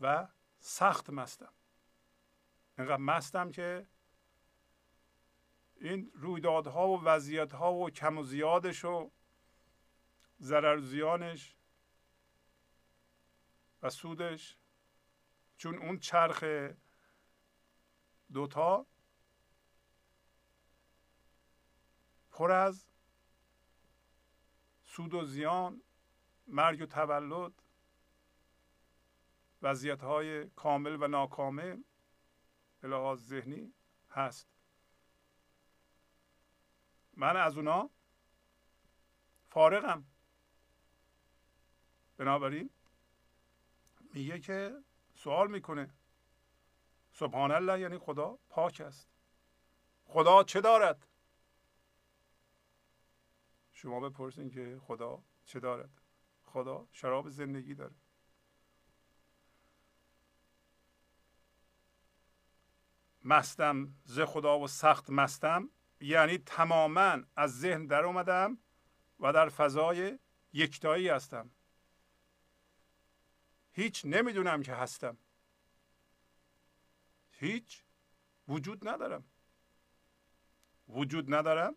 و 0.00 0.28
سخت 0.68 1.10
مستم. 1.10 1.52
اینقدر 2.78 2.96
مستم 2.96 3.50
که 3.50 3.86
این 5.76 6.10
رویدادها 6.14 6.88
و 6.88 7.02
وضعیتها 7.04 7.72
و 7.72 7.90
کم 7.90 8.18
و 8.18 8.22
زیادش 8.22 8.84
و 8.84 9.10
ضرر 10.40 10.78
زیانش 10.78 11.56
و 13.82 13.90
سودش. 13.90 14.58
چون 15.56 15.78
اون 15.78 15.98
چرخ 15.98 16.44
دوتا 18.32 18.86
پر 22.30 22.50
از 22.52 22.86
سود 24.84 25.14
و 25.14 25.24
زیان 25.24 25.82
مرگ 26.46 26.82
و 26.82 26.86
تولد 26.86 27.65
وضعیت 29.62 30.00
های 30.00 30.48
کامل 30.48 31.02
و 31.02 31.08
ناکامل 31.08 31.82
به 32.80 32.88
لحاظ 32.88 33.20
ذهنی 33.20 33.74
هست. 34.10 34.48
من 37.14 37.36
از 37.36 37.56
اونا 37.56 37.90
فارغم. 39.50 40.04
بنابراین 42.16 42.70
میگه 44.14 44.40
که 44.40 44.84
سوال 45.14 45.50
می‌کنه. 45.50 45.94
سبحان 47.12 47.50
الله 47.50 47.80
یعنی 47.80 47.98
خدا 47.98 48.38
پاک 48.48 48.80
است. 48.80 49.08
خدا 50.04 50.44
چه 50.44 50.60
دارد؟ 50.60 51.06
شما 53.72 54.00
بپرسین 54.00 54.50
که 54.50 54.80
خدا 54.86 55.22
چه 55.44 55.60
دارد؟ 55.60 56.00
خدا 56.44 56.86
شراب 56.92 57.28
زندگی 57.28 57.74
داره. 57.74 57.94
مستم 63.26 63.94
ز 64.04 64.20
خدا 64.20 64.58
و 64.58 64.68
سخت 64.68 65.10
مستم 65.10 65.70
یعنی 66.00 66.38
تماما 66.38 67.22
از 67.36 67.60
ذهن 67.60 67.86
در 67.86 68.04
اومدم 68.04 68.58
و 69.20 69.32
در 69.32 69.48
فضای 69.48 70.18
یکتایی 70.52 71.08
هستم. 71.08 71.50
هیچ 73.72 74.02
نمی‌دونم 74.04 74.62
که 74.62 74.74
هستم. 74.74 75.18
هیچ 77.30 77.82
وجود 78.48 78.88
ندارم. 78.88 79.24
وجود 80.88 81.34
ندارم؟ 81.34 81.76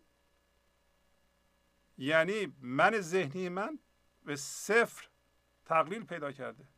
یعنی 1.98 2.56
من 2.60 3.00
ذهنی 3.00 3.48
من 3.48 3.78
به 4.24 4.36
صفر 4.36 5.08
تقلیل 5.64 6.04
پیدا 6.04 6.32
کرده. 6.32 6.68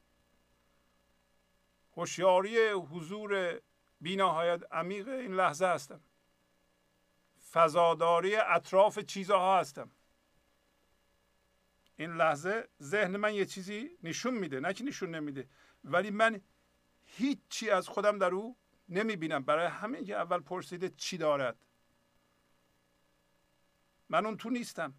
هوشیاری 1.97 2.68
حضور 2.68 3.61
بینهایت 4.03 4.72
عمیق 4.72 5.09
این 5.09 5.34
لحظه 5.34 5.66
هستم. 5.66 6.00
فضاداری 7.53 8.36
اطراف 8.36 8.98
چیزها 8.98 9.61
هستم. 9.61 9.90
این 11.96 12.16
لحظه 12.16 12.68
ذهن 12.82 13.16
من 13.16 13.34
یه 13.34 13.46
چیزی 13.46 13.90
نشون 14.03 14.34
میده. 14.34 14.61
نه 14.61 14.74
که 14.74 14.84
نشون 14.84 15.14
نمیده 15.14 15.48
ولی 15.84 16.11
من 16.11 16.40
هیچی 17.05 17.70
از 17.70 17.88
خودم 17.88 18.18
در 18.18 18.30
او 18.30 18.57
نمی‌بینم. 18.88 19.42
برای 19.42 19.66
همین 19.66 20.05
که 20.05 20.16
اول 20.16 20.40
پرسیده 20.40 20.88
چی 20.88 21.18
دارد. 21.18 21.57
من 24.09 24.26
اون 24.26 24.36
تو 24.36 24.50
نیستم. 24.50 24.94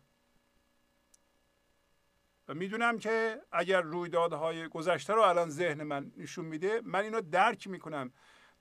و 2.47 2.53
می‌دونم 2.53 2.99
که 2.99 3.41
اگر 3.51 3.81
رویدادهای 3.81 4.67
گذشته 4.67 5.13
رو 5.13 5.21
الان 5.21 5.49
ذهن 5.49 5.83
من 5.83 6.11
نشون 6.17 6.45
میده 6.45 6.81
من 6.81 7.03
اینو 7.03 7.21
درک 7.21 7.67
می‌کنم. 7.67 8.13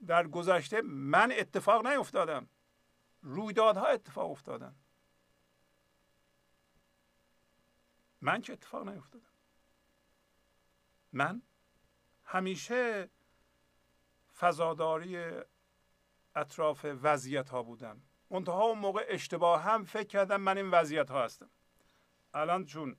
در 0.07 0.27
گذشته 0.27 0.81
من 0.83 1.33
اتفاق 1.33 1.87
نیفتادم. 1.87 2.49
رویدادها 3.23 3.87
اتفاق 3.87 4.31
افتادن. 4.31 4.75
من 8.21 8.41
که 8.41 8.53
اتفاق 8.53 8.89
نیفتادم؟ 8.89 9.33
من 11.13 11.43
همیشه 12.25 13.11
فضاداری 14.37 15.43
اطراف 16.35 16.87
وضعیت 17.03 17.51
ها 17.51 17.63
بودم. 17.63 18.03
منتها 18.31 18.63
اون 18.63 18.79
موقع 18.79 19.05
اشتباه 19.09 19.63
هم 19.63 19.85
فکر 19.85 20.07
کردم 20.07 20.41
من 20.41 20.57
این 20.57 20.71
وضعیت 20.71 21.11
ها 21.11 21.25
هستم. 21.25 21.51
الان 22.35 22.67
چون 22.67 22.97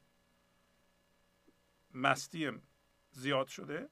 مستیم 1.94 2.68
زیاد 3.12 3.48
شده 3.48 3.90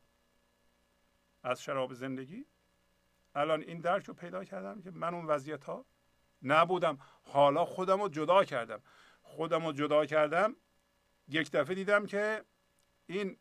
از 1.43 1.63
شراب 1.63 1.93
زندگی 1.93 2.45
الان 3.35 3.61
این 3.61 3.79
درک 3.79 4.05
رو 4.05 4.13
پیدا 4.13 4.43
کردم 4.43 4.81
که 4.81 4.91
من 4.91 5.13
اون 5.13 5.25
وضعیت 5.25 5.63
ها 5.63 5.85
نبودم. 6.41 6.97
حالا 7.23 7.65
خودم 7.65 8.01
رو 8.01 8.09
جدا 8.09 8.43
کردم. 8.43 8.81
خودم 9.21 9.65
رو 9.65 9.73
جدا 9.73 10.05
کردم. 10.05 10.55
یک 11.27 11.51
دفعه 11.51 11.75
دیدم 11.75 12.05
که 12.05 12.45
این 13.05 13.37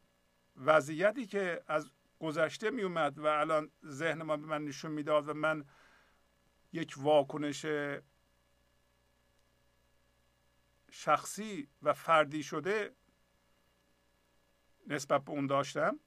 وضعیتی 0.57 1.27
که 1.27 1.65
از 1.67 1.91
گذشته 2.21 2.71
می 2.71 2.83
اومد 2.83 3.19
و 3.19 3.27
الان 3.27 3.71
ذهن 3.87 4.23
ما 4.23 4.37
به 4.37 4.47
من 4.47 4.65
نشون 4.65 4.91
می‌داد 4.91 5.29
و 5.29 5.35
من 5.35 5.65
یک 6.73 6.95
واکنش 6.97 7.67
شخصی 10.91 11.69
و 11.83 11.93
فردی 11.93 12.43
شده 12.43 12.95
نسبت 14.87 15.25
به 15.25 15.31
اون 15.31 15.47
داشتم 15.47 16.01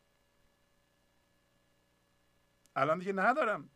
الان 2.76 3.00
دیگه 3.00 3.14
ندارم. 3.14 3.70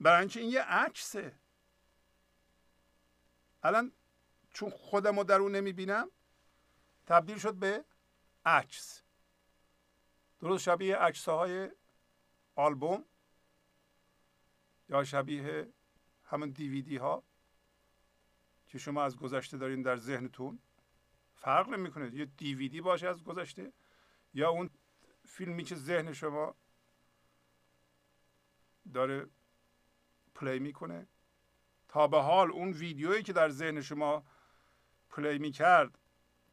برای 0.00 0.20
اینکه 0.20 0.40
این 0.40 0.50
یه 0.50 0.62
عکسه. 0.62 1.34
الان 3.62 3.92
چون 4.50 4.70
خودم 4.70 5.16
رو 5.16 5.24
در 5.24 5.40
اون 5.40 5.56
نمی‌بینم 5.56 6.10
تبدیل 7.06 7.38
شد 7.38 7.54
به 7.54 7.84
عکس. 8.44 9.02
درست 10.40 10.62
شبیه 10.62 10.96
عکس 10.96 11.28
های 11.28 11.70
آلبوم 12.54 13.04
یا 14.88 15.04
شبیه 15.04 15.68
همون 16.24 16.50
دیویدی 16.50 16.96
ها 16.96 17.22
که 18.68 18.78
شما 18.78 19.04
از 19.04 19.16
گذشته 19.16 19.58
دارین 19.58 19.82
در 19.82 19.96
ذهنتون. 19.96 20.58
فرق 21.34 21.68
نمی‌کنه. 21.68 22.14
یه 22.14 22.24
دیویدی 22.24 22.80
باشه 22.80 23.08
از 23.08 23.24
گذشته 23.24 23.72
یا 24.34 24.50
اون 24.50 24.70
فیلمی 25.26 25.64
که 25.64 25.74
ذهن 25.74 26.12
شما 26.12 26.54
داره 28.92 29.26
پلی 30.38 30.58
می‌کنه. 30.58 31.06
تا 31.88 32.06
به 32.06 32.20
حال 32.20 32.50
اون 32.50 32.72
ویدیویی 32.72 33.22
که 33.22 33.32
در 33.32 33.48
ذهن 33.48 33.80
شما 33.80 34.24
پلی 35.10 35.38
می‌کرد 35.38 35.98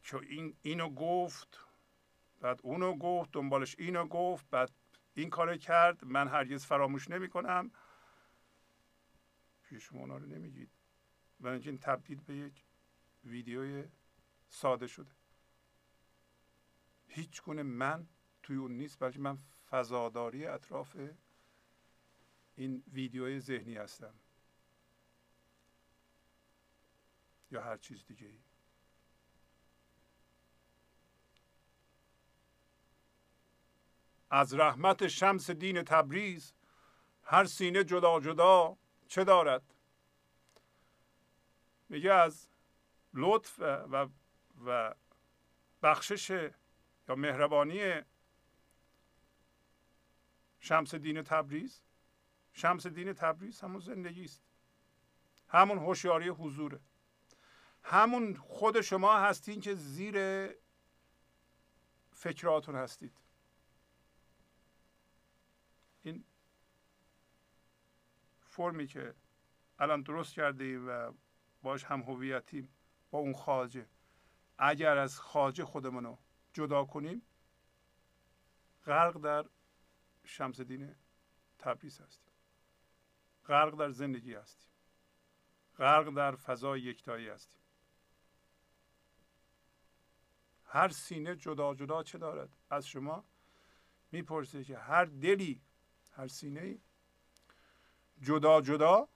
که 0.03 0.17
این 0.17 0.55
اینو 0.61 0.89
گفت 0.89 1.59
بعد 2.41 2.59
اونو 2.63 2.97
گفت 2.97 3.31
دنبالش 3.31 3.75
اینو 3.79 4.07
گفت 4.07 4.49
بعد 4.49 4.71
این 5.13 5.29
کار 5.29 5.57
کرد 5.57 6.05
من 6.05 6.27
هرگز 6.27 6.65
فراموش 6.65 7.09
نمی 7.09 7.29
کنم 7.29 7.71
پیش 9.63 9.83
شما 9.83 9.99
اونا 9.99 10.17
رو 10.17 10.25
نمیگید. 10.25 10.69
و 11.39 11.47
این 11.47 11.77
تبدیل 11.77 12.21
به 12.21 12.35
یک 12.35 12.63
ویدیوی 13.23 13.83
ساده 14.49 14.87
شده. 14.87 15.11
هیچ 17.07 17.41
گونه 17.41 17.63
من 17.63 18.07
توی 18.43 18.55
اون 18.55 18.71
نیست 18.71 18.99
بلکه 18.99 19.19
من 19.19 19.37
فضاداری 19.69 20.45
اطراف 20.45 20.95
این 22.55 22.83
ویدیوی 22.93 23.39
ذهنی 23.39 23.75
هستم. 23.75 24.13
یا 27.51 27.61
هر 27.61 27.77
چیز 27.77 28.05
دیگه 28.05 28.31
از 34.29 34.53
رحمت 34.53 35.07
شمس 35.07 35.49
دین 35.49 35.83
تبریز 35.83 36.53
هر 37.23 37.45
سینه 37.45 37.83
جدا 37.83 38.19
جدا 38.19 38.77
چه 39.07 39.23
دارد؟ 39.23 39.73
میگه 41.89 42.13
از 42.13 42.47
لطف 43.13 43.59
و 43.59 44.07
و 44.65 44.95
بخشش 45.81 46.29
یا 47.09 47.15
مهربانی 47.15 48.01
شمس 50.59 50.95
دین 50.95 51.21
تبریز 51.21 51.81
شمس 52.55 52.87
دین 52.87 53.13
تبریز 53.13 53.61
همون 53.61 53.79
زندگی 53.79 54.23
است 54.23 54.41
همون 55.47 55.77
هوشیاری 55.77 56.29
حضوره. 56.29 56.79
همون 57.83 58.35
خود 58.35 58.81
شما 58.81 59.19
هستین 59.19 59.61
که 59.61 59.75
زیر 59.75 60.49
فکراتون 62.11 62.75
هستید. 62.75 63.13
این 66.03 66.23
فرمی 68.41 68.87
که 68.87 69.13
الان 69.79 70.01
درست 70.01 70.33
کرده 70.33 70.79
و 70.79 71.11
باش 71.63 71.83
هم 71.83 72.01
هویتیم 72.01 72.69
با 73.11 73.19
اون 73.19 73.33
خاجه 73.33 73.87
اگر 74.57 74.97
از 74.97 75.19
خاجه 75.19 75.65
خودمونو 75.65 76.17
جدا 76.53 76.85
کنیم 76.85 77.21
غرق 78.85 79.17
در 79.17 79.45
شمس 80.23 80.61
دین 80.61 80.95
تبریز 81.59 81.99
هستیم. 82.01 82.24
غرق 83.47 83.75
در 83.75 83.89
زندگی 83.89 84.33
هستیم. 84.33 84.69
غرق 85.77 86.09
در 86.09 86.35
فضای 86.35 86.81
یکتایی 86.81 87.29
هستیم. 87.29 87.59
هر 90.65 90.89
سینه 90.89 91.35
جدا 91.35 91.75
جدا 91.75 92.03
چه 92.03 92.17
دارد؟ 92.17 92.57
از 92.69 92.87
شما 92.87 93.25
می‌پرسه 94.11 94.63
که 94.63 94.77
هر 94.77 95.05
دلی 95.05 95.61
هر 96.11 96.27
سینه 96.27 96.77
جدا 98.21 98.61
جدا 98.61 99.09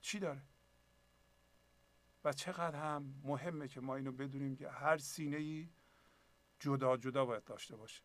چی 0.00 0.18
داره؟ 0.18 0.42
و 2.24 2.32
چقدر 2.32 2.76
هم 2.76 3.20
مهمه 3.24 3.68
که 3.68 3.80
ما 3.80 3.96
اینو 3.96 4.12
بدونیم 4.12 4.56
که 4.56 4.70
هر 4.70 4.98
سینه 4.98 5.36
ای 5.36 5.68
جدا 6.60 6.96
جدا 6.96 7.24
باید 7.24 7.44
داشته 7.44 7.76
باشه. 7.76 8.02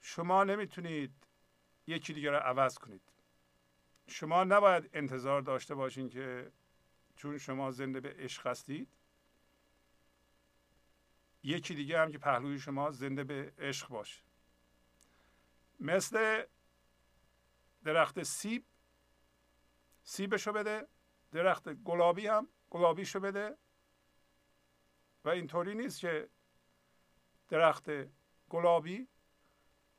شما 0.00 0.44
نمی‌تونید 0.44 1.26
یکی 1.90 2.12
دیگه 2.12 2.30
رو 2.30 2.36
عوض 2.36 2.78
کنید. 2.78 3.02
شما 4.06 4.44
نباید 4.44 4.90
انتظار 4.92 5.42
داشته 5.42 5.74
باشین 5.74 6.08
که 6.08 6.52
چون 7.16 7.38
شما 7.38 7.70
زنده 7.70 8.00
به 8.00 8.14
عشق 8.18 8.46
هستید 8.46 8.88
یکی 11.42 11.74
دیگه 11.74 12.00
هم 12.00 12.12
که 12.12 12.18
پهلوی 12.18 12.58
شما 12.58 12.90
زنده 12.90 13.24
به 13.24 13.52
عشق 13.58 13.88
باشه. 13.88 14.22
مثل 15.80 16.44
درخت 17.84 18.22
سیب 18.22 18.64
سیبشو 20.02 20.52
بده 20.52 20.86
درخت 21.32 21.68
گلابی 21.68 22.26
هم 22.26 22.48
گلابیشو 22.70 23.20
بده. 23.20 23.56
و 25.24 25.28
اینطوری 25.28 25.74
نیست 25.74 26.00
که 26.00 26.28
درخت 27.48 27.90
گلابی 28.48 29.08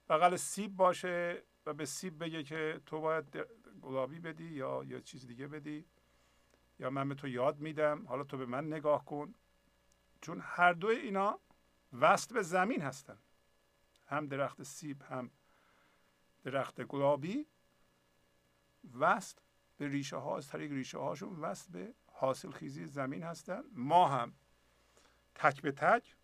بغل 0.10 0.36
سیب 0.36 0.76
باشه 0.76 1.44
و 1.66 1.74
به 1.74 1.86
سیب 1.86 2.24
بگه 2.24 2.44
که 2.44 2.82
تو 2.86 3.02
باید 3.02 3.38
گلابی 3.82 4.20
بدی 4.20 4.50
یا 4.50 4.84
یا 4.84 5.00
چیز 5.00 5.28
دیگه 5.28 5.48
بدی. 5.48 5.86
یا 6.80 6.90
من 6.90 7.10
به 7.10 7.16
تو 7.16 7.28
یاد 7.28 7.60
میدم 7.60 8.08
حالا 8.08 8.24
تو 8.24 8.38
به 8.38 8.46
من 8.46 8.68
نگاه 8.68 9.06
کن. 9.06 9.34
چون 10.22 10.40
هر 10.44 10.74
دو 10.74 10.88
اینا 10.88 11.40
وصل 11.94 12.34
به 12.34 12.42
زمین 12.42 12.82
هستن. 12.82 13.18
هم 14.08 14.28
درخت 14.28 14.64
سیب 14.64 15.02
هم 15.02 15.32
درخت 16.44 16.82
گلابی. 16.82 17.48
وصل 19.00 19.38
به 19.78 19.88
ریشه 19.88 20.18
ها 20.18 20.38
از 20.38 20.48
طریق 20.48 20.72
ریشه 20.72 20.98
هاشون 20.98 21.40
وصل 21.40 21.72
به 21.72 21.94
حاصل 22.06 22.52
خیزی 22.52 22.86
زمین 22.86 23.24
هستن. 23.24 23.64
ما 23.74 24.08
هم 24.08 24.34
تک 25.36 25.62
به 25.62 25.72
تک 25.72 26.16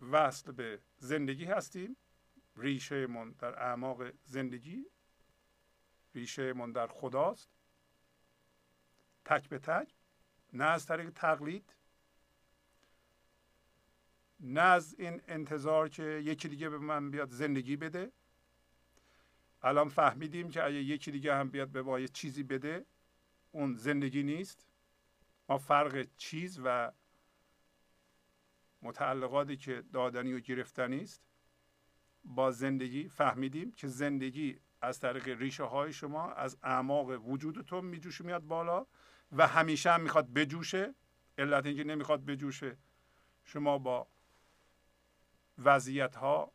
وصل 0.00 0.52
به 0.52 0.80
زندگی 0.98 1.44
هستیم. 1.44 1.96
ریشه 2.56 3.06
من 3.06 3.30
در 3.30 3.62
اعماق 3.62 4.12
زندگی 4.24 4.86
ریشه 6.14 6.52
من 6.52 6.72
در 6.72 6.86
خداست. 6.86 7.50
تک 9.24 9.48
به 9.48 9.58
تک 9.58 9.94
نه 10.52 10.64
از 10.64 10.86
طریق 10.86 11.10
تقلید 11.10 11.76
نه 14.40 14.60
از 14.60 14.94
این 14.98 15.22
انتظار 15.28 15.88
که 15.88 16.02
یکی 16.02 16.48
دیگه 16.48 16.68
به 16.68 16.78
من 16.78 17.10
بیاد 17.10 17.30
زندگی 17.30 17.76
بده. 17.76 18.12
الان 19.62 19.88
فهمیدیم 19.88 20.50
که 20.50 20.64
اگه 20.64 20.74
یکی 20.74 21.10
دیگه 21.10 21.34
هم 21.34 21.48
بیاد 21.48 21.68
به 21.68 21.82
ما 21.82 22.06
چیزی 22.06 22.42
بده 22.42 22.86
اون 23.50 23.74
زندگی 23.74 24.22
نیست. 24.22 24.66
ما 25.48 25.58
فرق 25.58 26.06
چیز 26.16 26.60
و 26.64 26.92
متعلقاتی 28.82 29.56
که 29.56 29.82
دادنی 29.92 30.32
و 30.32 30.40
گرفتنی 30.40 31.00
است. 31.00 31.31
با 32.24 32.50
زندگی 32.50 33.08
فهمیدیم 33.08 33.72
که 33.72 33.88
زندگی 33.88 34.60
از 34.82 35.00
طریق 35.00 35.28
ریشه 35.28 35.64
های 35.64 35.92
شما 35.92 36.32
از 36.32 36.56
اعماق 36.62 37.28
وجودتون 37.28 37.84
میجوشه 37.84 38.24
میاد 38.24 38.42
بالا 38.42 38.86
و 39.32 39.46
همیشه 39.46 39.90
هم 39.90 40.00
می‌خواد 40.00 40.28
بجوشه. 40.28 40.94
علت 41.38 41.66
اینکه 41.66 41.84
نمی‌خواد 41.84 42.24
بجوشه. 42.24 42.76
شما 43.44 43.78
با 43.78 44.06
وضعیت 45.58 46.16
ها 46.16 46.52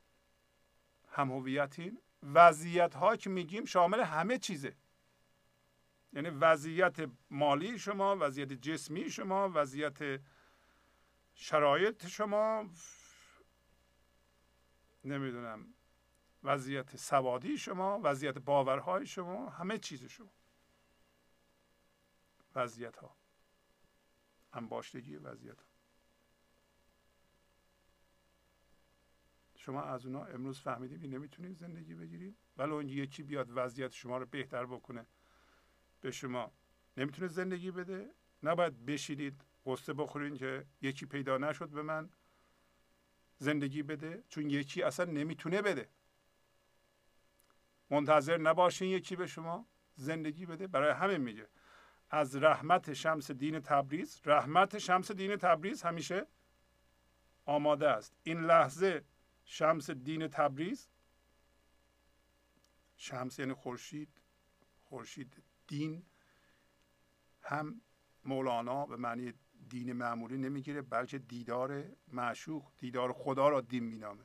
هم 1.12 1.32
هویتین. 1.32 2.02
وضعیت 2.24 2.96
ها 2.96 3.16
که 3.16 3.30
میگیم 3.30 3.66
شامل 3.66 4.00
همه 4.00 4.38
چیزه. 4.38 4.76
یعنی 6.14 6.30
وضعیت 6.30 7.10
مالی 7.30 7.80
شما 7.80 8.18
وضعیت 8.20 8.54
جسمی 8.54 9.10
شما 9.10 9.52
وضعیت 9.54 10.22
شرایط 11.36 12.08
شما 12.08 12.70
نمی‌دونم 15.08 15.74
وضعیت 16.44 16.96
سوادی 16.96 17.58
شما 17.58 18.00
وضعیت 18.04 18.38
باورهای 18.38 19.06
شما 19.06 19.50
همه 19.50 19.78
چیز 19.78 20.04
شما. 20.04 20.32
وضعیت 22.56 22.98
ها 22.98 23.16
انباشتگی 24.54 25.16
وضعیت. 25.16 25.58
ها 25.58 25.68
شما 29.56 29.82
از 29.82 30.06
اونا 30.06 30.24
امروز 30.26 30.60
فهمیدیم 30.60 31.00
که 31.00 31.08
نمی‌تونید 31.08 31.58
زندگی 31.58 31.96
بگیرید؟ 31.96 32.38
ولی 32.58 32.72
اون 32.72 32.90
یکی 32.90 33.24
بیاد 33.24 33.48
وضعیت 33.50 33.92
شما 33.92 34.18
رو 34.18 34.26
بهتر 34.26 34.66
بکنه 34.66 35.06
به 36.02 36.12
شما 36.12 36.52
نمی‌تونه 36.98 37.28
زندگی 37.28 37.72
بده؟ 37.72 38.14
نباید 38.44 38.86
بشینید 38.86 39.42
قصه 39.66 39.94
بخورین 39.94 40.36
که 40.36 40.66
یکی 40.82 41.06
پیدا 41.06 41.38
نشد 41.38 41.70
به 41.70 41.82
من. 41.82 42.10
زندگی 43.38 43.84
بده 43.84 44.24
چون 44.30 44.50
یکی 44.50 44.84
اصلا 44.84 45.06
نمی‌تونه 45.06 45.62
بده. 45.62 45.90
منتظر 47.90 48.38
نباشین 48.38 48.88
یکی 48.88 49.16
به 49.16 49.28
شما 49.28 49.68
زندگی 49.96 50.46
بده 50.46 50.68
برای 50.68 50.94
همه 50.94 51.18
میگه. 51.18 51.48
از 52.10 52.36
رحمت 52.36 52.94
شمس 52.94 53.32
دین 53.32 53.60
تبریز 53.60 54.22
رحمت 54.26 54.78
شمس 54.78 55.12
دین 55.12 55.36
تبریز 55.36 55.82
همیشه 55.84 56.28
آماده 57.46 57.90
است. 57.90 58.18
این 58.24 58.42
لحظه 58.42 59.06
شمس 59.46 59.90
دین 59.90 60.28
تبریز 60.28 60.90
شمس 62.96 63.40
یعنی 63.40 63.54
خورشید 63.54 64.22
خورشید 64.84 65.44
دین 65.68 66.06
هم 67.42 67.82
مولانا 68.24 68.86
به 68.86 68.98
معنی 68.98 69.34
دین 69.70 69.94
معمولی 69.94 70.38
نمی‌گیره 70.38 70.82
بلکه 70.82 71.18
دیدار 71.18 71.84
معشوق 72.08 72.72
دیدار 72.78 73.14
خدا 73.14 73.50
را 73.50 73.62
دین 73.62 73.84
مینامه. 73.84 74.24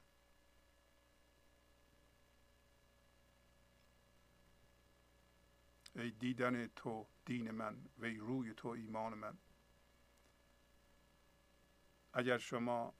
ای 5.96 6.10
دیدن 6.10 6.66
تو 6.66 7.06
دین 7.24 7.50
من 7.50 7.76
و 7.98 8.04
ای 8.04 8.16
روی 8.16 8.54
تو 8.54 8.68
ایمان 8.68 9.14
من. 9.14 9.38
اگر 12.12 12.38
شما 12.38 12.94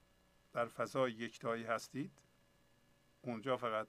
در 0.53 0.67
فضای 0.67 1.13
یکتایی 1.13 1.65
هستید 1.65 2.13
اونجا 3.23 3.57
فقط 3.57 3.89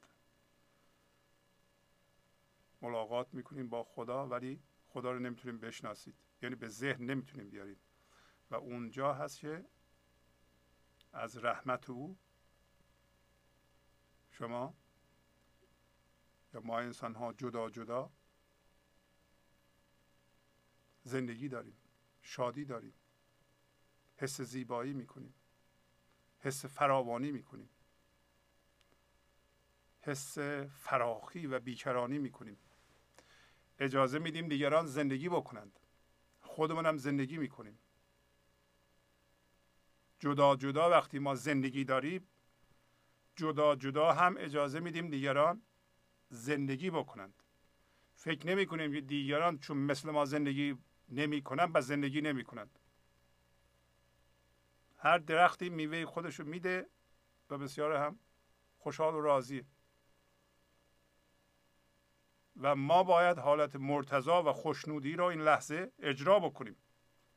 ملاقات 2.82 3.34
می‌کنیم 3.34 3.68
با 3.68 3.84
خدا 3.84 4.26
ولی 4.26 4.62
خدا 4.88 5.12
رو 5.12 5.18
نمی‌تونیم 5.18 5.58
بشناسید. 5.58 6.14
یعنی 6.42 6.54
به 6.54 6.68
ذهن 6.68 7.04
نمی‌تونیم 7.04 7.50
بیارید 7.50 7.78
و 8.50 8.54
اونجا 8.54 9.14
هست 9.14 9.38
که 9.38 9.64
از 11.12 11.36
رحمت 11.36 11.90
او 11.90 12.16
شما 14.30 14.74
یا 16.54 16.60
ما 16.60 16.78
انسان 16.78 17.14
ها 17.14 17.32
جدا 17.32 17.70
جدا 17.70 18.10
زندگی 21.02 21.48
داریم 21.48 21.76
شادی 22.22 22.64
داریم 22.64 22.94
حس 24.16 24.40
زیبایی 24.40 24.92
می‌کنیم 24.92 25.34
حس 26.40 26.64
فراوانی 26.64 27.32
می‌کنیم 27.32 27.68
حس 30.00 30.38
فراخی 30.68 31.46
و 31.46 31.60
بیکرانی 31.60 32.18
می‌کنیم. 32.18 32.58
اجازه 33.78 34.18
میدیم 34.18 34.48
دیگران 34.48 34.86
زندگی 34.86 35.28
بکنند. 35.28 35.80
خودمون 36.40 36.86
هم 36.86 36.96
زندگی 36.96 37.38
می‌کنیم. 37.38 37.78
جدا 40.18 40.56
جدا 40.56 40.90
وقتی 40.90 41.18
ما 41.18 41.34
زندگی 41.34 41.84
داریم 41.84 42.28
جدا 43.36 43.76
جدا 43.76 44.12
هم 44.12 44.36
اجازه 44.38 44.80
میدیم 44.80 45.10
دیگران 45.10 45.62
زندگی 46.28 46.90
بکنند. 46.90 47.42
فکر 48.14 48.46
نمی 48.46 48.66
کنیم 48.66 48.92
که 48.92 49.00
دیگران 49.00 49.58
چون 49.58 49.76
مثل 49.76 50.10
ما 50.10 50.24
زندگی 50.24 50.78
نمی 51.08 51.42
کنند 51.42 51.70
و 51.74 51.80
زندگی 51.80 52.20
نمی 52.20 52.44
کنند 52.44 52.78
هر 54.96 55.18
درختی 55.18 55.68
میوه 55.68 56.06
خودشو 56.06 56.44
میده 56.44 56.86
و 57.50 57.58
بسیار 57.58 57.96
هم 57.96 58.18
خوشحال 58.78 59.14
و 59.14 59.20
راضی 59.20 59.64
و 62.56 62.76
ما 62.76 63.02
باید 63.02 63.38
حالت 63.38 63.76
مرتضا 63.76 64.42
و 64.42 64.52
خوشنودی 64.52 65.16
را 65.16 65.30
این 65.30 65.40
لحظه 65.40 65.92
اجرا 65.98 66.38
بکنیم. 66.38 66.76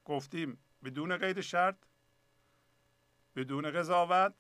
گفتیم 0.06 0.60
بدون 0.84 1.18
قید 1.18 1.42
شرط 1.42 1.87
بدون 3.38 3.72
قضاوت. 3.72 4.34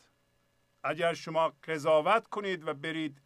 اگر 0.83 1.13
شما 1.13 1.53
قضاوت 1.63 2.27
کنید 2.27 2.67
و 2.67 2.73
برید 2.73 3.21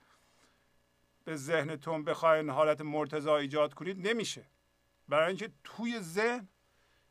به 1.24 1.36
ذهنتون 1.36 2.03
بخواین 2.03 2.49
حالت 2.49 2.82
مرتضا 2.82 3.38
ایجاد 3.38 3.74
کنید 3.74 4.07
نمیشه. 4.07 4.45
برای 5.07 5.28
اینکه 5.28 5.51
توی 5.63 5.99
ذهن 5.99 6.47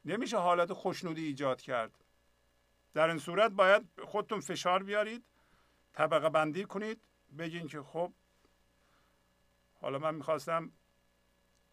نمیشه 0.04 0.36
حالت 0.38 0.72
خوشنودی 0.72 1.24
ایجاد 1.24 1.60
کرد. 1.60 2.04
در 2.94 3.08
این 3.08 3.18
صورت 3.18 3.52
باید 3.52 3.82
خودتون 4.04 4.40
فشار 4.40 4.82
بیارید 4.82 5.24
طبقه 5.92 6.28
بندی 6.28 6.64
کنید 6.64 7.00
بگین 7.38 7.66
که 7.66 7.82
خب 7.82 8.12
حالا 9.80 9.98
من 9.98 10.14
می‌خواستم 10.14 10.72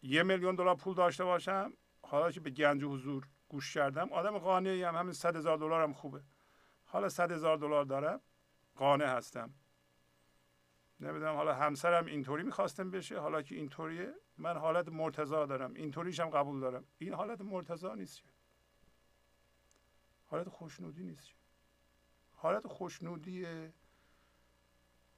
یه 0.02 0.22
میلیون 0.22 0.54
دلار 0.54 0.74
پول 0.74 0.94
داشته 0.94 1.24
باشم 1.24 1.72
حالا 2.02 2.30
که 2.30 2.40
به 2.40 2.50
گنج 2.50 2.84
حضور 2.84 3.26
گوش 3.48 3.74
کردم 3.74 4.12
آدم 4.12 4.38
قانعی 4.38 4.82
هم 4.82 4.96
همین 4.96 5.12
صد 5.12 5.36
هزار 5.36 5.58
دلار 5.58 5.82
هم 5.82 5.92
خوبه. 5.92 6.22
حالا 6.88 7.08
صد 7.08 7.32
هزار 7.32 7.56
دلار 7.56 7.84
دارم 7.84 8.20
قانع 8.76 9.16
هستم. 9.16 9.54
نمی‌دونم 11.00 11.34
حالا 11.34 11.54
همسرم 11.54 12.06
اینطوری 12.06 12.42
می‌خواستم 12.42 12.90
بشه 12.90 13.20
حالا 13.20 13.42
که 13.42 13.54
اینطوریه. 13.54 14.14
من 14.38 14.56
حالت 14.56 14.88
مرتضا 14.88 15.46
دارم. 15.46 15.74
اینطوریش 15.74 16.20
هم 16.20 16.30
قبول 16.30 16.60
دارم. 16.60 16.84
این 16.98 17.14
حالت 17.14 17.40
مرتضا 17.40 17.94
نیست 17.94 18.22
حالت 20.26 20.48
خوشنودی 20.48 21.04
نیست 21.04 21.30
حالت 22.32 22.66
خوشنودی 22.66 23.46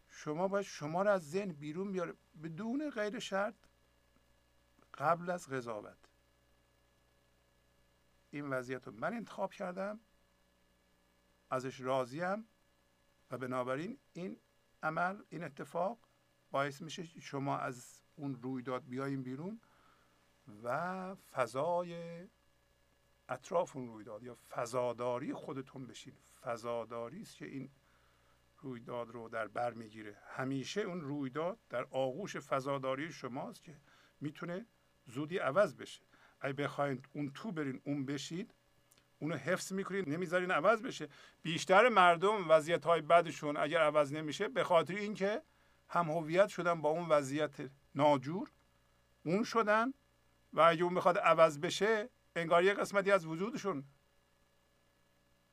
شما 0.09 0.49
باید 0.49 0.65
شما 0.65 1.03
رو 1.03 1.11
از 1.11 1.31
ذهن 1.31 1.53
بیرون 1.53 1.93
بیاره. 1.93 2.15
بدون 2.43 2.91
غیر 2.91 3.19
شرط 3.19 3.55
قبل 4.95 5.31
از 5.31 5.49
قضاوت. 5.49 6.09
این 8.31 8.51
وضعیت 8.51 8.87
رو 8.87 8.93
من 8.93 9.15
انتخاب 9.15 9.53
کردم. 9.53 10.01
ازش 11.51 11.81
راضیم 11.81 12.49
و 13.31 13.39
بنابراین 13.39 13.99
این 14.13 14.37
عمل 14.83 15.23
این 15.29 15.45
اتفاق 15.45 15.99
باعث 16.51 16.83
میشه 16.83 17.05
شما 17.05 17.59
از 17.59 18.03
اون 18.17 18.43
رویداد 18.43 18.89
بیایم 18.89 19.23
بیرون 19.23 19.61
و 20.63 21.15
فضای 21.15 22.27
اطراف 23.29 23.77
اون 23.77 23.89
رویداد 23.89 24.23
یا 24.23 24.37
فضاداری 24.51 25.33
خودتون 25.33 25.87
بشین. 25.87 26.15
فضاداری 26.43 27.23
است 27.23 27.37
که 27.37 27.47
این 27.47 27.71
رویداد 28.59 29.11
رو 29.11 29.29
در 29.29 29.49
بر 29.49 29.73
می‌گیره. 29.73 30.19
همیشه 30.27 30.81
اون 30.81 31.01
رویداد 31.01 31.59
در 31.69 31.83
آغوش 31.91 32.37
فضاداری 32.37 33.13
شماست 33.13 33.65
که 33.65 33.77
می‌تونه 34.21 34.67
زودی 35.07 35.39
عوض 35.39 35.75
بشه. 35.75 36.03
اگه 36.41 36.53
بخواین 36.53 37.03
اون 37.13 37.31
تو 37.35 37.53
برین 37.53 37.81
اون 37.85 38.07
بشید 38.07 38.55
اونو 39.23 39.37
حفظ 39.37 39.73
می‌کنید 39.73 40.09
نمی‌ذارین 40.09 40.51
عوض 40.51 40.83
بشه. 40.83 41.09
بیشتر 41.43 41.89
مردم 41.89 42.51
وضعیت 42.51 42.85
های 42.85 43.01
بدشون 43.01 43.57
اگر 43.57 43.81
عوض 43.81 44.13
نمیشه 44.13 44.49
به 44.49 44.65
خاطر 44.65 44.95
اینکه 44.95 45.43
هم 45.89 46.11
هویت 46.11 46.49
شدن 46.49 46.81
با 46.83 46.89
اون 46.89 47.09
وضعیت 47.09 47.71
ناجور 47.95 48.51
اون 49.25 49.45
شدن 49.45 49.93
و 50.53 50.61
اگه 50.61 50.83
اون 50.83 50.93
می‌خواد 50.93 51.19
عوض 51.19 51.59
بشه 51.59 52.11
انگار 52.37 52.65
یه 52.65 52.75
قسمتی 52.75 53.11
از 53.11 53.27
وجودشون 53.27 53.85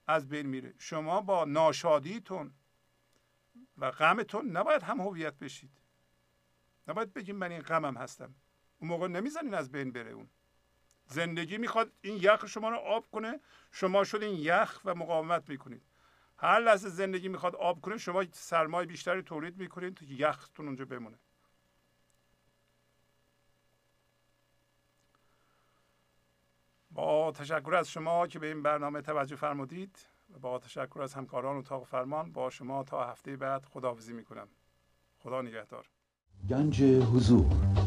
از 0.07 0.29
بین 0.29 0.45
میره. 0.45 0.73
شما 0.77 1.21
با 1.21 1.45
ناشادیتون 1.45 2.53
و 3.77 3.91
غمتون 3.91 4.51
نباید 4.51 4.83
هم 4.83 5.01
هویت 5.01 5.33
بشید. 5.33 5.71
نباید 6.87 7.13
بگیم 7.13 7.35
من 7.35 7.51
این 7.51 7.61
غمم 7.61 7.97
هستم. 7.97 8.35
اون 8.77 8.89
موقع 8.89 9.07
نمی‌زنین 9.07 9.53
از 9.53 9.71
بین 9.71 9.91
بره 9.91 10.11
اون. 10.11 10.29
زندگی 11.07 11.57
می‌خواد 11.57 11.91
این 12.01 12.17
یخ 12.21 12.45
شما 12.45 12.69
رو 12.69 12.77
آب 12.77 13.05
کنه 13.11 13.39
شما 13.71 14.03
شدین 14.03 14.35
یخ 14.35 14.81
و 14.85 14.95
مقاومت 14.95 15.49
می‌کنید. 15.49 15.81
هر 16.37 16.59
لحظه 16.59 16.89
زندگی 16.89 17.27
می‌خواد 17.27 17.55
آب 17.55 17.81
کنه 17.81 17.97
شما 17.97 18.23
سرمایه 18.31 18.87
بیشتری 18.87 19.21
تولید 19.21 19.57
می‌کنید 19.57 19.93
تا 19.93 20.05
یختون 20.09 20.65
اونجا 20.65 20.85
بمونه. 20.85 21.17
با 26.91 27.31
تشکر 27.31 27.75
از 27.75 27.89
شما 27.89 28.27
که 28.27 28.39
به 28.39 28.47
این 28.47 28.63
برنامه 28.63 29.01
توجه 29.01 29.35
فرمودید 29.35 29.97
و 30.33 30.39
با 30.39 30.59
تشکر 30.59 31.01
از 31.01 31.13
همکاران 31.13 31.57
اتاق 31.57 31.85
فرمان 31.85 32.31
با 32.31 32.49
شما 32.49 32.83
تا 32.83 33.05
هفته 33.05 33.35
بعد 33.35 33.65
خداحافظی 33.65 34.13
می‌کنم. 34.13 34.47
خدا 35.19 35.41
نگهدار. 35.41 35.89
گنج 36.49 36.81
حضور 36.83 37.86